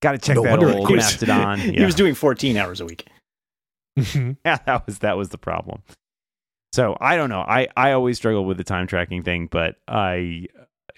Got 0.01 0.11
to 0.11 0.17
check 0.19 0.35
No 0.35 0.43
that 0.43 0.51
wonder 0.51 0.69
old 0.69 0.83
it 0.83 0.85
quit. 0.85 0.97
Mastodon. 0.97 1.59
He 1.59 1.83
was 1.83 1.95
doing 1.95 2.13
14 2.13 2.55
hours 2.55 2.81
a 2.81 2.85
week. 2.85 3.07
Mhm. 3.97 4.37
yeah, 4.45 4.57
that 4.65 4.85
was 4.85 4.99
that 4.99 5.17
was 5.17 5.29
the 5.29 5.37
problem. 5.37 5.81
So 6.73 6.95
I 7.01 7.15
don't 7.17 7.29
know. 7.29 7.41
I 7.41 7.67
I 7.75 7.91
always 7.93 8.17
struggle 8.17 8.45
with 8.45 8.57
the 8.57 8.63
time 8.63 8.87
tracking 8.87 9.23
thing, 9.23 9.47
but 9.49 9.75
I 9.87 10.47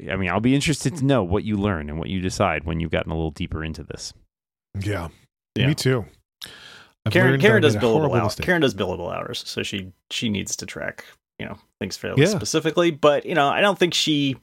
I 0.10 0.16
mean 0.18 0.30
I'll 0.30 0.40
be 0.40 0.54
interested 0.56 0.98
to 0.98 1.06
know 1.06 1.24
what 1.24 1.44
you 1.44 1.58
learn 1.58 1.90
and 1.90 1.98
what 1.98 2.10
you 2.10 2.20
decide 2.22 2.66
when 2.66 2.80
you've 2.80 2.92
gotten 2.92 3.12
a 3.12 3.16
little 3.16 3.32
deeper 3.32 3.64
into 3.64 3.84
this. 3.84 4.14
Yeah. 4.80 5.08
Yeah. 5.56 5.68
Me 5.68 5.76
too. 5.76 6.06
I've 7.06 7.14
Karen 7.14 7.32
learned 7.32 7.42
that 7.42 7.46
I 7.46 7.50
Karen 7.50 7.62
does 7.62 7.76
billable 7.78 8.20
hours. 8.20 8.36
Karen 8.36 8.62
does 8.62 8.76
billable 8.76 9.14
hours, 9.14 9.44
so 9.48 9.64
she 9.64 9.92
she 10.12 10.28
needs 10.30 10.56
to 10.58 10.66
track 10.66 11.06
you 11.40 11.46
know 11.46 11.58
things 11.80 11.96
fairly 11.96 12.22
Yeah. 12.24 12.28
specifically. 12.30 12.92
But 12.92 13.26
you 13.26 13.36
know, 13.36 13.48
I 13.48 13.62
don't 13.62 13.80
think 13.80 13.94
she 13.94 14.36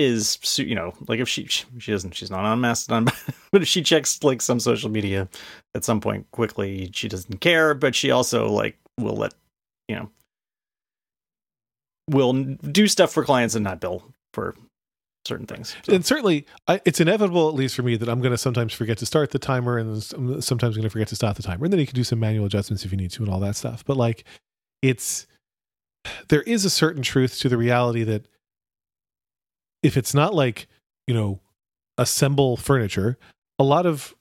is 0.00 0.38
you 0.58 0.74
know 0.74 0.94
like 1.08 1.20
if 1.20 1.28
she 1.28 1.46
she 1.46 1.92
doesn't 1.92 2.14
she's 2.14 2.30
not 2.30 2.44
on 2.44 2.60
Mastodon, 2.60 3.04
but 3.52 3.62
if 3.62 3.68
she 3.68 3.82
checks 3.82 4.22
like 4.24 4.40
some 4.40 4.58
social 4.58 4.90
media 4.90 5.28
at 5.74 5.84
some 5.84 6.00
point 6.00 6.26
quickly, 6.30 6.90
she 6.92 7.06
doesn't 7.06 7.40
care. 7.40 7.74
But 7.74 7.94
she 7.94 8.10
also 8.10 8.48
like 8.48 8.78
will 8.98 9.16
let 9.16 9.34
you 9.88 9.96
know 9.96 10.10
will 12.08 12.32
do 12.32 12.88
stuff 12.88 13.12
for 13.12 13.24
clients 13.24 13.54
and 13.54 13.62
not 13.62 13.80
bill 13.80 14.02
for 14.32 14.56
certain 15.26 15.46
things. 15.46 15.76
So, 15.84 15.92
and 15.92 16.04
certainly 16.04 16.46
I, 16.66 16.80
it's 16.86 16.98
inevitable 16.98 17.48
at 17.48 17.54
least 17.54 17.76
for 17.76 17.82
me 17.82 17.94
that 17.96 18.08
i'm 18.08 18.20
going 18.20 18.32
to 18.32 18.38
sometimes 18.38 18.72
forget 18.72 18.96
to 18.98 19.06
start 19.06 19.30
the 19.30 19.38
timer 19.38 19.76
and 19.76 20.02
sometimes 20.02 20.76
going 20.76 20.82
to 20.82 20.90
forget 20.90 21.08
to 21.08 21.14
stop 21.14 21.36
the 21.36 21.42
timer 21.42 21.64
and 21.64 21.72
then 21.72 21.78
you 21.78 21.86
can 21.86 21.94
do 21.94 22.04
some 22.04 22.18
manual 22.18 22.46
adjustments 22.46 22.86
if 22.86 22.90
you 22.90 22.96
need 22.96 23.10
to 23.10 23.22
and 23.22 23.30
all 23.30 23.38
that 23.38 23.54
stuff 23.54 23.84
but 23.84 23.98
like 23.98 24.24
it's 24.80 25.26
there 26.30 26.40
is 26.42 26.64
a 26.64 26.70
certain 26.70 27.02
truth 27.02 27.38
to 27.38 27.50
the 27.50 27.58
reality 27.58 28.02
that 28.02 28.26
if 29.82 29.96
it's 29.96 30.14
not 30.14 30.34
like 30.34 30.66
you 31.06 31.14
know 31.14 31.40
assemble 31.98 32.56
furniture 32.56 33.18
a 33.58 33.64
lot 33.64 33.86
of 33.86 34.14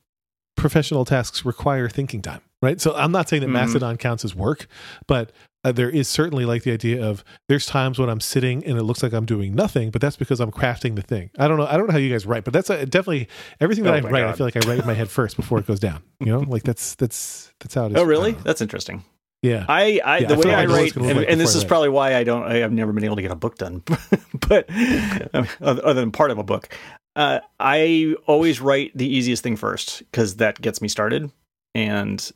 professional 0.58 1.06
tasks 1.06 1.45
require 1.45 1.88
thinking 1.88 2.22
time 2.22 2.41
right 2.62 2.82
so 2.82 2.93
i'm 2.95 3.12
not 3.12 3.30
saying 3.30 3.41
that 3.41 3.48
Mhm. 3.48 3.54
mastodon 3.54 3.98
counts 3.98 4.26
as 4.26 4.36
work 4.36 4.67
but 5.08 5.32
uh, 5.65 5.72
there 5.74 5.89
is 5.89 6.08
certainly 6.08 6.45
like 6.45 6.63
the 6.63 6.72
idea 6.72 7.06
of 7.06 7.22
there's 7.50 7.65
times 7.65 8.00
when 8.00 8.10
I'm 8.10 8.22
sitting 8.22 8.63
and 8.65 8.78
it 8.78 8.84
looks 8.84 9.04
like 9.04 9.12
I'm 9.12 9.26
doing 9.26 9.54
nothing, 9.54 9.89
but 9.91 10.00
that's 10.00 10.15
because 10.15 10.39
I'm 10.39 10.52
crafting 10.54 10.95
the 10.95 11.02
thing. 11.02 11.32
I 11.38 11.50
don't 11.50 11.58
know. 11.58 11.65
I 11.65 11.76
don't 11.76 11.88
know 11.88 11.91
how 11.91 11.98
you 11.98 12.10
guys 12.10 12.26
write, 12.26 12.45
but 12.45 12.54
that's 12.54 12.69
uh 12.69 12.86
definitely 12.86 13.28
everything 13.60 13.84
that 13.84 13.93
Oh 13.93 14.08
I 14.08 14.10
write. 14.10 14.24
I 14.24 14.32
feel 14.32 14.48
like 14.48 14.56
I 14.56 14.62
write 14.62 14.80
in 14.80 14.86
my 14.88 14.93
head 14.93 15.10
first 15.10 15.36
before 15.36 15.60
it 15.60 15.67
goes 15.67 15.82
down. 15.82 16.02
You 16.22 16.28
know, 16.28 16.39
like 16.48 16.63
that's 16.63 16.95
that's 16.95 17.52
that's 17.60 17.74
how 17.76 17.88
it 17.88 17.91
is. 17.91 17.98
oh 17.98 18.04
really? 18.06 18.30
I 18.30 18.32
don't 18.32 18.38
know. 18.38 18.43
That's 18.45 18.62
interesting. 18.62 19.04
Yeah. 19.41 19.65
I, 19.69 20.02
I 20.04 20.17
Yeah, 20.19 20.28
the 20.28 20.34
I 20.34 20.38
way 20.38 20.54
I 20.54 20.65
write, 20.65 20.95
and, 20.95 21.19
and 21.19 21.39
this 21.39 21.56
is 21.56 21.63
probably 21.63 21.89
why 21.89 22.15
I 22.15 22.23
don't. 22.23 22.43
I 22.43 22.56
have 22.58 22.73
never 22.73 22.91
been 22.91 23.06
able 23.06 23.15
to 23.15 23.21
get 23.21 23.32
a 23.32 23.36
book 23.36 23.58
done, 23.58 23.84
but 24.47 24.65
I 24.69 25.30
mean, 25.34 25.49
other 25.62 25.93
than 25.93 26.12
part 26.12 26.32
of 26.32 26.38
a 26.38 26.43
book, 26.43 26.75
uh, 27.15 27.39
I 27.60 28.15
always 28.28 28.60
write 28.60 28.91
the 28.95 29.08
easiest 29.08 29.41
thing 29.41 29.56
first 29.56 29.99
because 29.99 30.36
that 30.38 30.60
gets 30.62 30.82
me 30.82 30.89
started, 30.89 31.32
and 31.73 32.32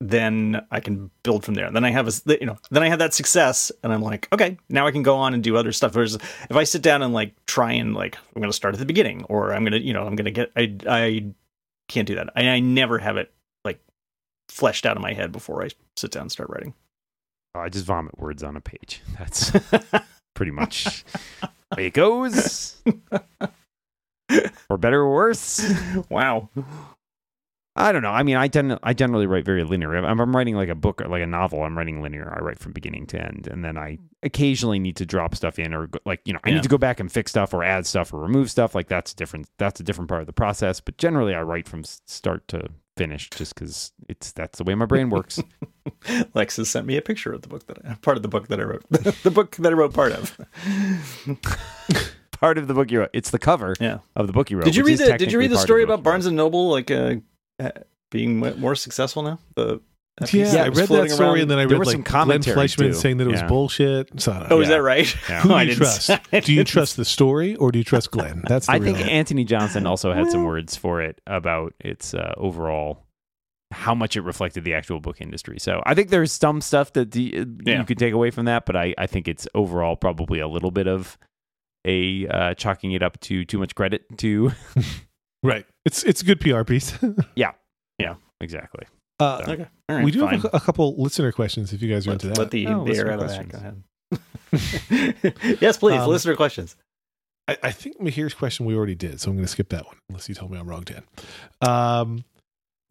then 0.00 0.66
I 0.72 0.80
can 0.80 1.12
build 1.22 1.44
from 1.44 1.54
there. 1.54 1.70
Then 1.70 1.84
I 1.84 1.90
have 1.90 2.08
a, 2.08 2.12
you 2.40 2.46
know, 2.46 2.58
then 2.72 2.82
I 2.82 2.88
have 2.88 2.98
that 2.98 3.14
success, 3.14 3.70
and 3.84 3.92
I'm 3.92 4.02
like, 4.02 4.26
okay, 4.32 4.58
now 4.68 4.86
I 4.86 4.90
can 4.90 5.04
go 5.04 5.16
on 5.16 5.34
and 5.34 5.44
do 5.44 5.56
other 5.56 5.70
stuff. 5.70 5.94
Whereas 5.94 6.16
if 6.16 6.56
I 6.56 6.64
sit 6.64 6.82
down 6.82 7.02
and 7.02 7.14
like 7.14 7.34
try 7.46 7.72
and 7.72 7.94
like, 7.94 8.16
I'm 8.16 8.42
going 8.42 8.50
to 8.50 8.56
start 8.56 8.74
at 8.74 8.80
the 8.80 8.86
beginning, 8.86 9.24
or 9.28 9.54
I'm 9.54 9.62
going 9.62 9.72
to, 9.72 9.80
you 9.80 9.92
know, 9.92 10.04
I'm 10.04 10.16
going 10.16 10.24
to 10.24 10.32
get, 10.32 10.50
I, 10.56 10.76
I 10.88 11.26
can't 11.86 12.08
do 12.08 12.16
that. 12.16 12.30
I, 12.34 12.48
I 12.48 12.60
never 12.60 12.98
have 12.98 13.16
it 13.16 13.32
fleshed 14.48 14.86
out 14.86 14.96
in 14.96 15.02
my 15.02 15.12
head 15.12 15.32
before 15.32 15.62
I 15.64 15.68
sit 15.96 16.10
down 16.10 16.22
and 16.22 16.32
start 16.32 16.50
writing. 16.50 16.74
Oh, 17.54 17.60
I 17.60 17.68
just 17.68 17.84
vomit 17.84 18.18
words 18.18 18.42
on 18.42 18.56
a 18.56 18.60
page. 18.60 19.02
That's 19.18 19.52
pretty 20.34 20.52
much 20.52 21.04
way 21.76 21.86
it 21.86 21.94
goes. 21.94 22.82
For 24.68 24.78
better 24.78 25.00
or 25.02 25.12
worse. 25.12 25.62
wow. 26.08 26.48
I 27.74 27.90
don't 27.92 28.02
know. 28.02 28.10
I 28.10 28.22
mean, 28.22 28.36
I 28.36 28.48
tend 28.48 28.78
I 28.82 28.92
generally 28.92 29.26
write 29.26 29.46
very 29.46 29.64
linear. 29.64 29.94
If 29.96 30.04
I'm, 30.04 30.20
I'm 30.20 30.36
writing 30.36 30.54
like 30.56 30.68
a 30.68 30.74
book 30.74 31.00
or 31.00 31.08
like 31.08 31.22
a 31.22 31.26
novel. 31.26 31.62
I'm 31.62 31.76
writing 31.76 32.02
linear. 32.02 32.30
I 32.34 32.42
write 32.42 32.58
from 32.58 32.72
beginning 32.72 33.06
to 33.08 33.20
end, 33.20 33.46
and 33.50 33.64
then 33.64 33.78
I 33.78 33.98
occasionally 34.22 34.78
need 34.78 34.96
to 34.96 35.06
drop 35.06 35.34
stuff 35.34 35.58
in, 35.58 35.72
or 35.72 35.86
go- 35.86 35.98
like 36.04 36.20
you 36.26 36.34
know, 36.34 36.38
I 36.44 36.50
Yeah. 36.50 36.56
need 36.56 36.64
to 36.64 36.68
go 36.68 36.76
back 36.76 37.00
and 37.00 37.10
fix 37.10 37.30
stuff, 37.30 37.54
or 37.54 37.64
add 37.64 37.86
stuff, 37.86 38.12
or 38.12 38.20
remove 38.20 38.50
stuff. 38.50 38.74
Like 38.74 38.88
that's 38.88 39.14
different. 39.14 39.48
That's 39.58 39.80
a 39.80 39.82
different 39.82 40.08
part 40.08 40.20
of 40.20 40.26
the 40.26 40.34
process. 40.34 40.80
But 40.80 40.98
generally, 40.98 41.34
I 41.34 41.40
write 41.42 41.66
from 41.66 41.82
start 41.84 42.46
to 42.48 42.68
finish, 42.96 43.30
just 43.30 43.54
because 43.54 43.92
it's 44.08 44.32
that's 44.32 44.58
the 44.58 44.64
way 44.64 44.74
my 44.74 44.86
brain 44.86 45.10
works. 45.10 45.40
Lexus 46.34 46.66
sent 46.66 46.86
me 46.86 46.96
a 46.96 47.02
picture 47.02 47.32
of 47.32 47.42
the 47.42 47.48
book 47.48 47.66
that 47.66 47.78
I, 47.84 47.94
part 47.94 48.16
of 48.16 48.22
the 48.22 48.28
book 48.28 48.48
that 48.48 48.60
I 48.60 48.64
wrote. 48.64 48.84
the 49.22 49.30
book 49.30 49.56
that 49.56 49.68
I 49.72 49.74
wrote 49.74 49.94
part 49.94 50.12
of. 50.12 50.36
part 52.32 52.58
of 52.58 52.68
the 52.68 52.74
book 52.74 52.90
you 52.90 53.00
wrote. 53.00 53.10
It's 53.12 53.30
the 53.30 53.38
cover 53.38 53.74
Yeah. 53.80 53.98
of 54.16 54.26
the 54.26 54.32
book 54.32 54.50
you 54.50 54.58
wrote. 54.58 54.64
Did 54.64 54.76
you 54.76 54.84
read 54.84 54.98
the 54.98 55.16
Did 55.16 55.32
you 55.32 55.38
read 55.38 55.50
the 55.50 55.54
technically 55.54 55.56
part 55.56 55.62
of 55.62 55.66
story 55.66 55.82
about. 55.82 56.02
Barnes 56.02 56.26
and 56.26 56.36
Noble 56.36 56.70
like 56.70 56.90
uh, 56.90 57.16
uh, 57.58 57.70
being 58.10 58.38
more 58.38 58.74
successful 58.74 59.22
now? 59.22 59.38
The 59.54 59.80
that 60.18 60.28
piece 60.28 60.52
Yeah, 60.54 60.64
I 60.64 60.68
read 60.68 60.88
that 60.88 61.10
story 61.10 61.28
around? 61.30 61.38
and 61.40 61.50
then 61.50 61.58
I 61.58 61.66
There 61.66 61.78
read 61.78 61.86
like 61.86 61.92
some 61.94 62.02
Glenn 62.02 62.12
commentary, 62.12 62.54
Fleishman 62.54 62.88
too. 62.88 62.94
saying 62.94 63.16
that 63.18 63.26
it 63.26 63.30
was 63.30 63.40
Yeah. 63.40 63.46
bullshit. 63.46 64.20
So 64.20 64.32
don't 64.32 64.42
Oh, 64.44 64.56
know. 64.56 64.60
is 64.60 64.68
that 64.68 64.82
right? 64.82 65.06
Who 65.08 65.34
Oh, 65.34 65.42
do 65.48 65.54
I 65.54 65.62
you 65.62 65.68
didn't- 65.70 65.78
trust? 65.78 66.10
Do 66.44 66.52
you 66.52 66.64
trust 66.64 66.96
the 66.96 67.04
story 67.04 67.56
or 67.56 67.72
do 67.72 67.78
you 67.78 67.84
trust 67.84 68.10
Glenn? 68.10 68.42
That's 68.46 68.66
the 68.66 68.72
I 68.72 68.76
real 68.76 68.94
think 68.94 69.06
Anthony 69.10 69.44
Johnson 69.44 69.86
also 69.86 70.12
had 70.12 70.30
some 70.30 70.44
words 70.44 70.76
for 70.76 71.00
it 71.02 71.20
about 71.26 71.74
its 71.80 72.14
uh, 72.14 72.34
overall 72.36 73.06
how 73.70 73.94
much 73.94 74.16
it 74.18 74.20
reflected 74.20 74.64
the 74.64 74.74
actual 74.74 75.00
book 75.00 75.18
industry. 75.22 75.58
So 75.58 75.82
I 75.86 75.94
think 75.94 76.10
there's 76.10 76.30
some 76.30 76.60
stuff 76.60 76.92
that 76.92 77.12
the, 77.12 77.38
uh, 77.38 77.44
Yeah. 77.64 77.78
you 77.78 77.84
could 77.86 77.96
take 77.96 78.12
away 78.12 78.30
from 78.30 78.44
that, 78.44 78.66
but 78.66 78.76
I, 78.76 78.94
I 78.98 79.06
think 79.06 79.26
it's 79.28 79.48
overall 79.54 79.96
probably 79.96 80.40
a 80.40 80.46
little 80.48 80.70
bit 80.70 80.86
of 80.86 81.16
a 81.86 82.28
uh, 82.28 82.52
chalking 82.54 82.92
it 82.92 83.02
up 83.02 83.18
to 83.20 83.46
too 83.46 83.58
much 83.58 83.74
credit 83.74 84.02
to 84.18 84.52
right. 85.42 85.64
It's 85.86 86.04
it's 86.04 86.20
a 86.20 86.24
good 86.26 86.38
PR 86.40 86.64
piece. 86.64 86.92
Yeah. 87.34 87.52
Yeah. 87.98 88.16
Exactly. 88.42 88.84
Uh, 89.22 89.42
Okay. 89.48 89.66
All 89.88 89.96
right, 89.96 90.04
we 90.04 90.10
do 90.10 90.20
fine. 90.20 90.34
have 90.40 90.44
a, 90.46 90.56
a 90.56 90.60
couple 90.60 90.94
listener 91.00 91.32
questions 91.32 91.72
if 91.72 91.82
you 91.82 91.92
guys 91.92 92.06
are 92.06 92.10
let, 92.10 92.14
into 92.24 92.28
that. 92.28 92.38
let 92.38 92.50
the, 92.50 92.66
Oh, 92.68 92.84
the 92.84 92.96
air 92.96 93.04
listener 93.06 93.12
out 93.12 93.20
of 93.20 93.28
that. 93.28 93.50
questions. 93.50 93.52
Go 93.52 93.58
ahead. 93.58 93.82
yes, 95.60 95.76
please. 95.78 96.00
Um, 96.00 96.08
listener 96.08 96.36
questions. 96.36 96.76
I, 97.48 97.56
I 97.64 97.70
think 97.72 98.00
Mahir's 98.00 98.34
question 98.34 98.66
we 98.66 98.74
already 98.76 98.94
did, 98.94 99.20
so 99.20 99.30
I'm 99.30 99.36
going 99.36 99.44
to 99.44 99.50
skip 99.50 99.68
that 99.70 99.84
one 99.86 99.96
unless 100.08 100.28
you 100.28 100.34
told 100.34 100.50
me 100.52 100.58
I'm 100.58 100.68
wrong, 100.68 100.84
Dan. 100.84 101.02
Um, 101.60 102.24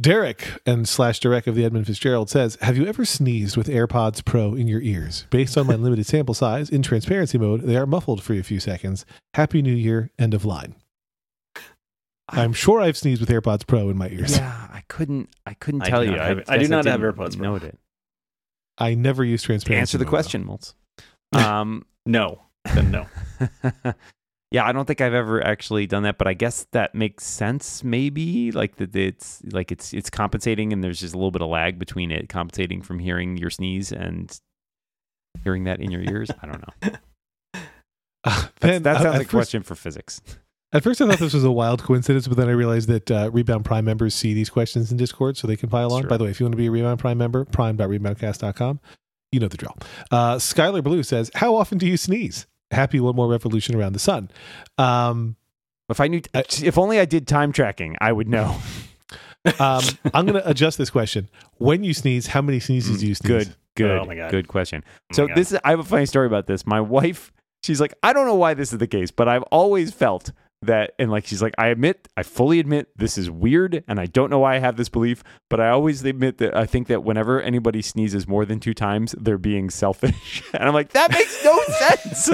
Derek 0.02 0.46
and 0.66 0.88
slash 0.90 1.20
Derek 1.20 1.46
of 1.48 1.54
the 1.56 1.64
Edmund 1.64 1.86
Fitzgerald 1.86 2.28
says, 2.30 2.58
"Have 2.62 2.76
you 2.76 2.88
ever 2.88 3.06
sneezed 3.06 3.56
with 3.56 3.68
AirPods 3.68 4.26
Pro 4.26 4.56
in 4.56 4.68
your 4.68 4.82
ears? 4.82 5.28
Based 5.30 5.56
on 5.58 5.68
my 5.68 5.76
limited 5.76 6.08
sample 6.08 6.34
size, 6.34 6.70
in 6.72 6.82
transparency 6.82 7.38
mode, 7.38 7.62
they 7.62 7.78
are 7.78 7.86
muffled 7.86 8.24
for 8.24 8.34
a 8.34 8.42
few 8.42 8.60
seconds. 8.60 9.06
Happy 9.36 9.62
New 9.62 9.76
Year. 9.76 10.10
End 10.18 10.34
of 10.34 10.44
line. 10.44 10.74
I'm 12.32 12.54
sure 12.54 12.80
I've 12.82 12.98
sneezed 12.98 13.20
with 13.22 13.30
AirPods 13.30 13.66
Pro 13.68 13.90
in 13.90 13.98
my 13.98 14.10
ears. 14.10 14.38
Yeah, 14.38 14.68
I 14.72 14.84
couldn't. 14.88 15.30
I 15.46 15.54
couldn't 15.54 15.84
I 15.84 15.90
tell 15.90 16.02
do 16.02 16.12
you. 16.12 16.16
not 16.18 16.26
have- 16.28 16.44
I 16.50 16.56
do 16.56 16.62
guess 16.62 16.70
not 16.70 16.86
have 16.86 17.02
AirPods 17.02 17.38
Pro. 17.38 17.52
Note 17.54 17.64
it. 17.64 17.78
I 18.78 18.96
never 18.96 19.24
use 19.24 19.44
transparency. 19.44 19.80
Answer 19.80 19.98
the 19.98 20.06
mode, 20.06 20.10
question, 20.10 20.46
Moltz. 20.46 20.74
Um, 21.34 21.86
No. 22.06 22.42
Then 22.74 22.92
no. 22.92 23.08
yeah, 24.52 24.66
I 24.66 24.72
don't 24.72 24.86
think 24.86 25.02
I've 25.02 25.14
ever 25.14 25.44
actually 25.44 25.88
done 25.88 26.04
that, 26.04 26.18
but 26.18 26.28
I 26.28 26.34
guess 26.34 26.68
that 26.74 26.94
makes 26.94 27.24
sense. 27.26 27.84
Maybe 27.84 28.52
like 28.52 28.76
that 28.78 28.96
it's 28.96 29.42
like 29.52 29.72
it's 29.72 29.94
it's 29.94 30.10
compensating, 30.10 30.72
and 30.74 30.84
there's 30.84 31.00
just 31.00 31.14
a 31.14 31.18
little 31.18 31.32
bit 31.32 31.42
of 31.42 31.50
lag 31.50 31.80
between 31.80 32.12
it 32.12 32.30
compensating 32.30 32.82
from 32.82 33.00
hearing 33.00 33.38
your 33.38 33.50
sneeze 33.50 33.92
and 33.92 34.40
hearing 35.44 35.64
that 35.66 35.80
in 35.80 35.90
your 35.92 36.02
ears. 36.02 36.30
I 36.42 36.48
don't 36.48 36.62
know. 36.84 36.92
Uh, 38.24 38.46
then, 38.60 38.84
that 38.84 38.98
uh, 38.98 39.00
sounds 39.00 39.06
at 39.08 39.18
like 39.18 39.22
a 39.22 39.24
first- 39.24 39.32
question 39.32 39.64
for 39.64 39.74
physics. 39.74 40.22
At 40.74 40.84
first, 40.84 41.02
I 41.02 41.08
thought 41.10 41.20
this 41.20 41.34
was 41.34 41.44
a 41.44 41.52
wild 41.52 41.84
coincidence, 41.84 42.28
but 42.28 42.38
then 42.38 42.48
I 42.48 42.54
realized 42.54 42.88
that 42.88 43.12
uh, 43.12 43.30
Rebound 43.34 43.66
Prime 43.66 43.84
members 43.84 44.16
see 44.16 44.34
these 44.34 44.50
questions 44.50 44.90
in 44.92 44.98
Discord, 44.98 45.36
so 45.36 45.46
they 45.48 45.58
can 45.58 45.68
pile 45.70 45.92
on. 45.92 46.02
Sure. 46.04 46.10
By 46.10 46.16
the 46.18 46.24
way, 46.24 46.30
if 46.30 46.40
you 46.40 46.46
want 46.46 46.54
to 46.54 46.58
be 46.58 46.68
a 46.68 46.72
Rebound 46.72 47.00
Prime 47.00 47.18
member, 47.18 47.44
prime.reboundcast.com. 47.46 48.80
You 49.34 49.40
know 49.40 49.48
the 49.48 49.58
drill. 49.58 49.76
Uh, 50.12 50.36
Skylar 50.36 50.84
Blue 50.84 51.04
says, 51.04 51.32
"How 51.36 51.56
often 51.56 51.78
do 51.78 51.88
you 51.88 51.98
sneeze?" 51.98 52.48
Happy 52.72 53.00
one 53.02 53.16
more 53.16 53.28
revolution 53.28 53.76
around 53.76 53.94
the 53.94 54.00
sun. 54.00 54.30
Um, 54.78 55.36
If 55.90 56.00
I 56.00 56.08
knew, 56.08 56.22
I- 56.34 56.44
if 56.64 56.78
only 56.78 57.00
I 57.02 57.06
did 57.06 57.28
time 57.28 57.52
tracking, 57.52 57.98
I 58.00 58.14
would 58.14 58.30
know. 58.30 58.56
um, 59.60 59.84
I'm 60.14 60.26
going 60.26 60.42
to 60.42 60.50
adjust 60.50 60.78
this 60.78 60.90
question. 60.90 61.28
When 61.58 61.84
you 61.84 61.94
sneeze, 61.94 62.28
how 62.28 62.42
many 62.42 62.62
sneezes 62.62 63.02
do 63.02 63.08
you 63.08 63.16
sneeze? 63.16 63.28
Good, 63.48 63.56
good, 63.76 64.00
Oh 64.00 64.06
my 64.06 64.16
God. 64.16 64.32
good 64.32 64.48
question. 64.48 64.86
Oh 65.12 65.16
so 65.16 65.28
this 65.36 65.52
is 65.52 65.60
I 65.66 65.72
have 65.72 65.80
a 65.80 65.84
funny 65.84 66.06
story 66.06 66.28
about 66.28 66.48
this. 66.48 66.66
My 66.66 66.80
wife, 66.80 67.34
she's 67.64 67.82
like, 67.82 67.94
I 68.04 68.14
don't 68.14 68.26
know 68.26 68.36
why 68.36 68.54
this 68.54 68.72
is 68.72 68.80
the 68.80 68.88
case, 68.88 69.12
but 69.12 69.28
I've 69.28 69.44
always 69.44 69.92
felt 69.92 70.32
that 70.64 70.94
and 71.00 71.10
like 71.10 71.26
she's 71.26 71.42
like, 71.42 71.54
I 71.58 71.68
admit, 71.68 72.08
I 72.16 72.24
fully 72.24 72.60
admit 72.60 72.90
this 72.96 73.18
is 73.18 73.30
weird 73.32 73.84
and 73.88 74.00
I 74.00 74.06
don't 74.06 74.30
know 74.30 74.40
why 74.40 74.56
I 74.56 74.60
have 74.60 74.78
this 74.78 74.90
belief, 74.90 75.24
but 75.50 75.60
I 75.60 75.70
always 75.70 76.04
admit 76.04 76.38
that 76.38 76.56
I 76.56 76.66
think 76.66 76.88
that 76.88 77.04
whenever 77.04 77.42
anybody 77.42 77.82
sneezes 77.82 78.28
more 78.28 78.46
than 78.46 78.60
two 78.60 78.74
times, 78.74 79.16
they're 79.20 79.38
being 79.38 79.70
selfish. 79.70 80.44
and 80.54 80.64
I'm 80.64 80.74
like, 80.74 80.90
that 80.94 81.12
makes 81.12 81.44
no 81.44 81.60
sense. 81.80 82.30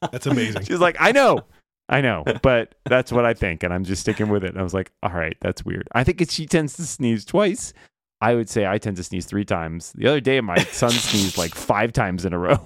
That's 0.00 0.26
amazing. 0.26 0.64
she's 0.64 0.80
like, 0.80 0.96
I 0.98 1.12
know. 1.12 1.44
I 1.88 2.00
know, 2.00 2.24
but 2.42 2.74
that's 2.84 3.12
what 3.12 3.24
I 3.24 3.32
think, 3.32 3.62
and 3.62 3.72
I'm 3.72 3.84
just 3.84 4.00
sticking 4.00 4.28
with 4.28 4.42
it. 4.42 4.50
And 4.50 4.58
I 4.58 4.64
was 4.64 4.74
like, 4.74 4.90
all 5.04 5.12
right, 5.12 5.36
that's 5.40 5.64
weird. 5.64 5.86
I 5.92 6.02
think 6.02 6.20
it's, 6.20 6.34
she 6.34 6.44
tends 6.44 6.74
to 6.78 6.82
sneeze 6.82 7.24
twice. 7.24 7.72
I 8.20 8.34
would 8.34 8.48
say 8.48 8.66
I 8.66 8.78
tend 8.78 8.96
to 8.96 9.04
sneeze 9.04 9.24
three 9.26 9.44
times. 9.44 9.92
The 9.92 10.08
other 10.08 10.18
day, 10.20 10.40
my 10.40 10.56
son 10.58 10.90
sneezed 10.90 11.38
like 11.38 11.54
five 11.54 11.92
times 11.92 12.24
in 12.24 12.32
a 12.32 12.38
row. 12.40 12.58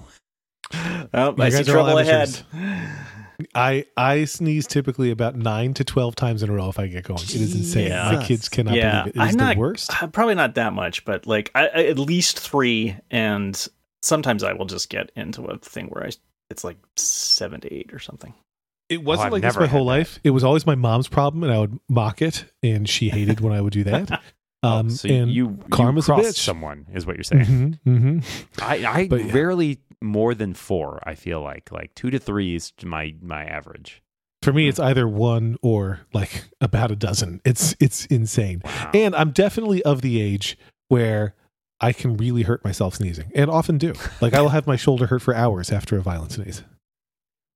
Oh, 1.13 1.35
You 1.37 1.43
I 1.43 1.49
see 1.49 1.57
guys 1.57 1.69
are 1.69 1.77
all 1.77 1.83
trouble 1.85 1.97
ahead. 1.99 2.39
amateurs. 3.55 3.85
I 3.97 4.11
I 4.11 4.25
sneeze 4.25 4.67
typically 4.67 5.11
about 5.11 5.35
nine 5.35 5.73
to 5.75 5.83
twelve 5.83 6.15
times 6.15 6.43
in 6.43 6.49
a 6.49 6.53
row 6.53 6.69
if 6.69 6.79
I 6.79 6.87
get 6.87 7.03
going. 7.05 7.21
It 7.21 7.35
is 7.35 7.55
insane. 7.55 7.89
My 7.89 8.23
kids 8.23 8.49
cannot 8.49 8.75
Yeah, 8.75 9.01
believe 9.03 9.15
it. 9.15 9.19
It 9.19 9.23
is 9.23 9.35
I'm 9.35 9.55
the 9.55 9.59
worst. 9.59 10.03
Uh, 10.03 10.07
Probably 10.07 10.35
not 10.35 10.55
that 10.55 10.73
much, 10.73 11.05
but 11.05 11.25
like 11.27 11.51
I, 11.55 11.67
I, 11.67 11.83
at 11.85 11.99
least 11.99 12.39
three, 12.39 12.95
and 13.09 13.67
sometimes 14.01 14.43
I 14.43 14.53
will 14.53 14.65
just 14.65 14.89
get 14.89 15.11
into 15.15 15.43
a 15.45 15.57
thing 15.57 15.87
where 15.87 16.05
I 16.05 16.11
it's 16.49 16.63
like 16.63 16.77
seven 16.97 17.61
to 17.61 17.73
eight 17.73 17.93
or 17.93 17.99
something. 17.99 18.33
It 18.89 19.03
wasn't 19.03 19.27
I've 19.27 19.31
like 19.31 19.41
this 19.43 19.55
my 19.55 19.67
whole 19.67 19.85
that. 19.85 19.91
life. 19.91 20.19
It 20.23 20.31
was 20.31 20.43
always 20.43 20.65
my 20.65 20.75
mom's 20.75 21.07
problem, 21.07 21.43
and 21.43 21.53
I 21.53 21.59
would 21.59 21.79
mock 21.87 22.21
it, 22.21 22.43
and 22.61 22.89
she 22.89 23.09
hated 23.09 23.39
when 23.39 23.53
I 23.53 23.61
would 23.61 23.73
do 23.73 23.83
that. 23.85 24.21
Um, 24.63 24.91
so 24.91 25.09
and 25.09 25.31
you 25.31 25.57
karma's 25.71 26.07
a 26.07 26.11
you 26.11 26.15
crossed 26.21 26.35
bitch. 26.35 26.39
someone 26.39 26.85
is 26.93 27.03
what 27.07 27.15
you're 27.15 27.23
saying. 27.23 27.79
Mhm, 27.83 28.21
mhm. 28.21 28.23
I, 28.61 28.85
I 28.85 29.07
But 29.07 29.25
yeah. 29.25 29.33
rarely 29.33 29.79
more 30.01 30.33
than 30.33 30.53
four. 30.53 30.99
I 31.03 31.15
feel 31.15 31.41
like 31.41 31.71
like 31.71 31.93
two 31.95 32.09
to 32.09 32.19
three 32.19 32.55
is 32.55 32.73
my 32.83 33.15
my 33.21 33.45
average. 33.45 34.01
for 34.43 34.51
me, 34.53 34.63
hmm. 34.65 34.69
it's 34.69 34.79
either 34.79 35.07
one 35.07 35.57
or 35.61 36.01
like 36.13 36.45
about 36.59 36.91
a 36.91 36.95
dozen. 36.95 37.41
It's 37.45 37.75
it's 37.79 38.05
insane, 38.07 38.61
Wow. 38.65 38.91
and 38.93 39.15
I'm 39.15 39.31
definitely 39.31 39.83
of 39.83 40.01
the 40.01 40.21
age 40.21 40.57
where 40.87 41.35
I 41.79 41.93
can 41.93 42.17
really 42.17 42.43
hurt 42.43 42.63
myself 42.63 42.95
sneezing, 42.95 43.31
and 43.35 43.49
often 43.49 43.77
do. 43.77 43.93
Like 44.21 44.33
I 44.33 44.41
will 44.41 44.49
have 44.49 44.67
my 44.67 44.75
shoulder 44.75 45.07
hurt 45.07 45.21
for 45.21 45.33
hours 45.35 45.71
after 45.71 45.97
a 45.97 46.01
violent 46.01 46.31
sneeze. 46.33 46.63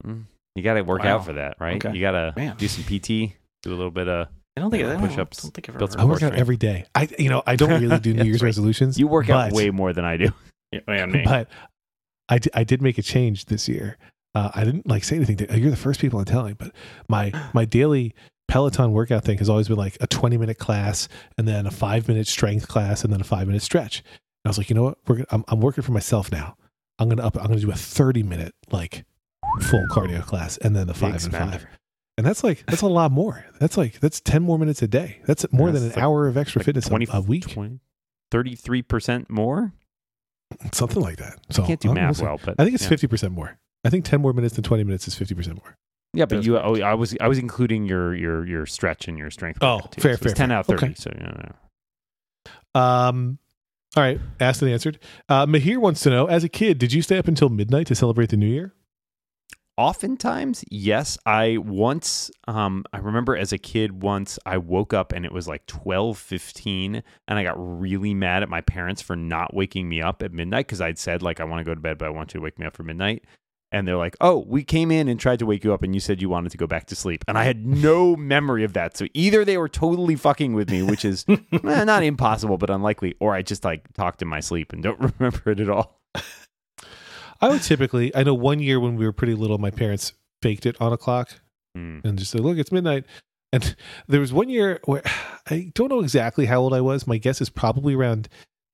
Hmm. 0.03 0.21
you 0.55 0.63
got 0.63 0.75
to 0.75 0.81
work 0.83 1.03
Wow. 1.03 1.15
out 1.17 1.25
for 1.25 1.33
that, 1.33 1.57
right? 1.59 1.83
Okay. 1.83 1.95
You 1.95 2.01
got 2.01 2.11
to 2.11 2.33
Man. 2.35 2.55
do 2.57 2.67
some 2.67 2.83
PT, 2.83 3.07
do 3.63 3.69
a 3.73 3.75
little 3.75 3.91
bit 3.91 4.07
of. 4.07 4.27
I 4.57 4.61
don't 4.61 4.71
think 4.71 4.85
I 4.85 4.93
don't, 4.93 4.99
Push-ups, 5.05 5.41
don't 5.41 5.53
think 5.53 5.67
I've 5.69 5.77
build 5.77 5.91
ever 5.95 6.01
I 6.01 6.05
work 6.05 6.23
out 6.23 6.33
every 6.35 6.55
day. 6.57 6.85
I 6.95 7.09
you 7.19 7.29
know 7.29 7.43
I 7.45 7.55
don't 7.57 7.81
really 7.81 7.99
do 7.99 8.13
New 8.15 8.23
Year's 8.23 8.41
right. 8.41 8.47
resolutions. 8.47 8.97
You 8.97 9.07
work 9.07 9.29
out 9.29 9.49
but- 9.49 9.55
way 9.55 9.69
more 9.71 9.91
than 9.91 10.05
I 10.05 10.17
do. 10.17 10.31
Yeah, 10.71 10.79
yeah, 10.87 11.05
me. 11.05 11.23
but 11.25 11.49
I, 12.29 12.39
I 12.53 12.63
did 12.63 12.81
make 12.81 12.97
a 12.97 13.01
change 13.01 13.45
this 13.45 13.67
year. 13.69 13.97
Uh, 14.33 14.51
I 14.53 14.63
didn't 14.65 14.87
like 14.87 15.03
say 15.03 15.15
anything. 15.15 15.37
To, 15.37 15.59
you're 15.59 15.69
the 15.71 15.77
first 15.77 15.99
people 15.99 16.19
I'm 16.19 16.25
telling, 16.25 16.55
but 16.55 16.71
my 17.07 17.31
my 17.53 17.65
daily 17.65 18.13
Peloton 18.47 18.91
workout 18.91 19.23
thing 19.23 19.37
has 19.39 19.49
always 19.49 19.67
been 19.67 19.77
like 19.77 19.97
a 20.01 20.07
20 20.07 20.37
minute 20.37 20.57
class 20.59 21.07
and 21.37 21.47
then 21.47 21.65
a 21.65 21.71
five 21.71 22.07
minute 22.07 22.27
strength 22.27 22.67
class 22.67 23.03
and 23.03 23.11
then 23.13 23.21
a 23.21 23.25
five 23.25 23.47
minute 23.47 23.61
stretch. 23.61 23.99
And 23.99 24.05
I 24.45 24.49
was 24.49 24.57
like, 24.57 24.69
you 24.69 24.75
know 24.75 24.83
what? 24.83 24.97
We're 25.07 25.15
gonna, 25.17 25.27
I'm, 25.31 25.43
I'm 25.47 25.59
working 25.61 25.83
for 25.83 25.91
myself 25.93 26.31
now. 26.31 26.55
I'm 26.99 27.09
gonna 27.09 27.25
up. 27.25 27.35
I'm 27.37 27.47
gonna 27.47 27.59
do 27.59 27.71
a 27.71 27.75
30 27.75 28.23
minute 28.23 28.53
like 28.71 29.05
full 29.61 29.85
cardio 29.91 30.21
class 30.25 30.57
and 30.57 30.75
then 30.75 30.87
the 30.87 30.93
Big 30.93 31.01
five 31.01 31.11
and 31.13 31.21
spender. 31.21 31.51
five. 31.59 31.67
And 32.17 32.25
that's 32.25 32.43
like 32.43 32.65
that's 32.67 32.81
a 32.81 32.87
lot 32.87 33.11
more. 33.11 33.45
That's 33.59 33.77
like 33.77 33.99
that's 33.99 34.21
10 34.21 34.41
more 34.43 34.57
minutes 34.59 34.81
a 34.81 34.87
day. 34.87 35.21
That's 35.25 35.45
more 35.51 35.71
than 35.71 35.83
an 35.83 35.89
like- 35.89 35.97
hour 35.97 36.27
of 36.27 36.37
extra 36.37 36.59
Like 36.59 36.65
fitness 36.65 36.85
a- 36.85 36.89
20 36.89 37.07
a, 37.11 37.21
week, 37.21 37.47
20 37.49 37.79
33% 38.31 39.29
more? 39.29 39.73
Something 40.73 41.01
like 41.01 41.17
that. 41.17 41.39
So 41.51 41.63
I 41.63 41.67
Can't 41.67 41.79
do 41.79 41.89
I'll- 41.89 41.95
math 41.95 42.21
well, 42.21 42.39
but 42.43 42.55
I 42.59 42.63
think 42.63 42.75
it's 42.75 42.83
yeah. 42.83 42.89
fifty 42.89 43.07
percent 43.07 43.33
more. 43.33 43.57
I 43.83 43.89
think 43.89 44.05
ten 44.05 44.21
more 44.21 44.33
minutes 44.33 44.55
than 44.55 44.63
twenty 44.63 44.83
minutes 44.83 45.07
is 45.07 45.15
fifty 45.15 45.35
percent 45.35 45.57
more. 45.57 45.77
Yeah, 46.13 46.25
but 46.25 46.37
That's 46.37 46.47
you 46.47 46.57
oh, 46.57 46.75
I 46.81 46.93
was 46.93 47.15
I 47.19 47.27
was 47.27 47.37
including 47.37 47.85
your 47.85 48.15
your 48.15 48.45
your 48.47 48.65
stretch 48.65 49.07
and 49.07 49.17
your 49.17 49.29
strength. 49.31 49.59
Oh, 49.61 49.75
workout, 49.75 49.91
too. 49.91 50.01
fair, 50.01 50.13
So 50.13 50.15
it's 50.15 50.23
fair, 50.23 50.33
10 50.33 50.49
fair. 50.49 50.57
out 50.57 50.59
of 50.61 50.67
30. 50.67 50.85
Okay. 50.85 50.93
So 50.95 51.11
yeah, 51.15 51.51
yeah. 52.75 53.07
Um, 53.07 53.37
all 53.97 54.03
right, 54.03 54.19
asked 54.39 54.61
and 54.61 54.71
answered. 54.71 54.99
Uh, 55.29 55.45
Mahir 55.45 55.77
wants 55.77 56.01
to 56.01 56.09
know: 56.09 56.25
As 56.25 56.43
a 56.43 56.49
kid, 56.49 56.77
did 56.77 56.93
you 56.93 57.01
stay 57.01 57.17
up 57.17 57.27
until 57.27 57.49
midnight 57.49 57.87
to 57.87 57.95
celebrate 57.95 58.29
the 58.29 58.37
New 58.37 58.47
Year? 58.47 58.73
Oftentimes, 59.77 60.63
yes. 60.71 61.17
I 61.25 61.57
once, 61.57 62.31
um, 62.47 62.85
I 62.93 62.99
remember 62.99 63.35
as 63.35 63.51
a 63.51 63.57
kid 63.57 64.01
once 64.01 64.39
I 64.45 64.57
woke 64.57 64.93
up 64.93 65.11
and 65.11 65.25
it 65.25 65.33
was 65.33 65.49
like 65.49 65.65
twelve 65.65 66.17
fifteen, 66.17 67.03
and 67.27 67.37
I 67.37 67.43
got 67.43 67.55
really 67.57 68.13
mad 68.13 68.41
at 68.41 68.47
my 68.47 68.61
parents 68.61 69.01
for 69.01 69.17
not 69.17 69.53
waking 69.53 69.89
me 69.89 70.01
up 70.01 70.23
at 70.23 70.31
midnight 70.31 70.67
because 70.67 70.79
I'd 70.79 70.97
said 70.97 71.21
like 71.21 71.41
I 71.41 71.43
want 71.43 71.59
to 71.59 71.65
go 71.65 71.75
to 71.75 71.81
bed, 71.81 71.97
but 71.97 72.05
I 72.05 72.09
want 72.09 72.33
you 72.33 72.39
to 72.39 72.43
wake 72.43 72.57
me 72.57 72.65
up 72.65 72.75
for 72.75 72.83
midnight. 72.83 73.25
And 73.69 73.85
they're 73.85 73.97
like, 73.97 74.15
"Oh, 74.21 74.45
we 74.47 74.63
came 74.63 74.91
in 74.91 75.09
and 75.09 75.19
tried 75.19 75.39
to 75.39 75.45
wake 75.45 75.65
you 75.65 75.73
up, 75.73 75.83
and 75.83 75.93
you 75.93 75.99
said 75.99 76.21
you 76.21 76.29
wanted 76.29 76.53
to 76.53 76.57
go 76.57 76.67
back 76.67 76.85
to 76.87 76.95
sleep." 76.95 77.25
And 77.27 77.37
I 77.37 77.43
had 77.43 77.65
no 77.65 78.15
memory 78.15 78.63
of 78.63 78.71
that. 78.73 78.95
So 78.95 79.07
either 79.13 79.43
they 79.43 79.57
were 79.57 79.67
totally 79.67 80.15
fucking 80.15 80.53
with 80.53 80.69
me, 80.69 80.83
which 80.83 81.03
is 81.03 81.25
eh, 81.29 81.83
not 81.83 82.01
impossible 82.03 82.57
but 82.57 82.69
unlikely, 82.69 83.15
or 83.19 83.35
I 83.35 83.41
just 83.41 83.65
like 83.65 83.91
talked 83.91 84.21
in 84.21 84.29
my 84.29 84.39
sleep 84.39 84.71
and 84.71 84.81
don't 84.81 84.99
remember 85.19 85.51
it 85.51 85.59
at 85.59 85.69
all. 85.69 85.99
I 87.41 87.49
would 87.49 87.61
typically. 87.61 88.15
I 88.15 88.23
know 88.23 88.33
one 88.33 88.59
year 88.59 88.79
when 88.79 88.95
we 88.95 89.05
were 89.05 89.13
pretty 89.13 89.33
little, 89.35 89.57
my 89.57 89.71
parents 89.71 90.13
faked 90.41 90.65
it 90.65 90.75
on 90.79 90.93
a 90.93 90.97
clock 90.97 91.39
Hmm. 91.75 91.99
and 92.03 92.17
just 92.17 92.31
said, 92.31 92.41
"Look, 92.41 92.57
it's 92.57 92.71
midnight." 92.71 93.05
And 93.51 93.75
there 94.07 94.19
was 94.19 94.31
one 94.33 94.49
year 94.49 94.79
where 94.85 95.01
I 95.49 95.71
don't 95.75 95.89
know 95.89 95.99
exactly 95.99 96.45
how 96.45 96.61
old 96.61 96.73
I 96.73 96.81
was. 96.81 97.05
My 97.07 97.17
guess 97.17 97.41
is 97.41 97.49
probably 97.49 97.93
around 97.95 98.29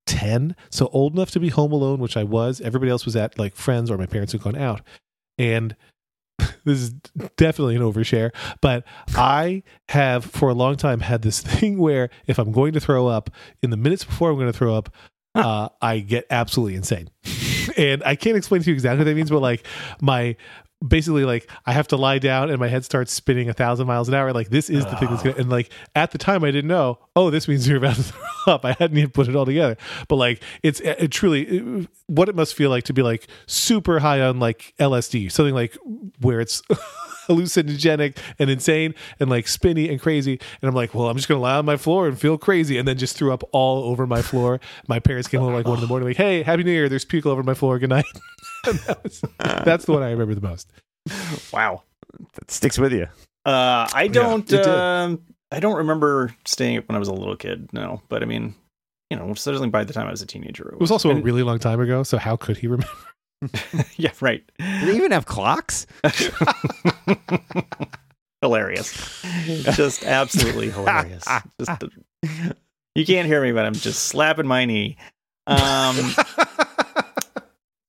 ten, 0.05 0.55
so 0.69 0.87
old 0.93 1.13
enough 1.13 1.31
to 1.31 1.39
be 1.39 1.49
home 1.49 1.71
alone, 1.71 1.99
which 1.99 2.17
I 2.17 2.23
was. 2.23 2.61
Everybody 2.61 2.91
else 2.91 3.05
was 3.05 3.15
at 3.15 3.37
like 3.39 3.55
friends 3.55 3.89
or 3.89 3.97
my 3.97 4.05
parents 4.05 4.31
had 4.33 4.41
gone 4.41 4.55
out, 4.57 4.81
and 5.37 5.75
this 6.63 6.79
is 6.81 6.91
definitely 7.37 7.75
an 7.75 7.81
overshare. 7.81 8.31
But 8.61 8.83
I 9.15 9.63
have 9.89 10.25
for 10.25 10.49
a 10.49 10.53
long 10.53 10.75
time 10.75 10.99
had 11.01 11.21
this 11.23 11.39
thing 11.41 11.77
where 11.79 12.09
if 12.27 12.37
I'm 12.37 12.51
going 12.51 12.73
to 12.73 12.79
throw 12.79 13.07
up, 13.07 13.29
in 13.61 13.69
the 13.71 13.77
minutes 13.77 14.03
before 14.03 14.29
I'm 14.29 14.37
going 14.37 14.51
to 14.51 14.57
throw 14.57 14.75
up, 14.75 14.93
uh, 15.33 15.69
I 15.81 15.99
get 15.99 16.25
absolutely 16.29 16.75
insane. 16.75 17.09
And 17.77 18.03
I 18.03 18.15
can't 18.15 18.37
explain 18.37 18.61
to 18.61 18.69
you 18.69 18.73
exactly 18.73 18.99
what 18.99 19.05
that 19.05 19.15
means, 19.15 19.29
but 19.29 19.39
like 19.39 19.65
my 20.01 20.35
basically 20.85 21.25
like 21.25 21.49
I 21.65 21.73
have 21.73 21.87
to 21.89 21.95
lie 21.95 22.17
down 22.17 22.49
and 22.49 22.59
my 22.59 22.67
head 22.67 22.83
starts 22.83 23.13
spinning 23.13 23.49
a 23.49 23.53
thousand 23.53 23.87
miles 23.87 24.07
an 24.09 24.15
hour. 24.15 24.33
Like 24.33 24.49
this 24.49 24.69
is 24.69 24.85
the 24.85 24.95
thing 24.95 25.09
that's 25.09 25.23
gonna 25.23 25.35
and 25.37 25.49
like 25.49 25.71
at 25.95 26.11
the 26.11 26.17
time 26.17 26.43
I 26.43 26.51
didn't 26.51 26.69
know, 26.69 26.99
oh, 27.15 27.29
this 27.29 27.47
means 27.47 27.67
you're 27.67 27.77
about 27.77 27.95
to 27.95 28.03
throw 28.03 28.53
up. 28.53 28.65
I 28.65 28.73
hadn't 28.73 28.97
even 28.97 29.11
put 29.11 29.27
it 29.27 29.35
all 29.35 29.45
together. 29.45 29.77
But 30.07 30.15
like 30.15 30.43
it's 30.63 30.79
it 30.81 31.09
truly 31.11 31.43
it, 31.43 31.89
what 32.07 32.29
it 32.29 32.35
must 32.35 32.55
feel 32.55 32.69
like 32.69 32.83
to 32.85 32.93
be 32.93 33.03
like 33.03 33.27
super 33.45 33.99
high 33.99 34.21
on 34.21 34.39
like 34.39 34.73
LSD, 34.79 35.31
something 35.31 35.55
like 35.55 35.77
where 36.19 36.39
it's 36.39 36.61
hallucinogenic 37.35 38.17
and 38.39 38.49
insane 38.49 38.93
and 39.19 39.29
like 39.29 39.47
spinny 39.47 39.89
and 39.89 39.99
crazy. 40.01 40.39
And 40.61 40.69
I'm 40.69 40.75
like, 40.75 40.93
well, 40.93 41.09
I'm 41.09 41.15
just 41.15 41.27
gonna 41.27 41.39
lie 41.41 41.55
on 41.57 41.65
my 41.65 41.77
floor 41.77 42.07
and 42.07 42.19
feel 42.19 42.37
crazy, 42.37 42.77
and 42.77 42.87
then 42.87 42.97
just 42.97 43.15
threw 43.17 43.31
up 43.33 43.43
all 43.51 43.83
over 43.85 44.05
my 44.07 44.21
floor. 44.21 44.59
My 44.87 44.99
parents 44.99 45.27
came 45.27 45.39
home 45.41 45.53
like 45.53 45.65
one 45.65 45.75
in 45.75 45.81
the 45.81 45.87
morning, 45.87 46.07
like, 46.07 46.17
hey, 46.17 46.43
happy 46.43 46.63
New 46.63 46.71
Year. 46.71 46.89
There's 46.89 47.05
puke 47.05 47.25
all 47.25 47.31
over 47.31 47.43
my 47.43 47.53
floor. 47.53 47.79
Good 47.79 47.89
night. 47.89 48.05
That 48.85 49.03
was, 49.03 49.21
that's 49.39 49.85
the 49.85 49.91
one 49.91 50.03
I 50.03 50.11
remember 50.11 50.35
the 50.35 50.41
most. 50.47 50.71
wow. 51.51 51.81
That 52.35 52.51
sticks 52.51 52.77
with 52.77 52.93
you. 52.93 53.07
Uh, 53.43 53.87
I 53.91 54.07
don't. 54.07 54.43
it 54.53 54.57
did. 54.57 54.67
um, 54.67 55.19
I 55.51 55.59
don't 55.59 55.77
remember 55.77 56.35
staying 56.45 56.77
up 56.77 56.87
when 56.87 56.95
I 56.95 56.99
was 56.99 57.07
a 57.07 57.13
little 57.13 57.35
kid. 57.35 57.69
No, 57.73 58.03
but 58.07 58.21
I 58.21 58.27
mean, 58.27 58.53
you 59.09 59.17
know, 59.17 59.33
certainly 59.33 59.69
by 59.69 59.83
the 59.83 59.93
time 59.93 60.05
I 60.07 60.11
was 60.11 60.21
a 60.21 60.27
teenager, 60.27 60.69
It 60.73 60.79
was 60.79 60.91
also 60.91 61.09
a 61.09 61.15
really 61.15 61.41
long 61.41 61.57
time 61.57 61.79
ago, 61.79 62.03
so 62.03 62.19
how 62.19 62.35
could 62.35 62.57
he 62.57 62.67
remember? 62.67 62.93
yeah, 63.95 64.11
right. 64.21 64.43
Do 64.59 64.85
they 64.85 64.95
even 64.95 65.11
have 65.11 65.25
clocks? 65.25 65.87
hilarious, 68.41 69.21
just 69.75 70.03
absolutely 70.05 70.69
hilarious. 70.69 71.25
Just 71.59 71.79
the- 71.79 71.91
you 72.95 73.05
can't 73.05 73.27
hear 73.27 73.41
me, 73.41 73.51
but 73.51 73.65
I'm 73.65 73.73
just 73.73 74.05
slapping 74.05 74.47
my 74.47 74.65
knee. 74.65 74.97
Um, 75.47 76.13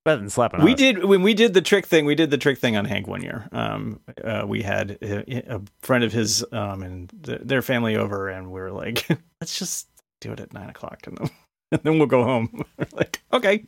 Better 0.04 0.18
than 0.18 0.30
slapping 0.30 0.64
we 0.64 0.72
us. 0.72 0.78
did 0.78 1.04
when 1.04 1.22
we 1.22 1.32
did 1.32 1.54
the 1.54 1.62
trick 1.62 1.86
thing. 1.86 2.06
We 2.06 2.16
did 2.16 2.30
the 2.30 2.38
trick 2.38 2.58
thing 2.58 2.76
on 2.76 2.84
Hank 2.86 3.06
one 3.06 3.22
year. 3.22 3.48
Um, 3.52 4.00
uh, 4.24 4.44
we 4.46 4.62
had 4.62 4.98
a, 5.00 5.54
a 5.56 5.60
friend 5.80 6.02
of 6.02 6.12
his 6.12 6.44
um, 6.50 6.82
and 6.82 7.12
th- 7.22 7.40
their 7.44 7.62
family 7.62 7.94
over, 7.96 8.28
and 8.28 8.50
we 8.50 8.60
were 8.60 8.72
like, 8.72 9.06
"Let's 9.40 9.56
just 9.58 9.86
do 10.20 10.32
it 10.32 10.40
at 10.40 10.52
nine 10.52 10.70
o'clock, 10.70 11.06
and 11.06 11.16
then, 11.18 11.30
and 11.72 11.80
then 11.84 11.98
we'll 11.98 12.06
go 12.06 12.22
home." 12.24 12.64
Like, 12.94 13.22
okay. 13.32 13.64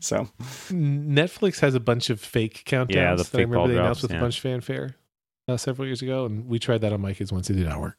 So 0.00 0.28
Netflix 0.70 1.60
has 1.60 1.74
a 1.74 1.80
bunch 1.80 2.10
of 2.10 2.20
fake 2.20 2.64
countdowns. 2.66 2.94
Yeah, 2.94 3.14
the 3.14 3.22
that 3.24 3.34
I 3.34 3.38
remember 3.38 3.56
ball 3.56 3.68
they 3.68 3.76
announced 3.78 4.02
with 4.02 4.10
yeah. 4.12 4.18
a 4.18 4.20
bunch 4.20 4.36
of 4.36 4.42
fanfare 4.42 4.96
uh, 5.48 5.56
several 5.56 5.86
years 5.86 6.02
ago, 6.02 6.26
and 6.26 6.46
we 6.46 6.58
tried 6.58 6.82
that 6.82 6.92
on 6.92 7.00
my 7.00 7.12
kids 7.14 7.32
once. 7.32 7.48
It 7.50 7.54
did 7.54 7.66
not 7.66 7.80
work 7.80 7.96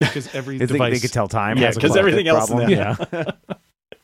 because 0.00 0.34
every 0.34 0.58
They, 0.58 0.66
device, 0.66 0.94
they 0.94 1.00
could 1.00 1.12
tell 1.12 1.28
time. 1.28 1.56
Yeah, 1.58 1.66
has 1.66 1.76
a 1.76 1.80
'cause 1.80 1.90
clock. 1.90 1.98
everything 2.00 2.26
else 2.28 2.48
Problem. 2.50 2.70
now. 2.72 2.96
Yeah. 3.12 3.24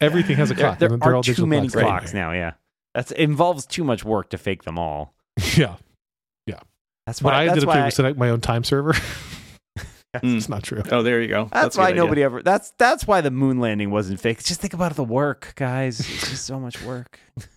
everything 0.00 0.36
has 0.36 0.50
a 0.50 0.54
clock. 0.54 0.78
there 0.78 0.92
and 0.92 1.02
they're 1.02 1.16
all 1.16 1.22
too 1.22 1.46
many 1.46 1.68
clocks 1.68 1.84
clocks 1.86 2.14
now. 2.14 2.32
Yeah, 2.32 2.52
that's 2.94 3.10
it 3.12 3.18
involves 3.18 3.66
too 3.66 3.82
much 3.84 4.04
work 4.04 4.30
to 4.30 4.38
fake 4.38 4.62
them 4.64 4.78
all. 4.78 5.14
yeah. 5.56 5.76
Yeah. 6.46 6.60
That's 7.06 7.20
What 7.22 7.32
why. 7.32 7.40
I 7.40 7.44
that's 7.46 7.52
ended 7.56 7.64
up 7.64 7.68
why 7.68 7.74
doing 7.74 7.86
I- 7.86 7.88
set 7.90 8.04
up 8.06 8.16
my 8.16 8.30
own 8.30 8.40
time 8.40 8.62
server. 8.64 8.94
Mm. 10.16 10.36
it's 10.38 10.48
not 10.48 10.62
true. 10.62 10.82
oh, 10.90 11.02
there 11.02 11.20
you 11.20 11.28
go. 11.28 11.48
That's, 11.52 11.76
a 11.76 11.80
why 11.80 11.86
good 11.86 11.92
idea. 11.92 12.02
nobody 12.02 12.22
ever. 12.22 12.42
That's 12.42 12.72
that's 12.78 13.06
why 13.06 13.20
the 13.20 13.30
moon 13.30 13.60
landing 13.60 13.90
wasn't 13.90 14.20
fake. 14.20 14.42
Just 14.42 14.60
think 14.60 14.72
about 14.72 14.96
the 14.96 15.04
work, 15.04 15.52
guys. 15.54 16.00
It's 16.00 16.30
just 16.30 16.46
so 16.46 16.58
much 16.58 16.82
work. 16.82 17.20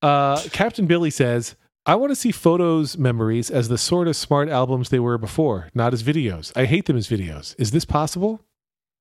Uh, 0.00 0.40
Captain 0.52 0.86
Billy 0.86 1.10
says, 1.10 1.56
I 1.84 1.96
want 1.96 2.12
to 2.12 2.14
see 2.14 2.30
photos 2.30 2.96
memories 2.96 3.50
as 3.50 3.66
the 3.66 3.76
sort 3.76 4.06
of 4.06 4.14
smart 4.14 4.48
albums 4.48 4.90
they 4.90 5.00
were 5.00 5.18
before, 5.18 5.70
not 5.74 5.92
as 5.92 6.04
videos. 6.04 6.52
I 6.54 6.66
hate 6.66 6.84
them 6.84 6.96
as 6.96 7.08
videos. 7.08 7.56
Is 7.58 7.72
this 7.72 7.84
possible? 7.84 8.40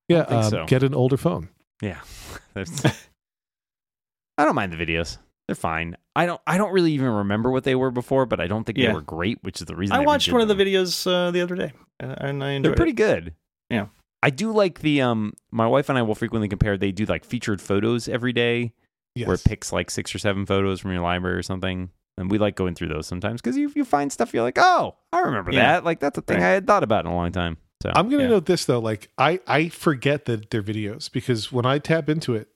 Yeah, 0.07 0.24
think 0.24 0.43
um, 0.45 0.49
so. 0.49 0.65
get 0.65 0.82
an 0.82 0.95
older 0.95 1.18
phone. 1.18 1.49
Yeah, 1.84 1.99
I 2.55 2.63
don't 4.39 4.55
mind 4.55 4.74
the 4.74 4.84
videos. 4.84 5.20
They're 5.48 5.56
fine. 5.56 5.95
I 6.16 6.26
don't. 6.26 6.41
I 6.45 6.58
don't 6.58 6.72
really 6.74 6.91
even 6.93 7.08
remember 7.08 7.52
what 7.52 7.64
they 7.64 7.76
were 7.76 7.91
before, 7.91 8.26
but 8.26 8.39
I 8.39 8.48
don't 8.48 8.64
think 8.66 8.78
Yeah. 8.78 8.88
they 8.89 8.93
were 8.93 9.02
great, 9.02 9.39
which 9.43 9.62
is 9.62 9.68
the 9.68 9.76
reason 9.76 9.95
I 9.95 10.00
watched 10.00 10.30
redid 10.30 10.34
one 10.34 10.41
of 10.41 10.48
the 10.50 10.56
videos 10.56 11.08
uh, 11.10 11.32
the 11.32 11.41
other 11.41 11.56
day, 11.56 11.72
and 12.00 12.43
I 12.43 12.52
enjoyed 12.52 12.72
They're 12.72 12.76
pretty 12.76 12.91
it. 12.91 12.95
good. 12.95 13.34
Yeah. 13.70 13.88
I 14.24 14.30
do 14.30 14.52
like 14.52 14.80
the 14.80 15.02
um. 15.02 15.34
My 15.52 15.68
wife 15.68 15.89
and 15.89 15.98
I 15.98 16.02
will 16.02 16.16
frequently 16.16 16.50
compare. 16.50 16.78
They 16.78 16.91
do 16.91 17.06
like 17.06 17.24
featured 17.24 17.62
photos 17.62 18.10
every 18.10 18.34
day, 18.34 18.74
Yes. 19.16 19.28
where 19.28 19.36
it 19.36 19.43
picks 19.45 19.72
like 19.72 19.89
six 19.91 20.14
or 20.14 20.20
seven 20.20 20.45
photos 20.45 20.80
from 20.82 20.91
your 20.91 21.02
library 21.02 21.38
or 21.38 21.43
something. 21.43 21.91
And 22.18 22.32
we 22.32 22.39
like 22.39 22.56
going 22.56 22.74
through 22.74 22.88
those 22.89 23.06
sometimes 23.08 23.41
because 23.41 23.56
you 23.56 23.72
you 23.76 23.86
find 23.86 24.12
stuff 24.12 24.34
you're 24.34 24.41
like, 24.43 24.58
oh, 24.60 24.95
I 25.14 25.20
remember 25.20 25.52
Yeah. 25.52 25.74
that. 25.74 25.84
Like 25.86 26.00
that's 26.00 26.18
a 26.18 26.22
thing 26.22 26.39
Right. 26.39 26.48
I 26.48 26.50
had 26.50 26.66
thought 26.68 26.84
about 26.84 27.06
in 27.06 27.12
a 27.12 27.16
long 27.16 27.32
time. 27.32 27.58
So 27.84 27.91
I'm 27.95 28.10
going 28.10 28.20
to 28.22 28.24
yeah. 28.26 28.32
note 28.32 28.48
this 28.48 28.66
though. 28.66 28.80
Like, 28.80 29.12
I, 29.20 29.39
I 29.45 29.70
forget 29.70 30.26
that 30.26 30.50
they're 30.50 30.64
videos 30.64 31.12
because 31.12 31.52
when 31.52 31.68
I 31.68 31.78
tap 31.78 32.10
into 32.10 32.34
it, 32.34 32.48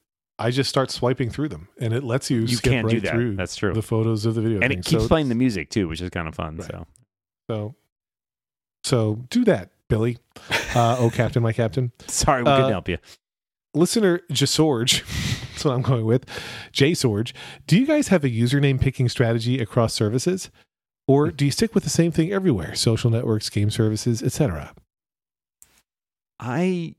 I 0.41 0.51
just 0.51 0.69
start 0.69 0.91
swiping 0.91 1.29
through 1.29 1.49
them, 1.49 1.67
and 1.79 1.93
it 1.93 2.03
lets 2.03 2.29
you, 2.29 2.41
You 2.41 2.47
skip 2.57 2.71
can't 2.71 2.85
right 2.85 2.91
do 2.95 2.99
that. 3.01 3.11
through 3.11 3.35
That's 3.35 3.55
true. 3.55 3.73
the 3.73 3.81
photos 3.81 4.25
of 4.25 4.35
the 4.35 4.41
video. 4.41 4.59
and 4.61 4.69
thing. 4.69 4.79
it 4.79 4.85
keeps 4.85 5.03
so, 5.03 5.07
playing 5.07 5.29
the 5.29 5.35
music 5.35 5.69
too, 5.69 5.87
which 5.87 6.01
is 6.01 6.09
kind 6.09 6.27
of 6.27 6.35
fun. 6.35 6.57
Right. 6.57 6.67
So 6.67 6.87
So, 7.49 7.75
so 8.83 9.25
do 9.29 9.43
that, 9.45 9.69
Billy. 9.89 10.17
Uh, 10.75 10.95
oh, 10.99 11.09
Captain, 11.13 11.43
my 11.43 11.53
Captain. 11.53 11.91
sorry, 12.07 12.43
we 12.43 12.49
Uh, 12.49 12.55
couldn't 12.57 12.71
help 12.71 12.89
you. 12.89 12.97
Listener 13.73 14.19
Jasorge, 14.31 15.03
that's 15.51 15.63
what 15.63 15.73
I'm 15.73 15.81
going 15.81 16.05
with. 16.05 16.25
J 16.73 16.91
Sorge, 16.91 17.33
do 17.67 17.79
you 17.79 17.85
guys 17.85 18.09
have 18.09 18.23
a 18.23 18.29
username 18.29 18.81
picking 18.81 19.07
strategy 19.09 19.59
across 19.59 19.93
services? 19.93 20.49
Or 21.07 21.29
do 21.31 21.45
you 21.45 21.51
stick 21.51 21.73
with 21.75 21.83
the 21.83 21.89
same 21.89 22.11
thing 22.11 22.31
everywhere? 22.31 22.73
Social 22.75 23.09
networks, 23.09 23.49
game 23.49 23.69
services, 23.69 24.21
etc. 24.23 24.73
I 26.39 26.95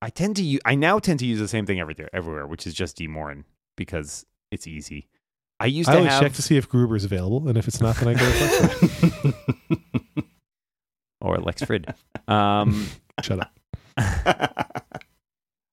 I 0.00 0.10
tend 0.10 0.36
to 0.36 0.42
use, 0.42 0.60
I 0.64 0.74
now 0.74 0.98
tend 0.98 1.18
to 1.20 1.26
use 1.26 1.38
the 1.38 1.48
same 1.48 1.66
thing 1.66 1.80
everywhere, 1.80 2.08
everywhere, 2.12 2.46
which 2.46 2.66
is 2.66 2.74
just 2.74 3.00
Moren 3.00 3.44
because 3.76 4.24
it's 4.50 4.66
easy. 4.66 5.08
I 5.60 5.66
used 5.66 5.88
I 5.88 5.92
to 5.92 5.98
always 5.98 6.12
have 6.12 6.22
check 6.22 6.32
to 6.34 6.42
see 6.42 6.56
if 6.56 6.68
Gruber's 6.68 7.04
available, 7.04 7.48
and 7.48 7.58
if 7.58 7.66
it's 7.66 7.80
not, 7.80 7.96
then 7.96 8.08
I 8.08 8.14
go 8.14 8.24
with 8.24 8.40
Lexford. 8.40 9.34
or 11.20 11.38
Lex 11.38 11.62
Frid. 11.62 11.94
Um, 12.28 12.86
Shut 13.22 13.40
up. 13.40 13.52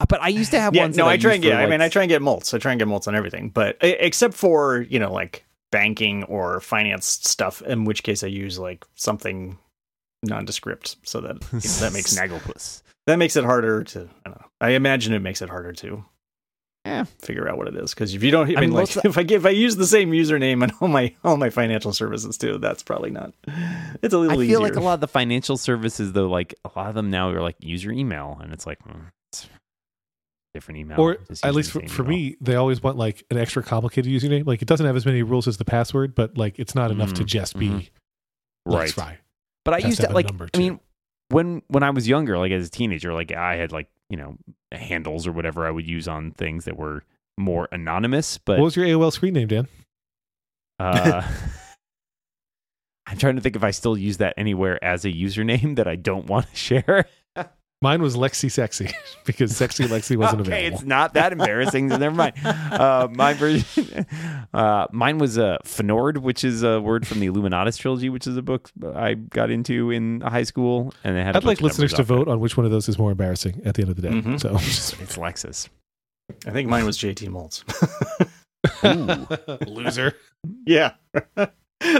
but 0.10 0.22
I 0.22 0.30
used 0.30 0.52
to 0.52 0.60
have 0.60 0.76
yeah, 0.76 0.84
ones. 0.84 0.98
no, 0.98 1.06
that 1.06 1.12
I 1.12 1.18
try 1.18 1.34
used 1.34 1.36
and 1.36 1.44
get. 1.44 1.58
for, 1.58 1.62
I 1.62 1.66
mean, 1.68 1.82
I 1.82 1.90
try 1.90 2.04
and 2.04 2.10
get 2.10 2.22
Moltz. 2.22 2.54
I 2.54 2.58
try 2.58 2.72
and 2.72 2.80
get 2.80 2.88
Moltz 2.88 3.08
on 3.08 3.16
everything, 3.16 3.50
but 3.50 3.78
except 3.82 4.34
for 4.34 4.82
you 4.90 4.98
know 4.98 5.14
like 5.14 5.46
banking 5.72 6.24
or 6.24 6.60
finance 6.60 7.06
stuff. 7.06 7.62
In 7.62 7.86
which 7.86 8.02
case, 8.02 8.24
I 8.24 8.28
use 8.28 8.58
like 8.58 8.86
something 8.96 9.58
nondescript, 10.24 10.98
so 11.04 11.22
that 11.22 11.36
you 11.52 11.70
know, 11.70 11.76
that 11.82 11.94
makes 11.94 12.18
Snagglepuss. 12.18 12.82
That 13.08 13.18
makes 13.18 13.36
it 13.36 13.44
harder 13.46 13.84
to. 13.84 14.02
I 14.26 14.30
don't 14.30 14.40
know. 14.42 14.48
I 14.62 14.70
imagine 14.72 15.14
it 15.14 15.20
makes 15.20 15.42
it 15.42 15.50
harder 15.50 15.74
to 15.74 16.06
Yeah. 16.86 17.04
figure 17.20 17.48
out 17.50 17.58
what 17.58 17.68
it 17.68 17.76
is 17.76 17.94
because 17.94 18.14
if 18.16 18.24
you 18.24 18.32
don't, 18.32 18.46
I 18.46 18.48
mean, 18.50 18.58
I 18.58 18.62
mean, 18.62 18.72
like 18.72 18.96
most 18.96 19.06
if 19.06 19.18
I 19.18 19.24
give, 19.24 19.44
if 19.44 19.46
I 19.48 19.52
use 19.52 19.76
the 19.76 19.86
same 19.88 20.12
username 20.12 20.64
on 20.64 20.72
all 20.82 20.88
my 20.88 21.14
all 21.24 21.38
my 21.38 21.50
financial 21.50 21.94
services 21.94 22.38
too, 22.38 22.58
that's 22.58 22.84
probably 22.84 23.12
not. 23.12 23.34
It's 24.02 24.14
a 24.14 24.18
little 24.18 24.34
I 24.34 24.36
feel 24.36 24.44
easier. 24.44 24.60
like 24.60 24.76
a 24.76 24.80
lot 24.82 24.94
of 24.96 25.00
the 25.02 25.08
financial 25.08 25.58
services, 25.58 26.14
though, 26.14 26.28
like 26.30 26.54
a 26.66 26.72
lot 26.76 26.90
of 26.90 26.96
them 26.96 27.10
now 27.10 27.30
are 27.30 27.42
like 27.42 27.56
use 27.60 27.84
your 27.84 27.94
email, 27.94 28.38
and 28.42 28.54
it's 28.54 28.66
like 28.66 28.80
mm, 28.84 29.12
it's 29.32 29.48
different 30.54 30.80
email. 30.80 31.00
or 31.02 31.18
at 31.44 31.54
least 31.54 31.72
for, 31.72 31.82
for 31.88 32.04
me, 32.04 32.38
they 32.40 32.56
always 32.56 32.82
want 32.82 32.98
like 32.98 33.24
an 33.30 33.38
extra 33.38 33.62
complicated 33.62 34.12
username. 34.12 34.46
Like 34.48 34.62
it 34.62 34.68
doesn't 34.68 34.86
have 34.86 34.96
as 34.96 35.06
many 35.06 35.22
rules 35.24 35.48
as 35.48 35.58
the 35.58 35.66
password, 35.66 36.16
but 36.16 36.38
like 36.38 36.60
it's 36.60 36.76
not 36.76 36.92
enough 36.92 37.14
to 37.16 37.24
Mhm, 37.24 37.28
just 37.28 37.58
be 37.60 37.70
mhm. 37.70 37.90
Right? 38.68 38.90
Fry. 38.92 39.20
But 39.64 39.74
I 39.74 39.78
Has 39.78 39.86
used 39.90 39.98
to 39.98 40.02
to 40.04 40.08
have 40.08 40.12
a 40.12 40.16
like. 40.16 40.26
number, 40.28 40.50
I 40.54 40.58
mean, 40.58 40.80
when 41.30 41.62
when 41.68 41.84
I 41.84 41.90
was 41.90 42.08
younger, 42.08 42.38
like 42.38 42.52
as 42.52 42.68
a 42.68 42.72
teenager, 42.72 43.14
like 43.14 43.32
I 43.32 43.56
had 43.56 43.72
like 43.72 43.90
you 44.10 44.18
know 44.18 44.38
handles 44.72 45.28
or 45.28 45.32
whatever 45.32 45.66
I 45.66 45.72
would 45.72 45.88
use 45.88 46.08
on 46.08 46.32
things 46.32 46.66
that 46.66 46.78
were 46.78 47.04
more 47.38 47.68
anonymous. 47.72 48.38
But 48.38 48.60
what 48.60 48.66
was 48.66 48.76
your 48.76 48.86
AOL 48.86 49.12
screen 49.12 49.34
name, 49.34 49.48
Dan? 49.48 49.68
uh, 50.80 51.22
I'm 53.08 53.18
trying 53.18 53.36
to 53.36 53.42
think 53.42 53.56
if 53.56 53.64
I 53.64 53.72
still 53.72 53.98
use 53.98 54.18
that 54.18 54.34
anywhere 54.38 54.84
as 54.84 55.06
a 55.06 55.12
username 55.12 55.76
that 55.78 55.88
I 55.88 55.96
don't 55.96 56.26
want 56.28 56.50
to 56.50 56.56
share. 56.56 57.06
Mine 57.86 58.02
was 58.02 58.16
Lexi 58.16 58.50
Sexy 58.52 58.90
because 59.26 59.56
Sexy 59.56 59.84
Lexi 59.84 60.18
wasn't 60.18 60.42
okay, 60.42 60.66
available. 60.66 60.78
it's 60.78 60.86
not 60.88 61.14
that 61.14 61.32
embarrassing. 61.32 61.92
so 61.92 61.98
never 61.98 62.16
mind. 62.16 62.34
Uh, 62.44 63.08
my 63.12 63.34
version, 63.34 64.08
uh, 64.56 64.88
mine 64.92 65.20
was 65.20 65.38
uh, 65.38 65.60
Fnord, 65.64 66.18
which 66.18 66.44
is 66.44 66.64
a 66.64 66.82
word 66.82 67.06
from 67.06 67.20
the 67.20 67.28
Illuminatus 67.28 67.78
trilogy, 67.78 68.10
which 68.10 68.26
is 68.26 68.38
a 68.38 68.42
book 68.42 68.72
I 68.96 69.14
got 69.14 69.52
into 69.52 69.92
in 69.92 70.22
high 70.22 70.46
school, 70.46 70.96
and 71.04 71.16
it 71.16 71.24
had. 71.24 71.36
a 71.36 71.38
I'd 71.38 71.44
like 71.44 71.62
listeners 71.62 71.92
to 71.92 71.98
numbers 72.00 72.18
vote 72.18 72.28
on 72.28 72.40
which 72.40 72.58
one 72.58 72.66
of 72.66 72.72
those 72.72 72.90
is 72.90 72.98
more 72.98 73.12
embarrassing 73.12 73.62
at 73.66 73.76
the 73.76 73.84
end 73.84 73.92
of 73.92 73.98
the 73.98 74.02
day. 74.02 74.10
Mhm. 74.10 74.42
So 74.42 74.58
just 74.58 74.96
off 74.96 75.00
it. 75.00 75.04
It's 75.04 75.18
Lexus. 75.18 75.70
I 76.48 76.50
think 76.50 76.68
mine 76.68 76.86
was 76.86 76.98
JT 76.98 77.30
Moltz. 77.30 77.62
loser. 79.68 80.16
yeah. 80.66 80.94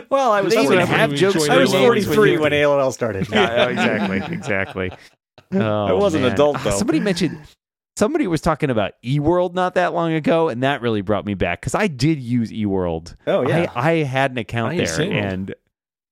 well, 0.10 0.32
I 0.32 0.42
was 0.42 0.56
They 0.56 0.64
even 0.64 0.80
what 0.80 0.88
have 0.88 1.14
jokes. 1.14 1.48
I 1.48 1.58
was 1.60 1.72
43 1.72 2.40
when 2.40 2.54
AOL 2.54 2.92
started. 2.92 3.30
Yeah, 3.30 3.68
exactly, 3.68 4.36
exactly. 4.36 4.92
I 5.62 5.92
Oh, 5.92 5.98
was 5.98 6.14
an 6.16 6.24
adult, 6.26 6.58
Ah, 6.58 6.62
though. 6.66 6.78
Somebody 6.78 7.00
mentioned. 7.00 7.40
Somebody 7.98 8.28
was 8.28 8.42
talking 8.42 8.70
about 8.70 8.92
eWorld 9.06 9.54
not 9.54 9.76
that 9.76 9.94
long 9.94 10.12
ago, 10.12 10.50
and 10.50 10.64
that 10.64 10.82
really 10.82 11.02
brought 11.02 11.26
me 11.26 11.34
back 11.34 11.62
because 11.62 11.76
I 11.76 11.88
did 11.88 12.20
use 12.20 12.52
eWorld. 12.52 13.16
Oh 13.26 13.48
yeah. 13.48 13.72
I, 13.74 13.92
I 13.92 14.04
had 14.04 14.32
an 14.32 14.38
account 14.38 14.74
I 14.74 14.84
there, 14.84 15.02
and 15.12 15.56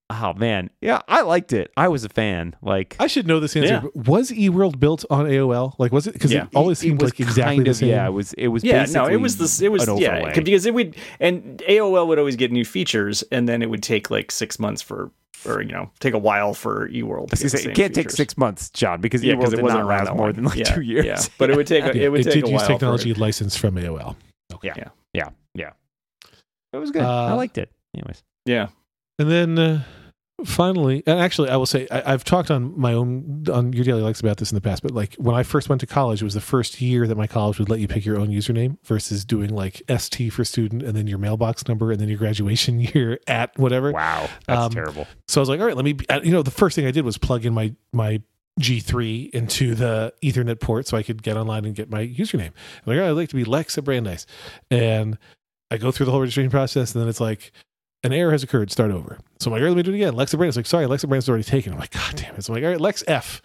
oh 0.09 0.33
man, 0.35 0.69
yeah, 0.81 1.01
I 1.07 1.21
liked 1.21 1.53
it. 1.53 1.71
I 1.77 1.87
was 1.87 2.03
a 2.03 2.09
fan. 2.09 2.55
Like 2.61 2.95
I 2.99 3.07
should 3.07 3.25
know 3.27 3.39
this 3.39 3.55
answer. 3.55 3.67
Yeah. 3.73 3.79
but 3.81 4.07
Was 4.07 4.31
eWorld 4.31 4.79
built 4.79 5.05
on 5.09 5.25
AOL? 5.25 5.73
Like, 5.79 5.91
was 5.91 6.07
it? 6.07 6.13
Because 6.13 6.31
Yeah. 6.31 6.43
it 6.43 6.49
always 6.55 6.79
seemed 6.79 7.01
was 7.01 7.11
like 7.11 7.19
exactly 7.19 7.55
kind 7.57 7.67
the 7.67 7.73
same. 7.73 7.89
Yeah, 7.89 8.07
it 8.07 8.11
was. 8.11 8.33
It 8.33 8.47
was. 8.49 8.63
yeah, 8.63 8.85
no, 8.91 9.07
it 9.07 9.17
was 9.17 9.37
this. 9.37 9.61
It 9.61 9.71
was 9.71 9.87
yeah, 9.87 10.17
overlay. 10.17 10.41
because 10.43 10.65
it 10.65 10.73
would 10.73 10.95
and 11.19 11.61
AOL 11.67 12.07
would 12.07 12.19
always 12.19 12.35
get 12.35 12.51
new 12.51 12.65
features, 12.65 13.23
and 13.31 13.47
then 13.47 13.61
it 13.61 13.69
would 13.69 13.83
take 13.83 14.11
like 14.11 14.31
six 14.31 14.59
months 14.59 14.81
for, 14.81 15.11
or 15.45 15.61
you 15.61 15.71
know, 15.71 15.89
take 15.99 16.13
a 16.13 16.19
while 16.19 16.53
for 16.53 16.87
eWorld. 16.89 17.29
I 17.33 17.35
To 17.35 17.43
was 17.43 17.43
get 17.43 17.51
gonna 17.51 17.51
the 17.51 17.57
say, 17.57 17.69
it 17.71 17.75
can't 17.75 17.95
take 17.95 18.09
six 18.11 18.37
months, 18.37 18.69
John, 18.69 19.01
because 19.01 19.23
Yeah, 19.23 19.33
eWorld 19.33 19.37
because 19.39 19.53
it 19.53 19.55
did 19.57 19.63
wasn't 19.63 19.81
not 19.83 19.89
around 19.89 20.05
last 20.05 20.15
more 20.17 20.33
than 20.33 20.43
like 20.45 20.57
Yeah, 20.59 20.75
two 20.75 20.81
years. 20.81 21.05
Yeah, 21.05 21.21
but 21.37 21.49
it 21.49 21.55
would 21.55 21.67
take. 21.67 21.83
Yeah, 21.95 22.03
it 22.03 22.11
would 22.11 22.21
it 22.21 22.23
take 22.25 22.33
did 22.35 22.45
a 22.45 22.49
use 22.49 22.59
while 22.61 22.67
technology 22.67 23.13
For, 23.13 23.19
licensed 23.19 23.59
from 23.59 23.75
AOL. 23.75 24.15
yeah, 24.61 24.73
yeah, 25.13 25.29
yeah. 25.55 25.71
It 26.73 26.77
was 26.77 26.91
good. 26.91 27.03
Uh, 27.03 27.25
I 27.25 27.33
liked 27.33 27.57
it. 27.57 27.71
Anyways, 27.95 28.23
yeah. 28.45 28.67
And 29.19 29.29
then 29.29 29.59
uh, 29.59 29.83
finally, 30.45 31.03
and 31.05 31.19
actually, 31.19 31.49
I 31.49 31.55
will 31.55 31.65
say 31.67 31.87
I, 31.91 32.13
I've 32.13 32.23
talked 32.23 32.49
on 32.49 32.77
my 32.79 32.93
own 32.93 33.45
on 33.51 33.73
your 33.73 33.85
daily 33.85 34.01
likes 34.01 34.19
about 34.19 34.37
this 34.37 34.51
in 34.51 34.55
the 34.55 34.61
past. 34.61 34.81
But 34.81 34.91
like 34.91 35.13
when 35.15 35.35
I 35.35 35.43
first 35.43 35.69
went 35.69 35.81
to 35.81 35.87
college, 35.87 36.21
it 36.21 36.25
was 36.25 36.33
the 36.33 36.41
first 36.41 36.81
year 36.81 37.05
that 37.07 37.15
my 37.15 37.27
college 37.27 37.59
would 37.59 37.69
let 37.69 37.79
you 37.79 37.87
pick 37.87 38.05
your 38.05 38.19
own 38.19 38.29
username 38.29 38.77
versus 38.83 39.23
doing 39.23 39.49
like 39.51 39.81
ST 39.97 40.33
for 40.33 40.43
student 40.43 40.81
and 40.83 40.95
then 40.97 41.05
your 41.07 41.19
mailbox 41.19 41.67
number 41.67 41.91
and 41.91 42.01
then 42.01 42.09
your 42.09 42.17
graduation 42.17 42.79
year 42.93 43.19
at 43.27 43.57
whatever. 43.59 43.91
wow, 43.91 44.27
that's 44.47 44.59
Um, 44.61 44.71
terrible. 44.71 45.07
So 45.27 45.39
I 45.39 45.43
was 45.43 45.49
like, 45.49 45.59
all 45.59 45.67
right, 45.67 45.75
let 45.75 45.85
me. 45.85 45.95
uh, 46.09 46.19
You 46.23 46.31
know, 46.31 46.41
the 46.41 46.51
first 46.51 46.75
thing 46.75 46.85
I 46.87 46.91
did 46.91 47.05
was 47.05 47.17
plug 47.17 47.45
in 47.45 47.53
my 47.53 47.73
my 47.91 48.21
G3 48.59 49.29
into 49.31 49.73
the 49.75 50.13
Ethernet 50.23 50.59
port 50.59 50.87
so 50.87 50.95
I 50.97 51.03
could 51.03 51.23
get 51.23 51.37
online 51.37 51.65
and 51.65 51.73
get 51.75 51.89
my 51.89 52.05
username. 52.07 52.47
I'm 52.51 52.83
like, 52.87 52.97
right, 52.99 53.07
I'd 53.09 53.11
like 53.11 53.29
to 53.29 53.35
be 53.35 53.43
Lex 53.45 53.77
at 53.77 53.83
Brandeis, 53.83 54.25
and 54.69 55.17
I 55.71 55.77
go 55.77 55.91
through 55.91 56.05
the 56.07 56.11
whole 56.11 56.21
registration 56.21 56.51
process, 56.51 56.93
and 56.95 57.01
then 57.01 57.09
it's 57.09 57.21
like. 57.21 57.51
An 58.03 58.11
error 58.11 58.31
has 58.31 58.43
occurred. 58.43 58.69
Start 58.69 58.91
over. 58.91 59.17
So 59.39 59.49
I'm 59.49 59.53
like, 59.53 59.61
all 59.61 59.65
right, 59.65 59.69
let 59.69 59.77
me 59.77 59.83
do 59.83 59.91
it 59.91 59.95
again. 59.95 60.13
Lex 60.13 60.33
at 60.33 60.37
Brandeis. 60.37 60.57
Like, 60.57 60.65
sorry, 60.65 60.85
Lex 60.87 61.03
at 61.05 61.09
Brandeis 61.09 61.25
is 61.25 61.29
already 61.29 61.45
taken. 61.45 61.71
I'm 61.71 61.79
like, 61.79 61.91
God 61.91 62.15
damn 62.15 62.35
it. 62.35 62.43
So 62.43 62.51
I'm 62.51 62.55
like, 62.55 62.65
all 62.65 62.71
right, 62.71 62.81
Lex 62.81 63.03
F. 63.07 63.41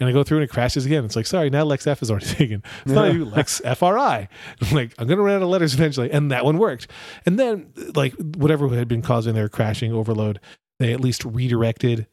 And 0.00 0.08
I 0.08 0.12
go 0.12 0.24
through 0.24 0.38
and 0.38 0.44
it 0.44 0.50
crashes 0.50 0.84
again. 0.84 1.04
It's 1.04 1.14
like, 1.14 1.26
sorry, 1.26 1.48
now 1.48 1.62
Lex 1.62 1.86
F 1.86 2.02
is 2.02 2.10
already 2.10 2.26
taken. 2.34 2.62
It's 2.84 2.92
not 2.92 3.14
you, 3.14 3.24
Lex 3.24 3.60
FRI. 3.60 4.28
I'm 4.62 4.74
like, 4.74 4.94
I'm 4.98 5.06
going 5.06 5.18
to 5.18 5.22
run 5.22 5.36
out 5.36 5.42
of 5.42 5.48
letters 5.48 5.74
eventually. 5.74 6.10
And 6.10 6.32
that 6.32 6.44
one 6.44 6.58
worked. 6.58 6.88
And 7.24 7.38
then, 7.38 7.72
like, 7.94 8.14
whatever 8.14 8.68
had 8.70 8.88
been 8.88 9.02
causing 9.02 9.34
their 9.34 9.48
crashing 9.48 9.92
overload, 9.92 10.40
they 10.80 10.92
at 10.92 11.00
least 11.00 11.24
redirected 11.24 12.06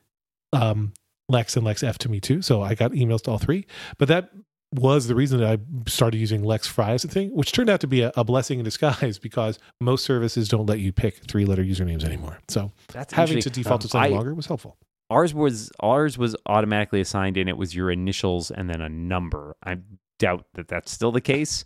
um, 0.54 0.94
Lex 1.30 1.58
and 1.58 1.66
Lex 1.66 1.84
F 1.84 1.98
to 2.00 2.10
me 2.10 2.20
too. 2.20 2.42
So 2.42 2.62
I 2.62 2.76
got 2.76 2.92
emails 2.92 3.22
to 3.24 3.32
all 3.32 3.40
three. 3.40 3.66
But 3.98 4.08
that 4.08 4.30
was 4.74 5.08
the 5.08 5.16
reason 5.16 5.40
that 5.40 5.48
I 5.60 5.90
started 5.90 6.18
using 6.18 6.44
Lex 6.44 6.68
Fry 6.68 6.92
as 6.92 7.04
a 7.04 7.08
thing, 7.08 7.30
which 7.36 7.52
turned 7.54 7.70
out 7.70 7.80
to 7.82 7.88
be 7.88 8.02
a, 8.02 8.12
a 8.18 8.24
blessing 8.24 8.60
in 8.60 8.66
disguise 8.66 9.18
because 9.22 9.60
most 9.80 10.04
services 10.06 10.50
don't 10.50 10.66
let 10.66 10.80
you 10.80 10.92
pick 10.92 11.24
three 11.28 11.46
letter 11.46 11.64
usernames 11.64 12.04
anymore. 12.04 12.40
So 12.50 12.72
That's 12.92 13.14
having 13.14 13.34
to 13.34 13.38
interesting. 13.38 13.64
default 13.64 13.82
to 13.82 13.86
Um, 13.88 13.90
something 13.92 14.14
I- 14.14 14.16
longer 14.16 14.34
was 14.34 14.46
helpful. 14.48 14.78
Ours 15.10 15.34
was 15.34 15.72
ours 15.80 16.18
was 16.18 16.36
automatically 16.48 17.00
assigned, 17.00 17.38
and 17.38 17.48
it 17.48 17.56
was 17.58 17.74
your 17.74 17.90
initials 17.90 18.52
and 18.52 18.70
then 18.70 18.82
a 18.82 18.90
number. 18.90 19.56
I 19.64 19.78
doubt 20.20 20.46
that 20.56 20.68
that's 20.68 20.92
still 20.92 21.14
the 21.14 21.22
case. 21.22 21.64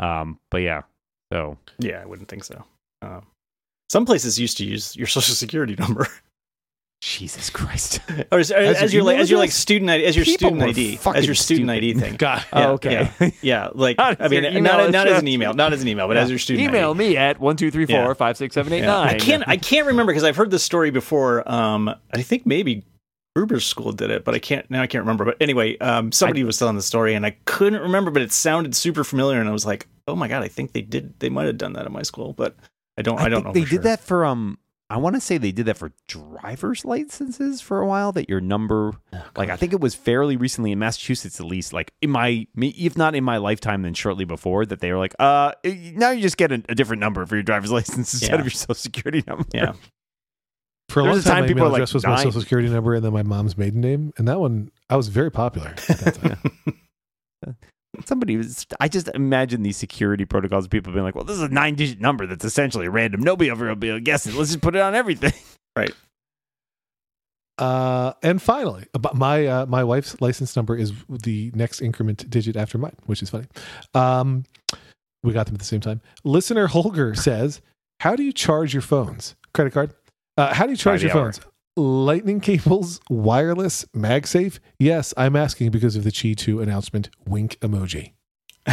Um, 0.00 0.40
but 0.50 0.62
yeah, 0.62 0.82
so 1.32 1.56
Yeah, 1.78 2.00
I 2.02 2.06
wouldn't 2.06 2.28
think 2.28 2.42
so. 2.42 2.64
Um, 3.00 3.26
some 3.90 4.04
places 4.06 4.40
used 4.40 4.56
to 4.56 4.64
use 4.64 4.96
your 4.96 5.06
social 5.16 5.36
security 5.36 5.76
number, 5.78 6.08
Jesus 7.00 7.48
Christ. 7.48 8.00
or 8.30 8.38
as, 8.38 8.50
as, 8.50 8.92
your 8.92 9.00
your 9.00 9.04
like 9.04 9.14
email 9.14 9.22
as 9.22 9.30
your 9.30 9.38
like 9.38 9.50
student 9.52 9.90
ID, 9.90 10.04
as 10.04 10.16
your 10.16 10.24
student 10.26 10.62
ID, 10.62 10.98
as 11.14 11.24
your 11.26 11.34
student 11.34 11.70
stupid. 11.70 11.70
ID 11.70 11.94
thing. 11.94 12.16
God. 12.16 12.44
Oh, 12.52 12.72
okay. 12.72 13.10
Yeah, 13.40 13.68
like 13.74 13.96
I 13.98 14.28
mean, 14.28 14.62
not 14.62 14.90
not 14.90 15.08
as 15.08 15.18
an 15.20 15.28
email, 15.34 15.54
not 15.54 15.72
as 15.72 15.80
an 15.80 15.88
email, 15.88 16.08
but 16.08 16.16
as 16.18 16.28
your 16.28 16.38
student 16.38 16.68
Email 16.68 16.90
ID. 16.90 16.98
me 16.98 17.16
at 17.16 17.40
one 17.40 17.56
two 17.56 17.70
three 17.70 17.86
four 17.86 17.94
Yeah. 17.96 18.14
five 18.14 18.36
six 18.36 18.54
seven 18.54 18.72
eight 18.74 18.80
Yeah. 18.80 18.86
nine. 18.86 19.08
I 19.14 19.18
can't 19.18 19.44
I 19.46 19.56
can't 19.56 19.86
remember 19.86 20.12
because 20.12 20.24
I've 20.24 20.36
heard 20.36 20.50
this 20.50 20.62
story 20.62 20.90
before. 20.90 21.50
Um, 21.50 21.88
I 22.12 22.20
think 22.22 22.44
maybe 22.44 22.84
Gruber's 23.34 23.64
school 23.64 23.92
did 23.92 24.10
it, 24.10 24.24
but 24.24 24.34
I 24.34 24.38
can't 24.38 24.70
now. 24.70 24.82
I 24.82 24.86
can't 24.86 25.02
remember. 25.02 25.24
But 25.24 25.36
anyway, 25.40 25.78
um, 25.78 26.12
somebody 26.12 26.44
was 26.44 26.58
telling 26.58 26.76
the 26.76 26.82
story, 26.82 27.14
and 27.14 27.24
I 27.24 27.36
couldn't 27.46 27.80
remember, 27.80 28.10
but 28.10 28.20
it 28.22 28.32
sounded 28.32 28.74
super 28.74 29.04
familiar, 29.04 29.40
and 29.40 29.48
I 29.48 29.52
was 29.52 29.64
like, 29.64 29.86
"Oh 30.06 30.16
my 30.16 30.28
god, 30.28 30.42
I 30.42 30.48
think 30.48 30.72
they 30.72 30.82
did. 30.82 31.18
They 31.20 31.30
might 31.30 31.46
have 31.46 31.56
done 31.56 31.72
that 31.74 31.86
at 31.86 31.92
my 31.92 32.02
school, 32.02 32.34
but 32.34 32.56
I 32.98 33.02
don't. 33.02 33.18
I, 33.18 33.28
don't 33.30 33.42
think 33.42 33.46
know. 33.46 33.52
They 33.52 33.62
for 33.64 33.70
did 33.70 33.74
sure. 33.76 33.82
that 33.84 34.00
for 34.00 34.24
um. 34.26 34.58
I 34.90 34.96
want 34.96 35.14
to 35.14 35.20
say 35.20 35.38
they 35.38 35.52
did 35.52 35.66
that 35.66 35.76
for 35.78 35.92
driver's 36.08 36.84
licenses 36.84 37.60
for 37.60 37.80
a 37.80 37.86
while. 37.86 38.10
That 38.12 38.28
your 38.28 38.40
number, 38.40 38.92
Oh, 39.12 39.22
like 39.36 39.48
I 39.48 39.56
think 39.56 39.72
it 39.72 39.80
was 39.80 39.94
fairly 39.94 40.36
recently 40.36 40.72
in 40.72 40.78
Massachusetts, 40.80 41.38
at 41.38 41.46
least, 41.46 41.72
like 41.72 41.92
in 42.02 42.10
my, 42.10 42.46
if 42.56 42.98
not 42.98 43.14
in 43.14 43.22
my 43.22 43.36
lifetime, 43.36 43.82
then 43.82 43.94
shortly 43.94 44.24
before 44.24 44.66
that 44.66 44.80
they 44.80 44.90
were 44.92 44.98
like, 44.98 45.14
uh, 45.20 45.52
now 45.64 46.10
you 46.10 46.20
just 46.20 46.36
get 46.36 46.50
a, 46.50 46.62
a 46.68 46.74
different 46.74 47.00
number 47.00 47.24
for 47.24 47.36
your 47.36 47.44
driver's 47.44 47.70
license 47.78 48.12
instead 48.14 48.30
Yeah. 48.30 48.38
of 48.40 48.44
your 48.44 48.50
social 48.50 48.74
security 48.74 49.22
number. 49.26 49.44
Yeah. 49.54 49.72
For 50.88 51.00
a 51.00 51.02
There 51.04 51.12
long 51.12 51.20
a 51.20 51.22
time, 51.22 51.32
time 51.34 51.42
my 51.42 51.46
people 51.46 51.58
email 51.60 51.64
were, 51.66 51.70
like, 51.70 51.78
address 51.78 51.94
was 51.94 52.04
my 52.04 52.22
social 52.24 52.40
security 52.40 52.68
number 52.68 52.94
and 52.94 53.04
then 53.04 53.12
my 53.12 53.22
mom's 53.22 53.56
maiden 53.56 53.80
name. 53.80 54.12
And 54.18 54.26
that 54.26 54.40
one, 54.40 54.72
I 54.90 54.96
was 54.96 55.06
very 55.06 55.30
popular 55.30 55.68
at 55.88 55.98
that 55.98 56.14
time. 57.46 57.56
Somebody 58.04 58.36
was. 58.36 58.66
I 58.80 58.88
just 58.88 59.08
imagine 59.08 59.62
these 59.62 59.76
security 59.76 60.24
protocols. 60.24 60.68
People 60.68 60.92
being 60.92 61.04
like, 61.04 61.14
"Well, 61.14 61.24
this 61.24 61.36
is 61.36 61.42
a 61.42 61.48
nine-digit 61.48 62.00
number 62.00 62.26
that's 62.26 62.44
essentially 62.44 62.88
random. 62.88 63.20
Nobody 63.22 63.50
ever 63.50 63.68
will 63.68 63.76
be 63.76 63.88
able 63.88 63.98
to 63.98 64.02
guess 64.02 64.26
it. 64.26 64.34
Let's 64.34 64.50
just 64.50 64.62
put 64.62 64.74
it 64.76 64.82
on 64.82 64.94
everything." 64.94 65.32
Right. 65.76 65.94
Uh, 67.56 68.14
and 68.22 68.40
finally, 68.42 68.86
about 68.92 69.14
my 69.14 69.46
uh, 69.46 69.66
my 69.66 69.84
wife's 69.84 70.20
license 70.20 70.56
number 70.56 70.76
is 70.76 70.92
the 71.08 71.52
next 71.54 71.80
increment 71.80 72.28
digit 72.28 72.56
after 72.56 72.76
mine, 72.76 72.96
which 73.06 73.22
is 73.22 73.30
funny. 73.30 73.46
Um, 73.94 74.44
we 75.22 75.32
got 75.32 75.46
them 75.46 75.54
at 75.54 75.60
the 75.60 75.66
same 75.66 75.80
time. 75.80 76.00
Listener 76.24 76.66
Holger 76.66 77.14
says, 77.14 77.60
"How 78.00 78.16
do 78.16 78.24
you 78.24 78.32
charge 78.32 78.72
your 78.74 78.82
phones? 78.82 79.36
Credit 79.54 79.72
card? 79.72 79.94
Uh, 80.36 80.54
how 80.54 80.64
do 80.64 80.72
you 80.72 80.76
charge 80.76 81.02
your 81.02 81.12
hour. 81.12 81.32
phones? 81.32 81.40
Lightning 81.76 82.40
cables, 82.40 83.00
wireless, 83.08 83.84
MagSafe? 83.96 84.58
Yes, 84.78 85.14
I'm 85.16 85.36
asking 85.36 85.70
because 85.70 85.96
of 85.96 86.04
the 86.04 86.10
Qi 86.10 86.36
2 86.36 86.60
announcement. 86.60 87.10
Wink 87.26 87.58
emoji. 87.60 88.12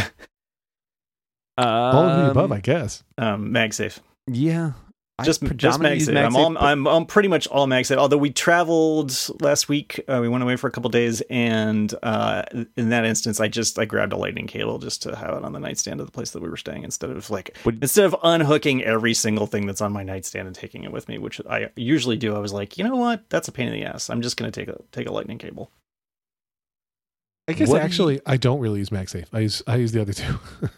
All 1.56 2.04
of 2.04 2.24
the 2.24 2.30
above, 2.30 2.52
I 2.52 2.60
guess. 2.60 3.04
Um, 3.16 3.50
MagSafe. 3.50 4.00
Yeah. 4.26 4.72
I 5.20 5.24
Just 5.24 5.40
just 5.40 5.48
predominantly 5.50 5.98
use 5.98 6.08
MagSafe. 6.08 6.26
I'm 6.26 6.36
all 6.36 6.52
but- 6.54 6.62
I'm 6.62 6.86
I'm 6.86 7.04
pretty 7.06 7.28
much 7.28 7.48
all 7.48 7.66
MagSafe. 7.66 7.96
Although 7.96 8.18
we 8.18 8.30
traveled 8.30 9.12
last 9.40 9.68
week, 9.68 9.98
uh, 10.06 10.18
we 10.20 10.28
went 10.28 10.44
away 10.44 10.54
for 10.54 10.68
a 10.68 10.70
couple 10.70 10.88
days, 10.90 11.22
and 11.28 11.92
uh, 12.04 12.44
in 12.76 12.90
that 12.90 13.04
instance, 13.04 13.40
I 13.40 13.48
just 13.48 13.78
I 13.80 13.84
grabbed 13.84 14.12
a 14.12 14.16
lightning 14.16 14.46
cable 14.46 14.78
just 14.78 15.02
to 15.02 15.16
have 15.16 15.30
it 15.36 15.44
on 15.44 15.52
the 15.52 15.58
nightstand 15.58 15.98
of 15.98 16.06
the 16.06 16.12
place 16.12 16.30
that 16.30 16.40
we 16.42 16.48
were 16.48 16.56
staying 16.56 16.84
instead 16.84 17.10
of 17.10 17.30
like 17.30 17.56
Would- 17.64 17.82
instead 17.82 18.04
of 18.04 18.14
unhooking 18.22 18.84
every 18.84 19.12
single 19.12 19.46
thing 19.48 19.66
that's 19.66 19.80
on 19.80 19.92
my 19.92 20.04
nightstand 20.04 20.46
and 20.46 20.54
taking 20.54 20.84
it 20.84 20.92
with 20.92 21.08
me, 21.08 21.18
which 21.18 21.40
I 21.50 21.70
usually 21.74 22.16
do. 22.16 22.36
I 22.36 22.38
was 22.38 22.52
like, 22.52 22.78
you 22.78 22.84
know 22.84 22.94
what, 22.94 23.28
that's 23.28 23.48
a 23.48 23.52
pain 23.52 23.66
in 23.66 23.74
the 23.74 23.84
ass. 23.84 24.10
I'm 24.10 24.22
just 24.22 24.36
gonna 24.36 24.52
take 24.52 24.68
a 24.68 24.78
take 24.92 25.08
a 25.08 25.12
lightning 25.12 25.38
cable. 25.38 25.72
I 27.48 27.54
guess 27.54 27.68
What 27.68 27.76
do 27.76 27.80
you- 27.80 27.84
actually, 27.86 28.20
I 28.24 28.36
don't 28.36 28.60
really 28.60 28.78
use 28.78 28.90
MagSafe. 28.90 29.26
I 29.32 29.40
use 29.40 29.62
I 29.66 29.76
use 29.76 29.90
the 29.90 30.00
other 30.00 30.12
two. 30.12 30.38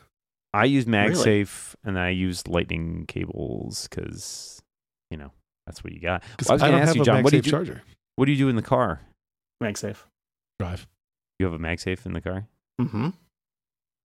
I 0.53 0.65
use 0.65 0.87
Really? 0.87 1.11
MagSafe 1.13 1.75
and 1.85 1.99
I 1.99 2.11
use 2.11 2.47
lightning 2.49 3.05
cables 3.07 3.87
because, 3.89 4.61
you 5.11 5.17
know, 5.17 5.31
that's 5.67 5.85
what 5.85 5.93
you 5.93 6.01
got. 6.01 6.23
Well, 6.41 6.51
I 6.51 6.53
was 6.55 6.63
going 6.63 6.73
don't 6.73 6.81
to 6.81 6.83
ask 6.83 6.89
have 6.89 6.97
you, 6.97 7.03
a 7.03 7.05
John, 7.05 7.23
what 7.23 7.31
do 7.31 7.37
you 7.37 7.43
do? 7.43 7.51
charger. 7.51 7.83
What 8.17 8.25
do 8.27 8.33
you 8.33 8.39
do 8.39 8.49
in 8.49 8.57
the 8.57 8.63
car? 8.63 9.01
MagSafe. 9.63 9.99
Drive. 10.59 10.87
You 11.39 11.47
have 11.47 11.55
a 11.55 11.59
MagSafe 11.59 12.05
in 12.07 12.13
the 12.13 12.21
car? 12.21 12.47
Mm-hmm. 12.81 13.09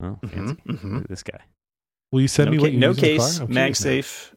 Oh, 0.03 0.19
fancy. 0.27 0.37
Mm-hmm. 0.55 0.71
mm-hmm. 0.71 0.93
Look 0.95 1.03
at 1.03 1.09
this 1.09 1.23
guy. 1.23 1.39
Will 2.11 2.21
you 2.21 2.27
send 2.27 2.47
no 2.47 2.51
me 2.51 2.57
ca- 2.57 2.61
what 2.63 2.71
you 2.73 2.79
no 2.79 2.87
use 2.89 2.97
in 2.97 3.01
the 3.01 3.07
case, 3.07 3.37
car? 3.37 3.47
I'm 3.47 3.53
curious. 3.53 3.81
MagSafe, 3.81 4.33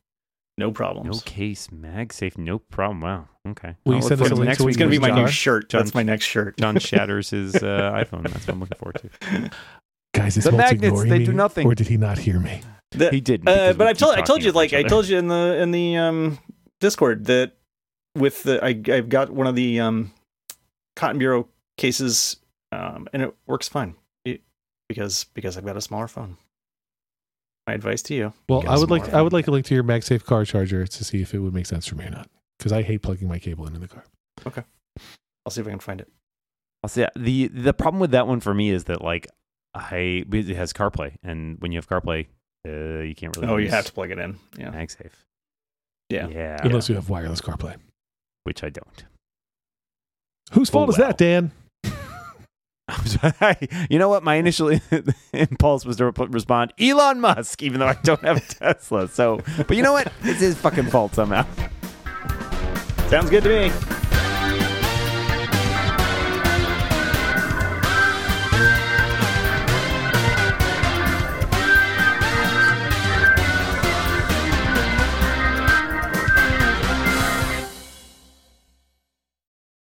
no 0.57 0.71
problems. 0.73 1.17
No 1.17 1.21
case, 1.31 1.69
MagSafe, 1.69 2.39
no 2.39 2.59
problem. 2.59 3.01
Wow. 3.03 3.29
Okay. 3.49 3.77
Will 3.85 3.93
you 3.95 3.97
I'll 3.99 4.01
look 4.03 4.09
send 4.09 4.23
us 4.23 4.31
a 4.31 4.35
link 4.35 4.47
next 4.49 4.59
to 4.59 4.65
week's 4.65 4.77
It's 4.77 4.79
gonna 4.81 4.91
be 4.91 4.99
my 4.99 5.11
in 5.11 5.15
new 5.25 5.29
shirt. 5.29 5.69
John- 5.69 5.81
That's 5.83 5.95
my 5.95 6.03
next 6.03 6.25
shirt. 6.25 6.57
John 6.59 6.79
shatters 6.81 7.31
his 7.31 7.55
uh, 7.57 7.93
iPhone. 7.93 8.23
That's 8.23 8.47
what 8.47 8.55
I'm 8.55 8.61
looking 8.61 8.79
forward 8.79 9.01
to. 9.03 9.51
Guys, 10.19 10.37
is 10.37 10.45
The 10.45 10.51
Holtz 10.51 10.73
magnets 10.73 11.03
they 11.05 11.19
me, 11.19 11.25
do 11.25 11.33
nothing. 11.33 11.67
Or 11.67 11.75
did 11.75 11.89
he 11.89 11.97
not 11.97 12.19
hear 12.19 12.39
me? 12.39 12.63
The- 12.93 13.11
He 13.11 13.21
didn't. 13.21 13.49
Uh, 13.49 13.73
but 13.75 13.87
I 13.87 13.93
keep 13.93 13.99
told 14.01 14.17
I 14.17 14.23
told 14.23 14.43
you 14.43 14.53
like 14.53 14.73
I 14.73 14.83
told 14.83 15.09
you 15.09 15.19
in 15.19 15.29
the 15.29 15.59
in 15.61 15.71
the 15.71 15.97
um 15.97 16.39
Discord 16.81 17.25
that 17.27 17.53
with 18.15 18.43
the 18.45 18.63
I 18.65 18.69
I've 18.93 19.09
got 19.09 19.31
one 19.31 19.47
of 19.47 19.55
the 19.55 19.81
um 19.81 20.13
Cotton 20.97 21.19
Bureau 21.19 21.49
cases 21.77 22.37
um 22.73 23.09
and 23.13 23.23
it 23.23 23.35
works 23.47 23.69
fine 23.69 23.95
It- 24.25 24.43
because 24.89 25.25
because 25.35 25.57
I've 25.57 25.65
got 25.67 25.77
a 25.77 25.81
smaller 25.81 26.09
phone. 26.09 26.37
My 27.67 27.75
advice 27.75 28.01
to 28.05 28.15
you. 28.15 28.33
Well, 28.49 28.63
get 28.63 28.71
a 28.71 28.73
I 28.73 28.79
would 28.79 28.91
like 28.91 29.05
smaller 29.05 29.19
I 29.19 29.23
would 29.23 29.33
like 29.35 29.47
a 29.47 29.51
link 29.51 29.67
to 29.67 29.75
your 29.75 29.85
MagSafe 29.85 30.25
car 30.25 30.45
charger 30.47 30.87
to 30.87 31.05
see 31.05 31.21
if 31.21 31.35
it 31.35 31.39
would 31.41 31.53
make 31.53 31.67
sense 31.67 31.87
for 31.87 31.97
me 31.97 32.07
or 32.07 32.11
not. 32.11 32.31
Because 32.59 32.73
I 32.73 32.83
hate 32.83 33.03
plugging 33.03 33.29
my 33.29 33.39
cable 33.39 33.67
into 33.67 33.79
the 33.79 33.89
car. 33.89 34.05
Okay, 34.47 34.63
I'll 35.45 35.51
see 35.51 35.61
if 35.61 35.67
I 35.67 35.71
can 35.71 35.79
find 35.79 36.01
it. 36.01 36.09
I'll 36.83 36.89
say 36.89 37.07
the 37.15 37.49
the 37.49 37.75
problem 37.75 38.01
with 38.01 38.13
that 38.13 38.27
one 38.27 38.41
for 38.41 38.55
me 38.55 38.71
is 38.71 38.85
that 38.85 39.03
like 39.03 39.27
I 39.75 40.25
it 40.33 40.57
has 40.57 40.73
CarPlay, 40.73 41.15
and 41.23 41.57
when 41.61 41.73
you 41.73 41.79
have 41.79 41.89
CarPlay, 41.89 42.27
uh, 42.67 43.03
you 43.03 43.15
can't 43.15 43.37
really. 43.37 43.49
Oh, 43.49 43.57
you 43.57 43.69
have 43.69 43.87
to 43.87 43.93
plug 43.93 44.11
it 44.11 44.19
in. 44.19 44.39
Yeah. 44.59 44.71
MagSafe. 44.71 45.11
Yeah. 46.11 46.29
Yeah. 46.29 46.57
Unless 46.63 46.89
you 46.89 46.95
have 46.95 47.09
wireless 47.11 47.41
CarPlay. 47.41 47.77
Which 48.45 48.65
I 48.65 48.71
don't. 48.71 49.05
Whose 50.53 50.71
fault 50.71 50.89
Oh, 50.89 50.93
is 50.93 50.99
well. 50.99 51.09
that, 51.09 51.19
Dan? 51.19 51.51
I'm 52.89 53.07
sorry. 53.07 53.69
you 53.91 53.99
know 53.99 54.09
what? 54.09 54.25
My 54.25 54.37
initial 54.37 54.71
impulse 55.35 55.85
was 55.85 55.97
to 55.99 56.07
rep- 56.07 56.33
respond 56.33 56.73
Elon 56.81 57.21
Musk, 57.21 57.63
even 57.63 57.81
though 57.81 57.89
I 57.89 57.95
don't 58.03 58.23
have 58.25 58.39
a 58.39 58.41
Tesla. 58.41 59.09
So, 59.09 59.41
but 59.59 59.77
you 59.77 59.83
know 59.83 59.93
what? 59.93 60.11
It's 60.23 60.41
his 60.41 60.57
fucking 60.57 60.87
fault 60.87 61.15
somehow. 61.15 61.45
Sounds 63.09 63.29
good 63.29 63.43
to 63.45 63.49
me. 63.51 63.98